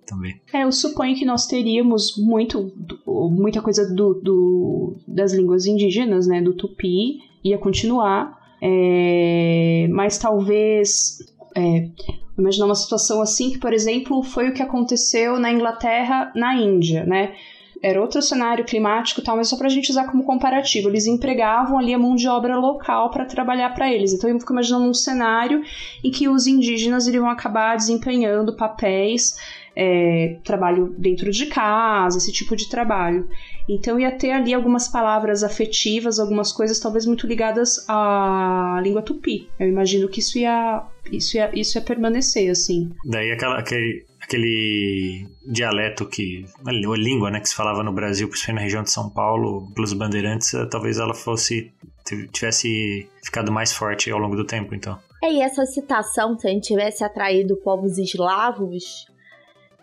Também. 0.05 0.41
É, 0.51 0.63
eu 0.63 0.71
suponho 0.71 1.15
que 1.15 1.23
nós 1.23 1.45
teríamos 1.45 2.17
muito, 2.17 2.73
muita 3.05 3.61
coisa 3.61 3.93
do, 3.93 4.15
do, 4.15 4.95
das 5.07 5.33
línguas 5.33 5.67
indígenas, 5.67 6.25
né, 6.25 6.41
do 6.41 6.55
tupi, 6.55 7.19
ia 7.43 7.59
continuar, 7.59 8.38
é, 8.61 9.87
mas 9.89 10.17
talvez. 10.17 11.19
É, 11.55 11.89
imaginar 12.37 12.67
uma 12.67 12.75
situação 12.75 13.21
assim 13.21 13.51
que, 13.51 13.57
por 13.57 13.73
exemplo, 13.73 14.23
foi 14.23 14.49
o 14.49 14.53
que 14.53 14.61
aconteceu 14.61 15.37
na 15.37 15.51
Inglaterra, 15.51 16.31
na 16.35 16.55
Índia, 16.55 17.05
né? 17.05 17.33
Era 17.81 18.01
outro 18.01 18.21
cenário 18.21 18.65
climático 18.65 19.21
e 19.21 19.23
tal, 19.23 19.37
mas 19.37 19.47
só 19.47 19.57
pra 19.57 19.69
gente 19.69 19.89
usar 19.89 20.05
como 20.05 20.23
comparativo. 20.23 20.89
Eles 20.89 21.05
empregavam 21.05 21.77
ali 21.77 21.93
a 21.93 21.99
mão 21.99 22.13
de 22.13 22.27
obra 22.27 22.57
local 22.57 23.09
para 23.09 23.25
trabalhar 23.25 23.73
para 23.73 23.91
eles. 23.91 24.13
Então 24.13 24.29
eu 24.29 24.37
fico 24.37 24.51
imaginando 24.51 24.89
um 24.89 24.93
cenário 24.93 25.63
em 26.03 26.11
que 26.11 26.27
os 26.27 26.45
indígenas 26.45 27.07
iriam 27.07 27.29
acabar 27.29 27.77
desempenhando 27.77 28.55
papéis 28.55 29.37
é, 29.81 30.35
trabalho 30.43 30.93
dentro 30.97 31.31
de 31.31 31.45
casa, 31.45 32.17
esse 32.17 32.33
tipo 32.33 32.53
de 32.53 32.67
trabalho. 32.67 33.29
Então 33.67 33.97
ia 33.97 34.11
ter 34.11 34.31
ali 34.31 34.53
algumas 34.53 34.89
palavras 34.89 35.41
afetivas, 35.41 36.19
algumas 36.19 36.51
coisas 36.51 36.81
talvez 36.81 37.05
muito 37.05 37.25
ligadas 37.25 37.85
à 37.87 38.81
língua 38.83 39.01
tupi. 39.01 39.47
Eu 39.57 39.69
imagino 39.69 40.09
que 40.09 40.19
isso 40.19 40.37
ia, 40.37 40.83
isso 41.09 41.37
ia, 41.37 41.49
isso 41.57 41.77
ia 41.77 41.81
permanecer, 41.81 42.51
assim. 42.51 42.91
Daí 43.05 43.31
aquela, 43.31 43.57
aquele, 43.57 44.05
aquele 44.21 45.25
dialeto 45.47 46.05
que. 46.05 46.45
ou 46.85 46.95
língua, 46.95 47.31
né, 47.31 47.39
que 47.39 47.47
se 47.47 47.55
falava 47.55 47.81
no 47.81 47.93
Brasil, 47.93 48.27
principalmente 48.27 48.59
na 48.59 48.65
região 48.65 48.83
de 48.83 48.91
São 48.91 49.09
Paulo, 49.09 49.71
pelos 49.73 49.93
bandeirantes, 49.93 50.53
eh, 50.53 50.65
talvez 50.65 50.97
ela 50.97 51.13
fosse. 51.13 51.71
tivesse 52.33 53.07
ficado 53.23 53.49
mais 53.49 53.71
forte 53.71 54.11
ao 54.11 54.19
longo 54.19 54.35
do 54.35 54.43
tempo, 54.43 54.75
então. 54.75 54.99
É, 55.23 55.31
e 55.31 55.41
essa 55.41 55.65
citação, 55.65 56.37
se 56.37 56.47
a 56.47 56.49
gente 56.49 56.67
tivesse 56.67 57.03
atraído 57.03 57.55
povos 57.57 57.97
eslavos, 57.97 59.05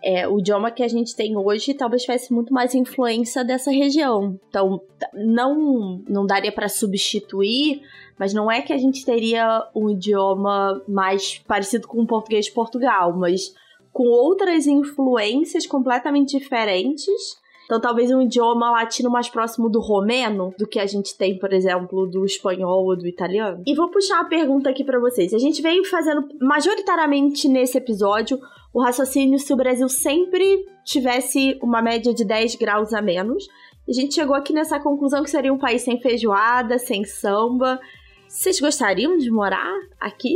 é, 0.03 0.27
o 0.27 0.39
idioma 0.39 0.71
que 0.71 0.83
a 0.83 0.87
gente 0.87 1.15
tem 1.15 1.35
hoje 1.35 1.73
talvez 1.73 2.03
tivesse 2.03 2.31
muito 2.31 2.53
mais 2.53 2.75
influência 2.75 3.43
dessa 3.43 3.71
região. 3.71 4.39
Então, 4.49 4.81
não, 5.13 6.01
não 6.07 6.25
daria 6.25 6.51
para 6.51 6.69
substituir, 6.69 7.81
mas 8.17 8.33
não 8.33 8.51
é 8.51 8.61
que 8.61 8.73
a 8.73 8.77
gente 8.77 9.05
teria 9.05 9.67
um 9.75 9.89
idioma 9.89 10.81
mais 10.87 11.39
parecido 11.39 11.87
com 11.87 12.01
o 12.01 12.07
português 12.07 12.45
de 12.45 12.51
Portugal, 12.51 13.15
mas 13.17 13.53
com 13.91 14.07
outras 14.07 14.67
influências 14.67 15.65
completamente 15.65 16.37
diferentes. 16.37 17.37
Então, 17.65 17.81
talvez 17.81 18.09
um 18.11 18.21
idioma 18.21 18.71
latino 18.71 19.09
mais 19.09 19.27
próximo 19.27 19.69
do 19.69 19.81
romeno 19.81 20.53
do 20.57 20.65
que 20.65 20.79
a 20.79 20.85
gente 20.85 21.17
tem, 21.17 21.37
por 21.37 21.51
exemplo, 21.51 22.07
do 22.07 22.23
espanhol 22.23 22.85
ou 22.85 22.95
do 22.95 23.05
italiano. 23.05 23.61
E 23.67 23.75
vou 23.75 23.89
puxar 23.89 24.21
uma 24.21 24.29
pergunta 24.29 24.69
aqui 24.69 24.85
para 24.85 24.99
vocês. 24.99 25.33
A 25.33 25.37
gente 25.37 25.61
veio 25.61 25.83
fazendo 25.83 26.29
majoritariamente 26.39 27.49
nesse 27.49 27.77
episódio 27.77 28.39
o 28.77 28.79
raciocínio 28.79 29.39
se 29.39 29.51
o 29.51 29.57
Brasil 29.57 29.89
sempre 29.89 30.63
tivesse 30.85 31.57
uma 31.63 31.81
média 31.81 32.13
de 32.13 32.23
10 32.23 32.57
graus 32.57 32.93
a 32.93 33.01
menos. 33.01 33.49
A 33.89 33.91
gente 33.91 34.13
chegou 34.13 34.35
aqui 34.35 34.53
nessa 34.53 34.79
conclusão 34.79 35.23
que 35.23 35.31
seria 35.31 35.51
um 35.51 35.57
país 35.57 35.81
sem 35.81 35.99
feijoada, 35.99 36.77
sem 36.77 37.03
samba. 37.03 37.79
Vocês 38.27 38.59
gostariam 38.59 39.17
de 39.17 39.31
morar 39.31 39.73
aqui? 39.99 40.35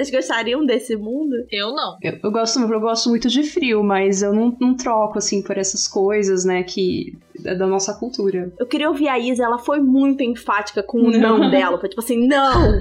Vocês 0.00 0.10
gostariam 0.10 0.64
desse 0.64 0.96
mundo? 0.96 1.36
Eu 1.50 1.74
não. 1.74 1.98
Eu, 2.00 2.18
eu, 2.22 2.32
gosto, 2.32 2.58
eu 2.58 2.80
gosto 2.80 3.10
muito 3.10 3.28
de 3.28 3.42
frio, 3.42 3.84
mas 3.84 4.22
eu 4.22 4.32
não, 4.32 4.56
não 4.58 4.74
troco, 4.74 5.18
assim, 5.18 5.42
por 5.42 5.58
essas 5.58 5.86
coisas, 5.86 6.42
né, 6.42 6.62
que 6.62 7.18
da 7.42 7.66
nossa 7.66 7.94
cultura. 7.94 8.52
Eu 8.58 8.66
queria 8.66 8.88
ouvir 8.88 9.08
a 9.08 9.18
Isa, 9.18 9.44
ela 9.44 9.58
foi 9.58 9.80
muito 9.80 10.22
enfática 10.22 10.82
com 10.82 10.98
o 10.98 11.10
não, 11.10 11.38
não 11.38 11.50
dela. 11.50 11.78
Foi 11.78 11.88
tipo 11.88 12.00
assim, 12.00 12.26
não! 12.26 12.80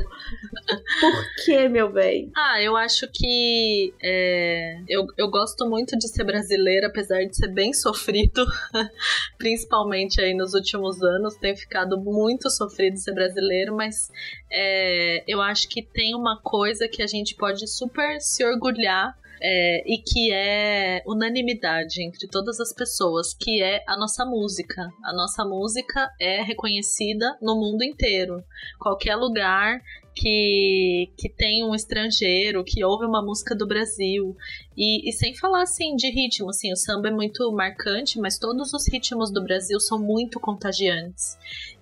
Por 1.00 1.44
que, 1.44 1.68
meu 1.70 1.92
bem? 1.92 2.32
Ah, 2.36 2.62
eu 2.62 2.76
acho 2.76 3.08
que 3.12 3.94
é, 4.02 4.82
eu, 4.88 5.06
eu 5.18 5.30
gosto 5.30 5.68
muito 5.68 5.98
de 5.98 6.08
ser 6.08 6.24
brasileira, 6.24 6.88
apesar 6.88 7.24
de 7.24 7.36
ser 7.36 7.48
bem 7.48 7.74
sofrido, 7.74 8.46
principalmente 9.38 10.22
aí 10.22 10.34
nos 10.34 10.54
últimos 10.54 11.02
anos, 11.02 11.36
tem 11.36 11.56
ficado 11.56 12.00
muito 12.00 12.50
sofrido 12.50 12.98
ser 12.98 13.14
brasileiro, 13.14 13.76
mas 13.76 14.12
é, 14.52 15.24
eu 15.28 15.42
acho 15.42 15.68
que 15.70 15.82
tem 15.82 16.16
uma 16.16 16.40
coisa 16.42 16.88
que 16.88 17.02
a 17.02 17.08
gente 17.10 17.36
pode 17.36 17.68
super 17.68 18.22
se 18.22 18.46
orgulhar 18.46 19.14
é, 19.42 19.84
e 19.86 19.98
que 19.98 20.32
é 20.32 21.02
unanimidade 21.06 22.04
entre 22.04 22.28
todas 22.28 22.60
as 22.60 22.74
pessoas, 22.74 23.34
que 23.34 23.62
é 23.62 23.84
a 23.88 23.98
nossa 23.98 24.26
música. 24.26 24.90
A 25.04 25.14
nossa 25.14 25.46
música 25.46 26.12
é 26.20 26.42
reconhecida 26.42 27.38
no 27.42 27.56
mundo 27.56 27.84
inteiro. 27.84 28.44
Qualquer 28.80 29.16
lugar 29.16 29.82
que, 30.20 31.10
que 31.18 31.30
tem 31.30 31.64
um 31.64 31.74
estrangeiro, 31.74 32.62
que 32.62 32.84
ouve 32.84 33.06
uma 33.06 33.24
música 33.24 33.56
do 33.56 33.66
Brasil. 33.66 34.36
E, 34.76 35.10
e, 35.10 35.14
sem 35.14 35.34
falar 35.34 35.64
assim 35.64 35.96
de 35.96 36.10
ritmo, 36.10 36.50
assim, 36.50 36.74
o 36.74 36.76
samba 36.76 37.08
é 37.08 37.12
muito 37.12 37.50
marcante, 37.54 38.20
mas 38.20 38.38
todos 38.38 38.74
os 38.74 38.86
ritmos 38.88 39.32
do 39.32 39.42
Brasil 39.42 39.80
são 39.80 39.98
muito 39.98 40.38
contagiantes. 40.38 41.38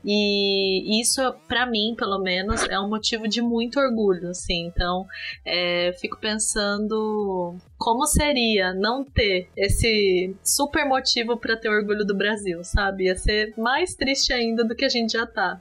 E 0.05 1.01
isso, 1.01 1.19
para 1.47 1.65
mim, 1.65 1.95
pelo 1.97 2.19
menos, 2.19 2.63
é 2.69 2.79
um 2.79 2.87
motivo 2.87 3.27
de 3.27 3.41
muito 3.41 3.79
orgulho, 3.79 4.29
assim. 4.29 4.67
Então, 4.67 5.07
é, 5.43 5.91
fico 5.99 6.19
pensando 6.19 7.55
como 7.77 8.05
seria 8.05 8.71
não 8.73 9.03
ter 9.03 9.49
esse 9.57 10.35
super 10.43 10.85
motivo 10.85 11.37
para 11.37 11.57
ter 11.57 11.69
orgulho 11.69 12.05
do 12.05 12.15
Brasil, 12.15 12.63
sabe? 12.63 13.05
Ia 13.05 13.15
ser 13.15 13.53
mais 13.57 13.95
triste 13.95 14.31
ainda 14.31 14.63
do 14.63 14.75
que 14.75 14.85
a 14.85 14.89
gente 14.89 15.13
já 15.13 15.25
tá. 15.25 15.59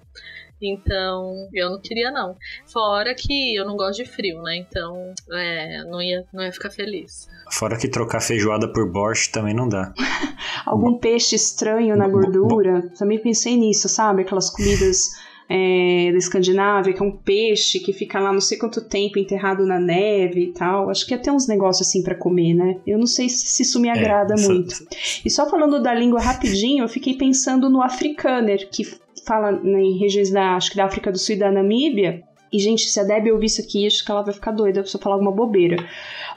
Então, 0.61 1.49
eu 1.53 1.71
não 1.71 1.81
queria, 1.81 2.11
não. 2.11 2.37
Fora 2.67 3.15
que 3.15 3.55
eu 3.55 3.67
não 3.67 3.77
gosto 3.77 4.03
de 4.03 4.09
frio, 4.09 4.43
né? 4.43 4.57
Então, 4.57 5.13
é, 5.33 5.85
não 5.85 6.01
ia, 6.01 6.25
não 6.33 6.43
ia 6.43 6.53
ficar 6.53 6.71
feliz. 6.71 7.29
Fora 7.53 7.77
que 7.77 7.89
trocar 7.89 8.21
feijoada 8.21 8.73
por 8.73 8.91
borscht 8.91 9.33
também 9.33 9.55
não 9.55 9.69
dá. 9.69 9.93
Algum 10.65 10.99
peixe 10.99 11.37
estranho 11.37 11.97
na 11.97 12.09
gordura. 12.09 12.91
Também 12.99 13.19
pensei 13.19 13.57
nisso, 13.57 13.89
sabe? 13.89 14.23
Aquelas 14.23 14.51
comidas 14.51 15.11
é, 15.49 16.11
da 16.11 16.19
Escandinávia, 16.19 16.93
que 16.93 17.03
é 17.03 17.07
um 17.07 17.17
peixe 17.17 17.79
que 17.79 17.93
fica 17.93 18.19
lá 18.19 18.33
não 18.33 18.41
sei 18.41 18.59
quanto 18.59 18.81
tempo 18.81 19.19
enterrado 19.19 19.65
na 19.65 19.79
neve 19.79 20.45
e 20.45 20.53
tal. 20.53 20.91
Acho 20.91 21.07
que 21.07 21.15
ia 21.15 21.19
ter 21.19 21.31
uns 21.31 21.47
negócios 21.47 21.87
assim 21.87 22.03
para 22.03 22.15
comer, 22.15 22.55
né? 22.55 22.81
Eu 22.87 22.99
não 22.99 23.07
sei 23.07 23.29
se 23.29 23.63
isso 23.63 23.81
me 23.81 23.89
é, 23.89 23.93
agrada 23.93 24.35
é, 24.35 24.41
muito. 24.41 24.87
E 25.25 25.31
só 25.31 25.49
falando 25.49 25.81
da 25.81 25.95
língua 25.95 26.21
rapidinho, 26.21 26.85
eu 26.85 26.89
fiquei 26.89 27.15
pensando 27.15 27.71
no 27.71 27.83
Afrikaner, 27.83 28.69
que 28.71 28.85
fala 29.27 29.53
né, 29.53 29.81
em 29.81 29.99
regiões 29.99 30.31
da, 30.31 30.55
acho 30.55 30.71
que 30.71 30.77
da 30.77 30.85
África 30.85 31.11
do 31.11 31.19
Sul 31.19 31.35
e 31.35 31.39
da 31.39 31.51
Namíbia, 31.51 32.23
E, 32.53 32.59
gente, 32.59 32.89
se 32.89 33.01
a 33.01 33.05
Debbie 33.05 33.33
ouvir 33.33 33.47
isso 33.47 33.61
aqui, 33.61 33.87
acho 33.87 34.05
que 34.05 34.11
ela 34.11 34.23
vai 34.23 34.33
ficar 34.33 34.53
doida 34.53 34.87
se 34.87 34.97
eu 34.97 35.01
falar 35.01 35.17
alguma 35.17 35.33
bobeira. 35.33 35.77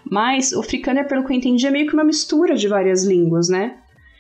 Mas 0.04 0.54
o 0.54 0.64
Frikaner, 0.64 1.08
pelo 1.08 1.26
que 1.26 1.32
eu 1.32 1.38
entendi, 1.38 1.68
é 1.68 1.72
meio 1.72 1.88
que 1.88 1.94
uma 1.94 2.04
mistura 2.04 2.56
de 2.56 2.68
várias 2.68 3.04
línguas, 3.04 3.48
né? 3.48 3.78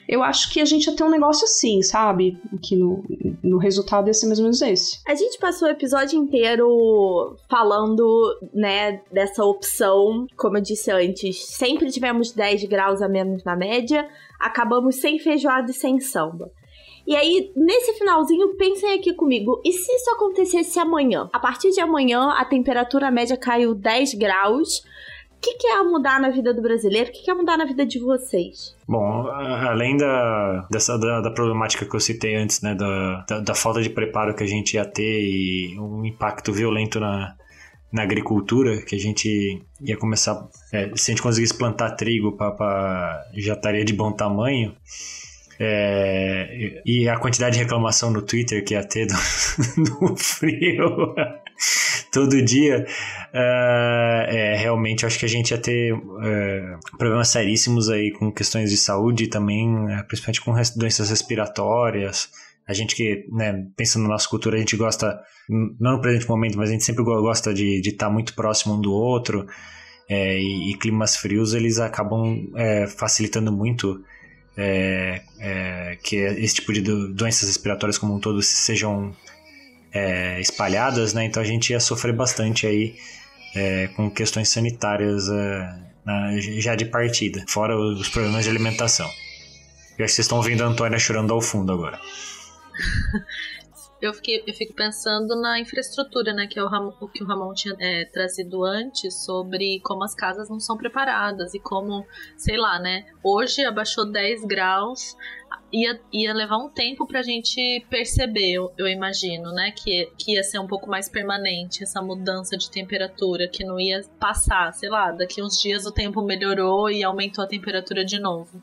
Eu 0.07 0.23
acho 0.23 0.51
que 0.51 0.59
a 0.59 0.65
gente 0.65 0.87
ia 0.87 0.95
ter 0.95 1.03
um 1.03 1.09
negócio 1.09 1.45
assim, 1.45 1.83
sabe? 1.83 2.35
Que 2.63 2.75
no, 2.75 3.03
no 3.43 3.59
resultado 3.59 4.07
ia 4.07 4.13
ser 4.13 4.25
mais 4.25 4.39
ou 4.39 4.43
menos 4.43 4.59
esse. 4.59 4.99
A 5.07 5.13
gente 5.13 5.37
passou 5.37 5.67
o 5.67 5.71
episódio 5.71 6.17
inteiro 6.17 7.37
falando, 7.47 8.39
né, 8.51 9.01
dessa 9.11 9.43
opção. 9.43 10.25
Como 10.35 10.57
eu 10.57 10.61
disse 10.61 10.89
antes, 10.89 11.45
sempre 11.45 11.91
tivemos 11.91 12.31
10 12.31 12.63
graus 12.65 13.03
a 13.03 13.07
menos 13.07 13.43
na 13.43 13.55
média. 13.55 14.07
Acabamos 14.39 14.95
sem 14.95 15.19
feijoada 15.19 15.69
e 15.69 15.75
sem 15.75 15.99
samba. 15.99 16.51
E 17.09 17.15
aí, 17.15 17.51
nesse 17.55 17.93
finalzinho, 17.93 18.55
pensem 18.55 18.93
aqui 18.93 19.15
comigo: 19.15 19.59
e 19.65 19.73
se 19.73 19.91
isso 19.91 20.11
acontecesse 20.11 20.77
amanhã? 20.77 21.27
A 21.33 21.39
partir 21.39 21.71
de 21.71 21.81
amanhã, 21.81 22.33
a 22.37 22.45
temperatura 22.45 23.09
média 23.09 23.35
caiu 23.35 23.73
10 23.73 24.13
graus. 24.13 24.83
O 25.31 25.41
que, 25.41 25.55
que 25.55 25.67
é 25.67 25.81
mudar 25.81 26.19
na 26.19 26.29
vida 26.29 26.53
do 26.53 26.61
brasileiro? 26.61 27.09
O 27.09 27.13
que, 27.13 27.23
que 27.23 27.31
é 27.31 27.33
mudar 27.33 27.57
na 27.57 27.65
vida 27.65 27.83
de 27.83 27.97
vocês? 27.97 28.75
Bom, 28.87 29.25
além 29.25 29.97
da, 29.97 30.67
dessa, 30.69 30.99
da, 30.99 31.21
da 31.21 31.31
problemática 31.31 31.85
que 31.85 31.95
eu 31.95 31.99
citei 31.99 32.35
antes, 32.35 32.61
né, 32.61 32.75
da, 32.75 33.25
da, 33.27 33.39
da 33.39 33.55
falta 33.55 33.81
de 33.81 33.89
preparo 33.89 34.35
que 34.35 34.43
a 34.43 34.47
gente 34.47 34.73
ia 34.73 34.85
ter 34.85 35.21
e 35.23 35.79
um 35.79 36.05
impacto 36.05 36.51
violento 36.51 36.99
na, 36.99 37.35
na 37.91 38.03
agricultura, 38.03 38.81
que 38.81 38.95
a 38.95 38.99
gente 38.99 39.63
ia 39.81 39.97
começar, 39.97 40.45
é, 40.73 40.91
se 40.93 41.09
a 41.09 41.15
gente 41.15 41.23
conseguisse 41.23 41.57
plantar 41.57 41.91
trigo 41.91 42.33
para 42.33 43.25
já 43.33 43.53
estaria 43.53 43.85
de 43.85 43.93
bom 43.93 44.11
tamanho, 44.11 44.75
é, 45.59 46.81
e 46.85 47.09
a 47.09 47.17
quantidade 47.17 47.57
de 47.57 47.63
reclamação 47.63 48.09
no 48.11 48.21
Twitter 48.21 48.63
que 48.63 48.73
ia 48.73 48.83
ter 48.83 49.07
do, 49.07 50.15
frio 50.17 51.13
todo 52.13 52.41
dia, 52.41 52.85
é, 53.33 54.25
é, 54.29 54.55
realmente 54.57 55.05
acho 55.05 55.19
que 55.19 55.25
a 55.25 55.29
gente 55.29 55.51
ia 55.51 55.57
ter 55.57 55.93
é, 56.23 56.75
problemas 56.97 57.27
seríssimos 57.27 57.89
aí 57.89 58.11
com 58.11 58.31
questões 58.31 58.69
de 58.69 58.77
saúde 58.77 59.27
também, 59.27 59.67
é, 59.91 60.03
principalmente 60.03 60.41
com 60.41 60.53
doenças 60.79 61.09
respiratórias. 61.09 62.29
A 62.65 62.73
gente 62.73 62.95
que, 62.95 63.25
né, 63.31 63.65
pensando 63.75 64.03
na 64.03 64.09
nossa 64.09 64.29
cultura, 64.29 64.55
a 64.55 64.59
gente 64.59 64.77
gosta, 64.77 65.19
não 65.49 65.93
no 65.93 66.01
presente 66.01 66.29
momento, 66.29 66.57
mas 66.57 66.69
a 66.69 66.71
gente 66.71 66.83
sempre 66.83 67.03
go- 67.03 67.19
gosta 67.21 67.53
de 67.53 67.81
estar 67.83 68.09
muito 68.09 68.33
próximo 68.35 68.75
um 68.75 68.81
do 68.81 68.93
outro. 68.93 69.45
é, 70.07 70.39
e, 70.39 70.71
e 70.71 70.77
climas 70.77 71.15
frios, 71.15 71.53
eles 71.53 71.79
acabam 71.79 72.47
facilitando 72.97 73.51
muito 73.51 74.03
é, 74.61 75.21
é, 75.39 75.97
que 76.03 76.17
esse 76.17 76.55
tipo 76.55 76.73
de 76.73 76.81
do- 76.81 77.07
doenças 77.13 77.47
respiratórias 77.47 77.97
como 77.97 78.13
um 78.15 78.19
todo 78.19 78.41
sejam 78.41 79.15
é, 79.93 80.39
espalhadas, 80.41 81.13
né? 81.13 81.23
Então 81.25 81.41
a 81.41 81.45
gente 81.45 81.71
ia 81.71 81.79
sofrer 81.79 82.13
bastante 82.13 82.67
aí 82.67 82.95
é, 83.55 83.87
com 83.95 84.09
questões 84.11 84.49
sanitárias 84.49 85.29
é, 85.29 85.73
na- 86.05 86.37
já 86.39 86.75
de 86.75 86.85
partida, 86.85 87.43
fora 87.47 87.77
os 87.77 88.09
problemas 88.09 88.43
de 88.43 88.49
alimentação. 88.49 89.07
Eu 89.97 90.05
acho 90.05 90.13
que 90.13 90.15
vocês 90.15 90.19
estão 90.25 90.37
ouvindo 90.37 90.63
a 90.63 90.67
Antônia 90.67 90.99
chorando 90.99 91.33
ao 91.33 91.41
fundo 91.41 91.71
agora. 91.71 91.99
Eu, 94.01 94.13
fiquei, 94.13 94.43
eu 94.45 94.53
fico 94.53 94.73
pensando 94.73 95.35
na 95.39 95.59
infraestrutura, 95.59 96.33
né? 96.33 96.47
Que 96.47 96.57
é 96.57 96.63
o, 96.63 96.67
Ram, 96.67 96.93
o 96.99 97.07
que 97.07 97.23
o 97.23 97.27
Ramon 97.27 97.53
tinha 97.53 97.75
é, 97.79 98.05
trazido 98.05 98.63
antes 98.63 99.25
sobre 99.25 99.79
como 99.81 100.03
as 100.03 100.15
casas 100.15 100.49
não 100.49 100.59
são 100.59 100.77
preparadas 100.77 101.53
e 101.53 101.59
como, 101.59 102.05
sei 102.37 102.57
lá, 102.57 102.79
né? 102.79 103.05
Hoje 103.23 103.65
abaixou 103.65 104.09
10 104.09 104.45
graus, 104.45 105.15
ia, 105.71 105.99
ia 106.11 106.33
levar 106.33 106.57
um 106.57 106.69
tempo 106.69 107.05
pra 107.05 107.21
gente 107.21 107.85
perceber, 107.89 108.53
eu, 108.53 108.73
eu 108.77 108.87
imagino, 108.87 109.51
né? 109.51 109.71
Que, 109.71 110.11
que 110.17 110.33
ia 110.33 110.43
ser 110.43 110.59
um 110.59 110.67
pouco 110.67 110.89
mais 110.89 111.09
permanente 111.09 111.83
essa 111.83 112.01
mudança 112.01 112.57
de 112.57 112.69
temperatura, 112.69 113.47
que 113.47 113.63
não 113.63 113.79
ia 113.79 114.01
passar, 114.19 114.73
sei 114.73 114.89
lá, 114.89 115.11
daqui 115.11 115.41
uns 115.41 115.61
dias 115.61 115.85
o 115.85 115.91
tempo 115.91 116.21
melhorou 116.21 116.89
e 116.89 117.03
aumentou 117.03 117.43
a 117.43 117.47
temperatura 117.47 118.03
de 118.03 118.19
novo. 118.19 118.61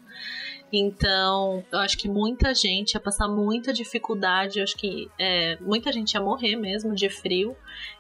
Então, 0.73 1.65
eu 1.71 1.79
acho 1.79 1.97
que 1.97 2.09
muita 2.09 2.53
gente 2.55 2.95
ia 2.95 3.01
passar 3.01 3.29
muita 3.29 3.73
dificuldade. 3.73 4.59
Eu 4.59 4.65
acho 4.65 4.77
que 4.77 5.09
é, 5.19 5.57
muita 5.61 5.93
gente 5.93 6.13
ia 6.13 6.21
morrer 6.21 6.57
mesmo 6.57 6.95
de 6.95 7.09
frio. 7.09 7.57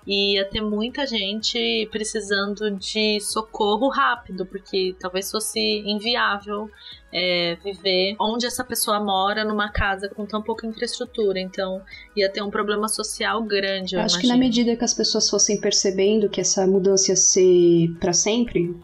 E 0.06 0.34
ia 0.34 0.44
ter 0.44 0.60
muita 0.60 1.06
gente 1.06 1.88
precisando 1.90 2.70
de 2.70 3.20
socorro 3.20 3.88
rápido, 3.88 4.46
porque 4.46 4.94
talvez 4.98 5.30
fosse 5.30 5.60
inviável 5.60 6.70
é, 7.12 7.56
viver 7.64 8.14
onde 8.20 8.46
essa 8.46 8.62
pessoa 8.62 9.00
mora, 9.00 9.44
numa 9.44 9.68
casa 9.68 10.08
com 10.08 10.26
tão 10.26 10.42
pouca 10.42 10.66
infraestrutura. 10.66 11.40
Então, 11.40 11.82
ia 12.16 12.28
ter 12.28 12.42
um 12.42 12.50
problema 12.50 12.88
social 12.88 13.42
grande. 13.42 13.94
Eu 13.94 14.00
Acho 14.00 14.18
que 14.18 14.26
imagino. 14.26 14.34
na 14.34 14.38
medida 14.38 14.76
que 14.76 14.84
as 14.84 14.94
pessoas 14.94 15.28
fossem 15.28 15.60
percebendo 15.60 16.28
que 16.28 16.40
essa 16.40 16.66
mudança 16.66 17.12
ia 17.12 17.16
ser 17.16 17.90
para 18.00 18.12
sempre, 18.12 18.76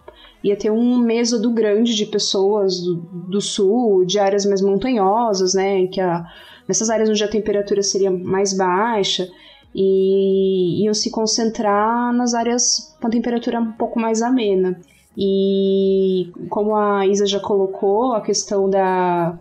ia 0.42 0.56
ter 0.56 0.70
um 0.70 0.98
mêsado 0.98 1.50
grande 1.50 1.94
de 1.94 2.06
pessoas 2.06 2.80
do, 2.80 2.96
do 3.28 3.40
sul, 3.40 4.04
de 4.04 4.18
áreas 4.18 4.44
mais 4.44 4.60
montanhosas, 4.60 5.54
né? 5.54 5.86
Que 5.86 6.00
a, 6.00 6.24
nessas 6.68 6.90
áreas 6.90 7.08
onde 7.08 7.22
a 7.24 7.28
temperatura 7.28 7.82
seria 7.82 8.10
mais 8.10 8.56
baixa, 8.56 9.28
e 9.74 10.82
iam 10.84 10.92
se 10.94 11.10
concentrar 11.10 12.12
nas 12.12 12.34
áreas 12.34 12.94
com 13.00 13.06
a 13.06 13.10
temperatura 13.10 13.60
um 13.60 13.72
pouco 13.72 13.98
mais 13.98 14.20
amena. 14.22 14.78
E 15.16 16.30
como 16.48 16.74
a 16.76 17.06
Isa 17.06 17.26
já 17.26 17.40
colocou, 17.40 18.12
a 18.12 18.20
questão 18.20 18.68
da, 18.68 19.38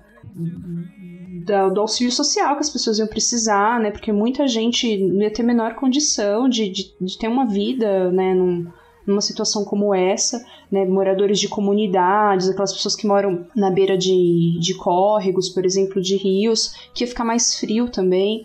da- 1.45 1.69
do 1.69 1.81
auxílio 1.81 2.11
social 2.11 2.55
que 2.55 2.61
as 2.61 2.69
pessoas 2.69 2.99
iam 2.99 3.07
precisar, 3.07 3.79
né? 3.79 3.91
Porque 3.91 4.11
muita 4.11 4.47
gente 4.47 4.87
ia 4.87 5.31
ter 5.31 5.43
menor 5.43 5.75
condição 5.75 6.47
de, 6.49 6.69
de, 6.69 6.93
de 6.99 7.17
ter 7.17 7.27
uma 7.27 7.45
vida, 7.45 8.11
né? 8.11 8.33
Num, 8.33 8.67
numa 9.05 9.21
situação 9.21 9.63
como 9.63 9.93
essa, 9.93 10.43
né? 10.71 10.85
Moradores 10.85 11.39
de 11.39 11.47
comunidades, 11.47 12.49
aquelas 12.49 12.73
pessoas 12.73 12.95
que 12.95 13.07
moram 13.07 13.45
na 13.55 13.71
beira 13.71 13.97
de, 13.97 14.57
de 14.59 14.73
córregos, 14.75 15.49
por 15.49 15.65
exemplo, 15.65 16.01
de 16.01 16.15
rios, 16.15 16.73
que 16.93 17.03
ia 17.03 17.07
ficar 17.07 17.23
mais 17.23 17.55
frio 17.55 17.89
também. 17.89 18.43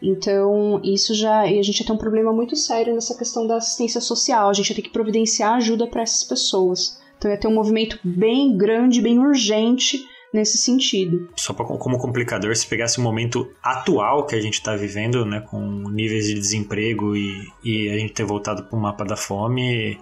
Então, 0.00 0.80
isso 0.84 1.14
já. 1.14 1.40
A 1.40 1.62
gente 1.62 1.84
ter 1.84 1.92
um 1.92 1.98
problema 1.98 2.32
muito 2.32 2.54
sério 2.56 2.94
nessa 2.94 3.16
questão 3.16 3.46
da 3.46 3.56
assistência 3.56 4.00
social. 4.00 4.48
A 4.48 4.52
gente 4.52 4.70
ia 4.70 4.76
ter 4.76 4.82
que 4.82 4.90
providenciar 4.90 5.54
ajuda 5.54 5.86
para 5.86 6.02
essas 6.02 6.24
pessoas. 6.24 6.98
Então, 7.16 7.30
ia 7.30 7.36
ter 7.36 7.48
um 7.48 7.54
movimento 7.54 7.98
bem 8.04 8.56
grande, 8.56 9.02
bem 9.02 9.18
urgente 9.18 10.06
nesse 10.32 10.58
sentido. 10.58 11.28
Só 11.36 11.52
pra, 11.52 11.64
como 11.64 11.98
complicador, 11.98 12.54
se 12.56 12.66
pegasse 12.66 12.98
o 12.98 13.02
momento 13.02 13.50
atual 13.62 14.26
que 14.26 14.34
a 14.34 14.40
gente 14.40 14.54
está 14.54 14.76
vivendo, 14.76 15.24
né, 15.24 15.40
com 15.40 15.60
níveis 15.90 16.26
de 16.26 16.34
desemprego 16.34 17.16
e, 17.16 17.48
e 17.64 17.88
a 17.90 17.98
gente 17.98 18.12
ter 18.12 18.24
voltado 18.24 18.64
para 18.64 18.78
o 18.78 18.80
mapa 18.80 19.04
da 19.04 19.16
fome, 19.16 19.98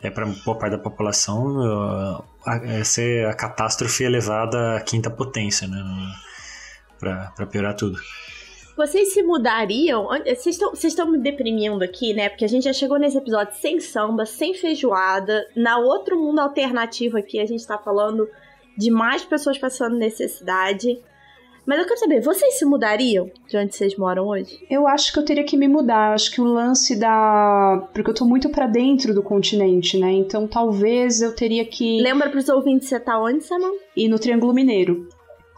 é 0.00 0.10
para 0.10 0.26
boa 0.26 0.56
parte 0.56 0.72
da 0.76 0.78
população, 0.82 2.24
é 2.64 2.82
ser 2.84 3.26
a 3.26 3.34
catástrofe 3.34 4.04
elevada 4.04 4.76
à 4.76 4.80
quinta 4.80 5.10
potência, 5.10 5.66
né, 5.68 5.82
para 6.98 7.46
piorar 7.46 7.74
tudo. 7.74 7.98
Vocês 8.76 9.12
se 9.12 9.24
mudariam? 9.24 10.06
Vocês 10.24 10.46
estão- 10.54 10.70
Vocês 10.70 10.92
estão 10.92 11.10
me 11.10 11.18
deprimindo 11.18 11.82
aqui, 11.82 12.14
né? 12.14 12.28
Porque 12.28 12.44
a 12.44 12.48
gente 12.48 12.62
já 12.62 12.72
chegou 12.72 12.96
nesse 12.96 13.18
episódio 13.18 13.56
sem 13.56 13.80
samba, 13.80 14.24
sem 14.24 14.54
feijoada. 14.54 15.44
Na 15.56 15.78
outro 15.78 16.16
mundo 16.16 16.38
alternativo 16.38 17.18
aqui, 17.18 17.40
a 17.40 17.44
gente 17.44 17.66
tá 17.66 17.76
falando 17.76 18.28
de 18.78 18.90
mais 18.90 19.24
pessoas 19.24 19.58
passando 19.58 19.96
necessidade. 19.96 20.98
Mas 21.66 21.80
eu 21.80 21.84
quero 21.84 22.00
saber, 22.00 22.22
vocês 22.22 22.58
se 22.58 22.64
mudariam 22.64 23.30
de 23.46 23.58
onde 23.58 23.74
vocês 23.74 23.94
moram 23.96 24.28
hoje? 24.28 24.58
Eu 24.70 24.86
acho 24.86 25.12
que 25.12 25.18
eu 25.18 25.24
teria 25.24 25.44
que 25.44 25.56
me 25.56 25.68
mudar. 25.68 26.10
Eu 26.10 26.14
acho 26.14 26.30
que 26.30 26.40
o 26.40 26.44
lance 26.44 26.96
da. 26.96 27.86
Porque 27.92 28.08
eu 28.08 28.14
tô 28.14 28.24
muito 28.24 28.48
pra 28.48 28.66
dentro 28.66 29.12
do 29.12 29.22
continente, 29.22 29.98
né? 29.98 30.10
Então 30.12 30.46
talvez 30.46 31.20
eu 31.20 31.34
teria 31.34 31.66
que. 31.66 32.00
Lembra 32.00 32.30
pros 32.30 32.48
ouvintes 32.48 32.88
você 32.88 32.98
tá 32.98 33.20
onde, 33.20 33.44
Saman? 33.44 33.72
ir 33.94 34.08
no 34.08 34.18
Triângulo 34.18 34.54
Mineiro. 34.54 35.08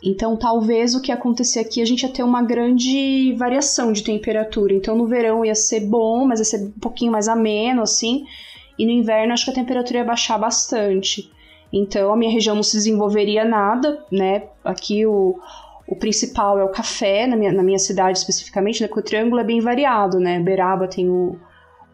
Então, 0.02 0.34
talvez 0.34 0.94
o 0.94 1.02
que 1.02 1.12
ia 1.12 1.14
acontecer 1.14 1.60
aqui, 1.60 1.82
a 1.82 1.84
gente 1.84 2.04
ia 2.04 2.08
ter 2.08 2.22
uma 2.22 2.42
grande 2.42 3.34
variação 3.34 3.92
de 3.92 4.02
temperatura. 4.02 4.72
Então, 4.72 4.96
no 4.96 5.06
verão 5.06 5.44
ia 5.44 5.54
ser 5.54 5.80
bom, 5.80 6.24
mas 6.24 6.38
ia 6.38 6.44
ser 6.46 6.64
um 6.64 6.80
pouquinho 6.80 7.12
mais 7.12 7.28
ameno, 7.28 7.82
assim. 7.82 8.24
E 8.78 8.86
no 8.86 8.92
inverno, 8.92 9.34
acho 9.34 9.44
que 9.44 9.50
a 9.50 9.54
temperatura 9.54 9.98
ia 9.98 10.04
baixar 10.04 10.38
bastante. 10.38 11.30
Então, 11.72 12.12
a 12.12 12.16
minha 12.16 12.32
região 12.32 12.54
não 12.56 12.62
se 12.62 12.76
desenvolveria 12.76 13.44
nada, 13.44 14.04
né? 14.10 14.44
Aqui 14.64 15.06
o, 15.06 15.38
o 15.86 15.96
principal 15.96 16.58
é 16.58 16.64
o 16.64 16.70
café, 16.72 17.26
na 17.26 17.36
minha, 17.36 17.52
na 17.52 17.62
minha 17.62 17.78
cidade 17.78 18.18
especificamente, 18.18 18.80
né? 18.82 18.88
Porque 18.88 19.00
o 19.00 19.04
Triângulo 19.04 19.40
é 19.40 19.44
bem 19.44 19.60
variado, 19.60 20.18
né? 20.18 20.40
Beraba 20.40 20.88
tem 20.88 21.08
o, 21.08 21.38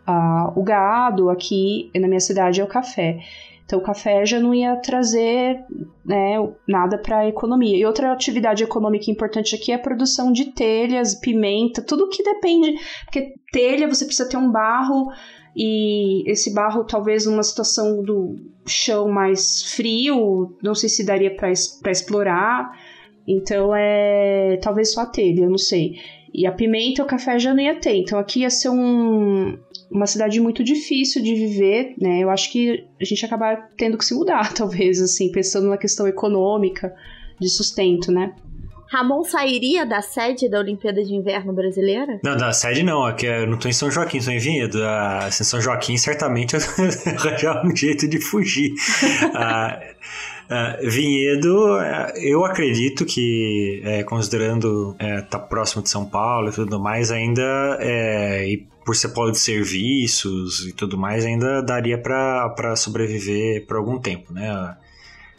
a- 0.07 0.53
o 0.57 0.62
gado, 0.62 1.29
aqui 1.29 1.91
na 1.95 2.09
minha 2.09 2.20
cidade 2.20 2.61
é 2.61 2.64
o 2.64 2.68
café. 2.68 3.18
Então, 3.66 3.81
o 3.81 3.83
café 3.83 4.24
já 4.24 4.39
não 4.39 4.55
ia 4.55 4.77
trazer 4.77 5.59
né, 6.05 6.37
nada 6.68 6.97
para 6.99 7.18
a 7.18 7.29
economia. 7.29 7.77
E 7.77 7.85
outra 7.85 8.12
atividade 8.12 8.62
econômica 8.62 9.11
importante 9.11 9.57
aqui 9.57 9.72
é 9.72 9.74
a 9.74 9.79
produção 9.79 10.31
de 10.31 10.53
telhas, 10.53 11.16
pimenta, 11.16 11.83
tudo 11.83 12.09
que 12.09 12.22
depende. 12.22 12.79
Porque 13.05 13.35
telha 13.51 13.89
você 13.89 14.05
precisa 14.05 14.29
ter 14.29 14.37
um 14.37 14.53
barro, 14.53 15.09
e 15.57 16.22
esse 16.31 16.55
barro, 16.55 16.85
talvez 16.85 17.27
numa 17.27 17.43
situação 17.43 18.03
do 18.05 18.37
chão 18.67 19.09
mais 19.09 19.62
frio, 19.75 20.57
não 20.62 20.75
sei 20.75 20.89
se 20.89 21.05
daria 21.05 21.35
para 21.35 21.51
explorar. 21.91 22.71
Então, 23.27 23.75
é 23.75 24.59
talvez 24.62 24.93
só 24.93 25.03
a 25.03 25.07
telha, 25.07 25.43
eu 25.43 25.51
não 25.51 25.59
sei. 25.59 25.99
E 26.33 26.47
a 26.47 26.53
pimenta 26.53 27.03
o 27.03 27.07
café 27.07 27.39
já 27.39 27.55
não 27.55 27.62
ia 27.62 27.75
ter. 27.75 27.97
Então, 27.97 28.19
aqui 28.19 28.41
ia 28.41 28.51
ser 28.51 28.69
um, 28.69 29.59
uma 29.91 30.07
cidade 30.07 30.41
muito 30.41 30.62
difícil 30.62 31.23
de 31.23 31.35
viver, 31.35 31.95
né? 32.01 32.21
Eu 32.21 32.31
acho 32.31 32.53
que 32.53 32.85
a 33.01 33.05
gente 33.05 33.25
acaba 33.25 33.57
tendo 33.77 33.97
que 33.97 34.05
se 34.05 34.14
mudar, 34.14 34.53
talvez, 34.55 35.01
assim, 35.01 35.33
pensando 35.33 35.69
na 35.69 35.79
questão 35.79 36.07
econômica, 36.07 36.95
de 37.41 37.49
sustento, 37.49 38.11
né? 38.12 38.35
Ramon 38.89 39.24
sairia 39.24 39.84
da 39.84 40.01
sede 40.01 40.49
da 40.49 40.59
Olimpíada 40.59 41.03
de 41.03 41.14
Inverno 41.14 41.53
brasileira? 41.53 42.20
Não, 42.22 42.37
da 42.37 42.53
sede 42.53 42.82
não, 42.82 43.05
aqui 43.05 43.26
eu 43.26 43.47
não 43.47 43.59
tô 43.59 43.68
em 43.68 43.72
São 43.72 43.91
Joaquim, 43.91 44.20
tô 44.20 44.30
em 44.30 44.39
Vinhedo. 44.39 44.78
Ah, 44.84 45.26
em 45.28 45.45
São 45.45 45.61
Joaquim, 45.61 45.97
certamente 45.97 46.55
eu 46.55 46.61
arranjar 47.16 47.66
um 47.66 47.74
jeito 47.74 48.09
de 48.09 48.20
fugir. 48.20 48.72
Ah, 49.34 49.80
ah, 50.49 50.76
Vinhedo, 50.82 51.74
ah, 51.74 52.12
eu 52.16 52.45
acredito 52.45 53.05
que, 53.05 53.82
é, 53.84 54.05
considerando 54.05 54.95
é, 54.99 55.20
tá 55.22 55.39
próximo 55.39 55.82
de 55.82 55.91
São 55.91 56.05
Paulo 56.05 56.49
e 56.49 56.53
tudo 56.53 56.78
mais, 56.78 57.11
ainda 57.11 57.43
é, 57.80 58.49
e 58.49 58.66
por 58.84 58.95
ser 58.95 59.09
polo 59.09 59.32
de 59.32 59.39
serviços 59.39 60.66
e 60.66 60.72
tudo 60.72 60.97
mais, 60.97 61.24
ainda 61.24 61.61
daria 61.61 61.99
para 61.99 62.76
sobreviver 62.76 63.66
por 63.66 63.76
algum 63.76 63.99
tempo, 63.99 64.32
né? 64.32 64.76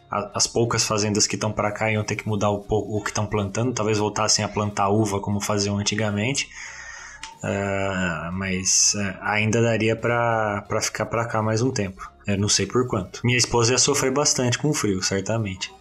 As 0.10 0.48
poucas 0.48 0.86
fazendas 0.86 1.28
que 1.28 1.36
estão 1.36 1.52
para 1.52 1.72
cá 1.72 1.92
iam 1.92 2.04
ter 2.04 2.16
que 2.16 2.28
mudar 2.28 2.50
o, 2.50 2.66
o 2.70 3.02
que 3.04 3.10
estão 3.10 3.26
plantando, 3.26 3.74
talvez 3.74 3.98
voltassem 3.98 4.44
a 4.44 4.48
plantar 4.48 4.90
uva 4.90 5.20
como 5.20 5.42
faziam 5.42 5.78
antigamente. 5.78 6.50
Ah, 7.44 8.30
mas 8.34 8.96
é, 8.96 9.18
ainda 9.22 9.62
daria 9.62 9.96
pra 9.96 10.64
pra 10.68 10.82
ficar 10.82 11.06
pra 11.06 11.26
cá 11.26 11.42
mais 11.42 11.62
um 11.62 11.72
tempo. 11.72 12.12
Eu 12.26 12.38
não 12.38 12.50
sei 12.50 12.66
por 12.66 12.88
quanto. 12.88 13.22
Minha 13.24 13.38
esposa 13.38 13.74
ia 13.74 13.78
sofrer 13.78 14.12
bastante 14.12 14.58
com 14.58 14.70
o 14.70 14.74
frio, 14.74 15.02
certamente. 15.02 15.72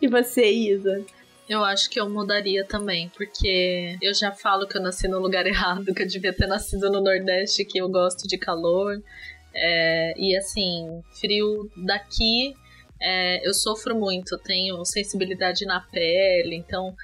E 0.00 0.08
você, 0.08 0.50
Isa? 0.50 1.04
Eu 1.48 1.62
acho 1.62 1.90
que 1.90 2.00
eu 2.00 2.08
mudaria 2.08 2.64
também, 2.64 3.10
porque 3.14 3.98
eu 4.00 4.14
já 4.14 4.32
falo 4.32 4.66
que 4.66 4.78
eu 4.78 4.82
nasci 4.82 5.06
no 5.08 5.18
lugar 5.18 5.44
errado, 5.46 5.92
que 5.92 6.02
eu 6.02 6.06
devia 6.06 6.32
ter 6.32 6.46
nascido 6.46 6.90
no 6.90 7.02
Nordeste, 7.02 7.64
que 7.64 7.78
eu 7.78 7.88
gosto 7.88 8.26
de 8.26 8.38
calor. 8.38 9.02
É, 9.54 10.14
e 10.16 10.36
assim, 10.36 11.02
frio 11.12 11.70
daqui, 11.76 12.54
é, 13.04 13.46
eu 13.46 13.52
sofro 13.52 13.94
muito, 13.94 14.38
tenho 14.38 14.82
sensibilidade 14.86 15.66
na 15.66 15.80
pele, 15.80 16.56
então 16.56 16.94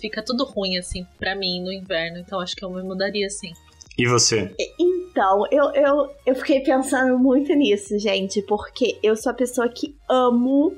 fica 0.00 0.22
tudo 0.22 0.44
ruim, 0.44 0.78
assim, 0.78 1.04
pra 1.18 1.34
mim 1.34 1.60
no 1.60 1.72
inverno. 1.72 2.18
Então 2.18 2.38
acho 2.38 2.54
que 2.54 2.64
eu 2.64 2.70
me 2.70 2.82
mudaria, 2.82 3.28
sim. 3.28 3.52
E 3.98 4.06
você? 4.06 4.54
Então, 4.78 5.44
eu, 5.50 5.72
eu, 5.72 6.10
eu 6.24 6.34
fiquei 6.36 6.60
pensando 6.60 7.18
muito 7.18 7.52
nisso, 7.54 7.98
gente, 7.98 8.42
porque 8.42 8.98
eu 9.02 9.16
sou 9.16 9.30
a 9.30 9.34
pessoa 9.34 9.68
que 9.68 9.96
amo 10.08 10.76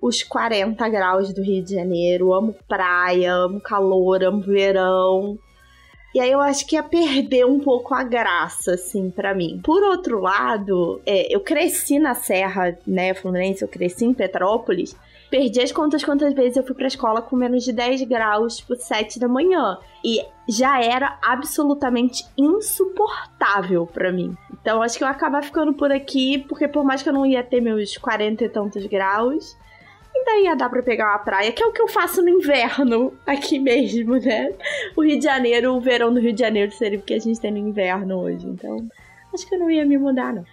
os 0.00 0.22
40 0.22 0.88
graus 0.88 1.32
do 1.34 1.42
Rio 1.42 1.62
de 1.62 1.74
Janeiro, 1.74 2.32
amo 2.32 2.54
praia, 2.66 3.34
amo 3.34 3.60
calor, 3.60 4.22
amo 4.22 4.40
verão. 4.40 5.38
E 6.14 6.20
aí 6.20 6.32
eu 6.32 6.40
acho 6.40 6.66
que 6.66 6.74
ia 6.74 6.82
perder 6.82 7.44
um 7.44 7.60
pouco 7.60 7.94
a 7.94 8.02
graça, 8.02 8.72
assim, 8.72 9.10
pra 9.10 9.34
mim. 9.34 9.60
Por 9.62 9.82
outro 9.82 10.20
lado, 10.20 11.00
é, 11.04 11.34
eu 11.34 11.40
cresci 11.40 11.98
na 11.98 12.14
Serra, 12.14 12.76
né, 12.86 13.12
Fluminense, 13.12 13.62
eu 13.62 13.68
cresci 13.68 14.06
em 14.06 14.14
Petrópolis. 14.14 14.96
Perdi 15.30 15.60
as 15.60 15.70
contas 15.70 16.02
quantas 16.02 16.32
vezes 16.32 16.56
eu 16.56 16.64
fui 16.64 16.74
pra 16.74 16.86
escola 16.86 17.20
com 17.20 17.36
menos 17.36 17.62
de 17.62 17.72
10 17.72 18.02
graus, 18.04 18.56
tipo, 18.56 18.74
7 18.74 19.20
da 19.20 19.28
manhã. 19.28 19.76
E 20.02 20.24
já 20.48 20.82
era 20.82 21.18
absolutamente 21.22 22.24
insuportável 22.36 23.86
pra 23.86 24.10
mim. 24.10 24.34
Então 24.50 24.82
acho 24.82 24.96
que 24.96 25.04
eu 25.04 25.08
ia 25.08 25.12
acabar 25.12 25.42
ficando 25.42 25.74
por 25.74 25.92
aqui, 25.92 26.38
porque 26.48 26.66
por 26.66 26.82
mais 26.82 27.02
que 27.02 27.10
eu 27.10 27.12
não 27.12 27.26
ia 27.26 27.42
ter 27.42 27.60
meus 27.60 27.98
40 27.98 28.44
e 28.44 28.48
tantos 28.48 28.86
graus, 28.86 29.54
ainda 30.28 30.48
ia 30.48 30.54
dar 30.54 30.68
pra 30.68 30.82
pegar 30.82 31.10
uma 31.10 31.18
praia, 31.18 31.52
que 31.52 31.62
é 31.62 31.66
o 31.66 31.72
que 31.72 31.80
eu 31.80 31.88
faço 31.88 32.22
no 32.22 32.28
inverno 32.28 33.12
aqui 33.26 33.58
mesmo, 33.58 34.16
né? 34.16 34.52
O 34.96 35.02
Rio 35.02 35.18
de 35.18 35.24
Janeiro, 35.24 35.74
o 35.74 35.80
verão 35.80 36.12
do 36.12 36.20
Rio 36.20 36.32
de 36.32 36.40
Janeiro 36.40 36.72
seria 36.72 36.98
o 36.98 37.02
que 37.02 37.14
a 37.14 37.18
gente 37.18 37.40
tem 37.40 37.50
no 37.50 37.58
inverno 37.58 38.20
hoje. 38.20 38.46
Então 38.46 38.88
acho 39.32 39.46
que 39.46 39.54
eu 39.54 39.58
não 39.58 39.70
ia 39.70 39.84
me 39.84 39.98
mudar, 39.98 40.32
não. 40.32 40.44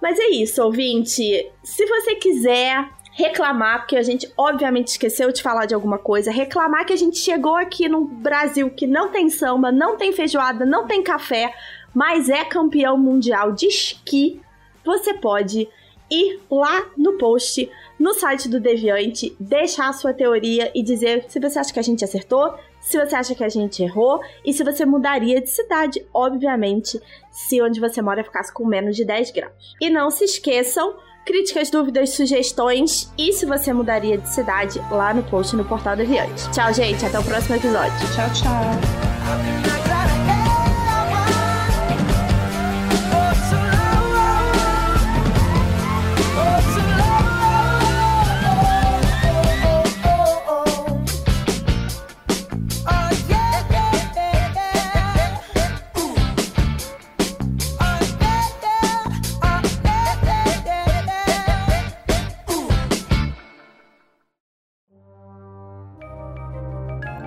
Mas 0.00 0.18
é 0.18 0.28
isso, 0.28 0.62
ouvinte. 0.62 1.50
Se 1.62 1.86
você 1.86 2.14
quiser 2.14 2.88
reclamar, 3.12 3.80
porque 3.80 3.96
a 3.96 4.02
gente 4.02 4.30
obviamente 4.36 4.88
esqueceu 4.88 5.32
de 5.32 5.42
falar 5.42 5.66
de 5.66 5.74
alguma 5.74 5.98
coisa, 5.98 6.30
reclamar 6.30 6.86
que 6.86 6.92
a 6.92 6.96
gente 6.96 7.18
chegou 7.18 7.56
aqui 7.56 7.88
no 7.88 8.04
Brasil 8.04 8.70
que 8.70 8.86
não 8.86 9.10
tem 9.10 9.28
samba, 9.28 9.70
não 9.70 9.96
tem 9.96 10.12
feijoada, 10.12 10.64
não 10.64 10.86
tem 10.86 11.02
café, 11.02 11.52
mas 11.94 12.28
é 12.28 12.44
campeão 12.44 12.96
mundial 12.96 13.52
de 13.52 13.66
esqui, 13.66 14.40
você 14.84 15.12
pode 15.12 15.68
ir 16.10 16.40
lá 16.50 16.86
no 16.96 17.18
post, 17.18 17.70
no 17.98 18.14
site 18.14 18.48
do 18.48 18.60
Deviante, 18.60 19.36
deixar 19.38 19.88
a 19.88 19.92
sua 19.92 20.12
teoria 20.12 20.70
e 20.74 20.82
dizer 20.82 21.24
se 21.28 21.38
você 21.38 21.58
acha 21.58 21.72
que 21.72 21.78
a 21.78 21.82
gente 21.82 22.04
acertou, 22.04 22.54
se 22.80 22.98
você 22.98 23.14
acha 23.14 23.34
que 23.34 23.44
a 23.44 23.48
gente 23.48 23.82
errou 23.82 24.20
e 24.44 24.52
se 24.52 24.64
você 24.64 24.84
mudaria 24.84 25.40
de 25.40 25.50
cidade, 25.50 26.04
obviamente, 26.12 27.00
se 27.30 27.60
onde 27.62 27.78
você 27.78 28.00
mora 28.00 28.24
ficasse 28.24 28.52
com 28.52 28.66
menos 28.66 28.96
de 28.96 29.04
10 29.04 29.30
graus. 29.30 29.74
E 29.80 29.90
não 29.90 30.10
se 30.10 30.24
esqueçam 30.24 30.96
críticas, 31.24 31.70
dúvidas, 31.70 32.10
sugestões 32.10 33.12
e 33.16 33.32
se 33.32 33.46
você 33.46 33.72
mudaria 33.72 34.18
de 34.18 34.28
cidade 34.28 34.80
lá 34.90 35.14
no 35.14 35.22
post 35.22 35.54
no 35.54 35.64
Portal 35.64 35.96
Deviante. 35.96 36.50
Tchau, 36.50 36.72
gente. 36.72 37.04
Até 37.04 37.18
o 37.18 37.22
próximo 37.22 37.56
episódio. 37.56 37.92
Tchau, 38.14 38.32
tchau. 38.32 39.79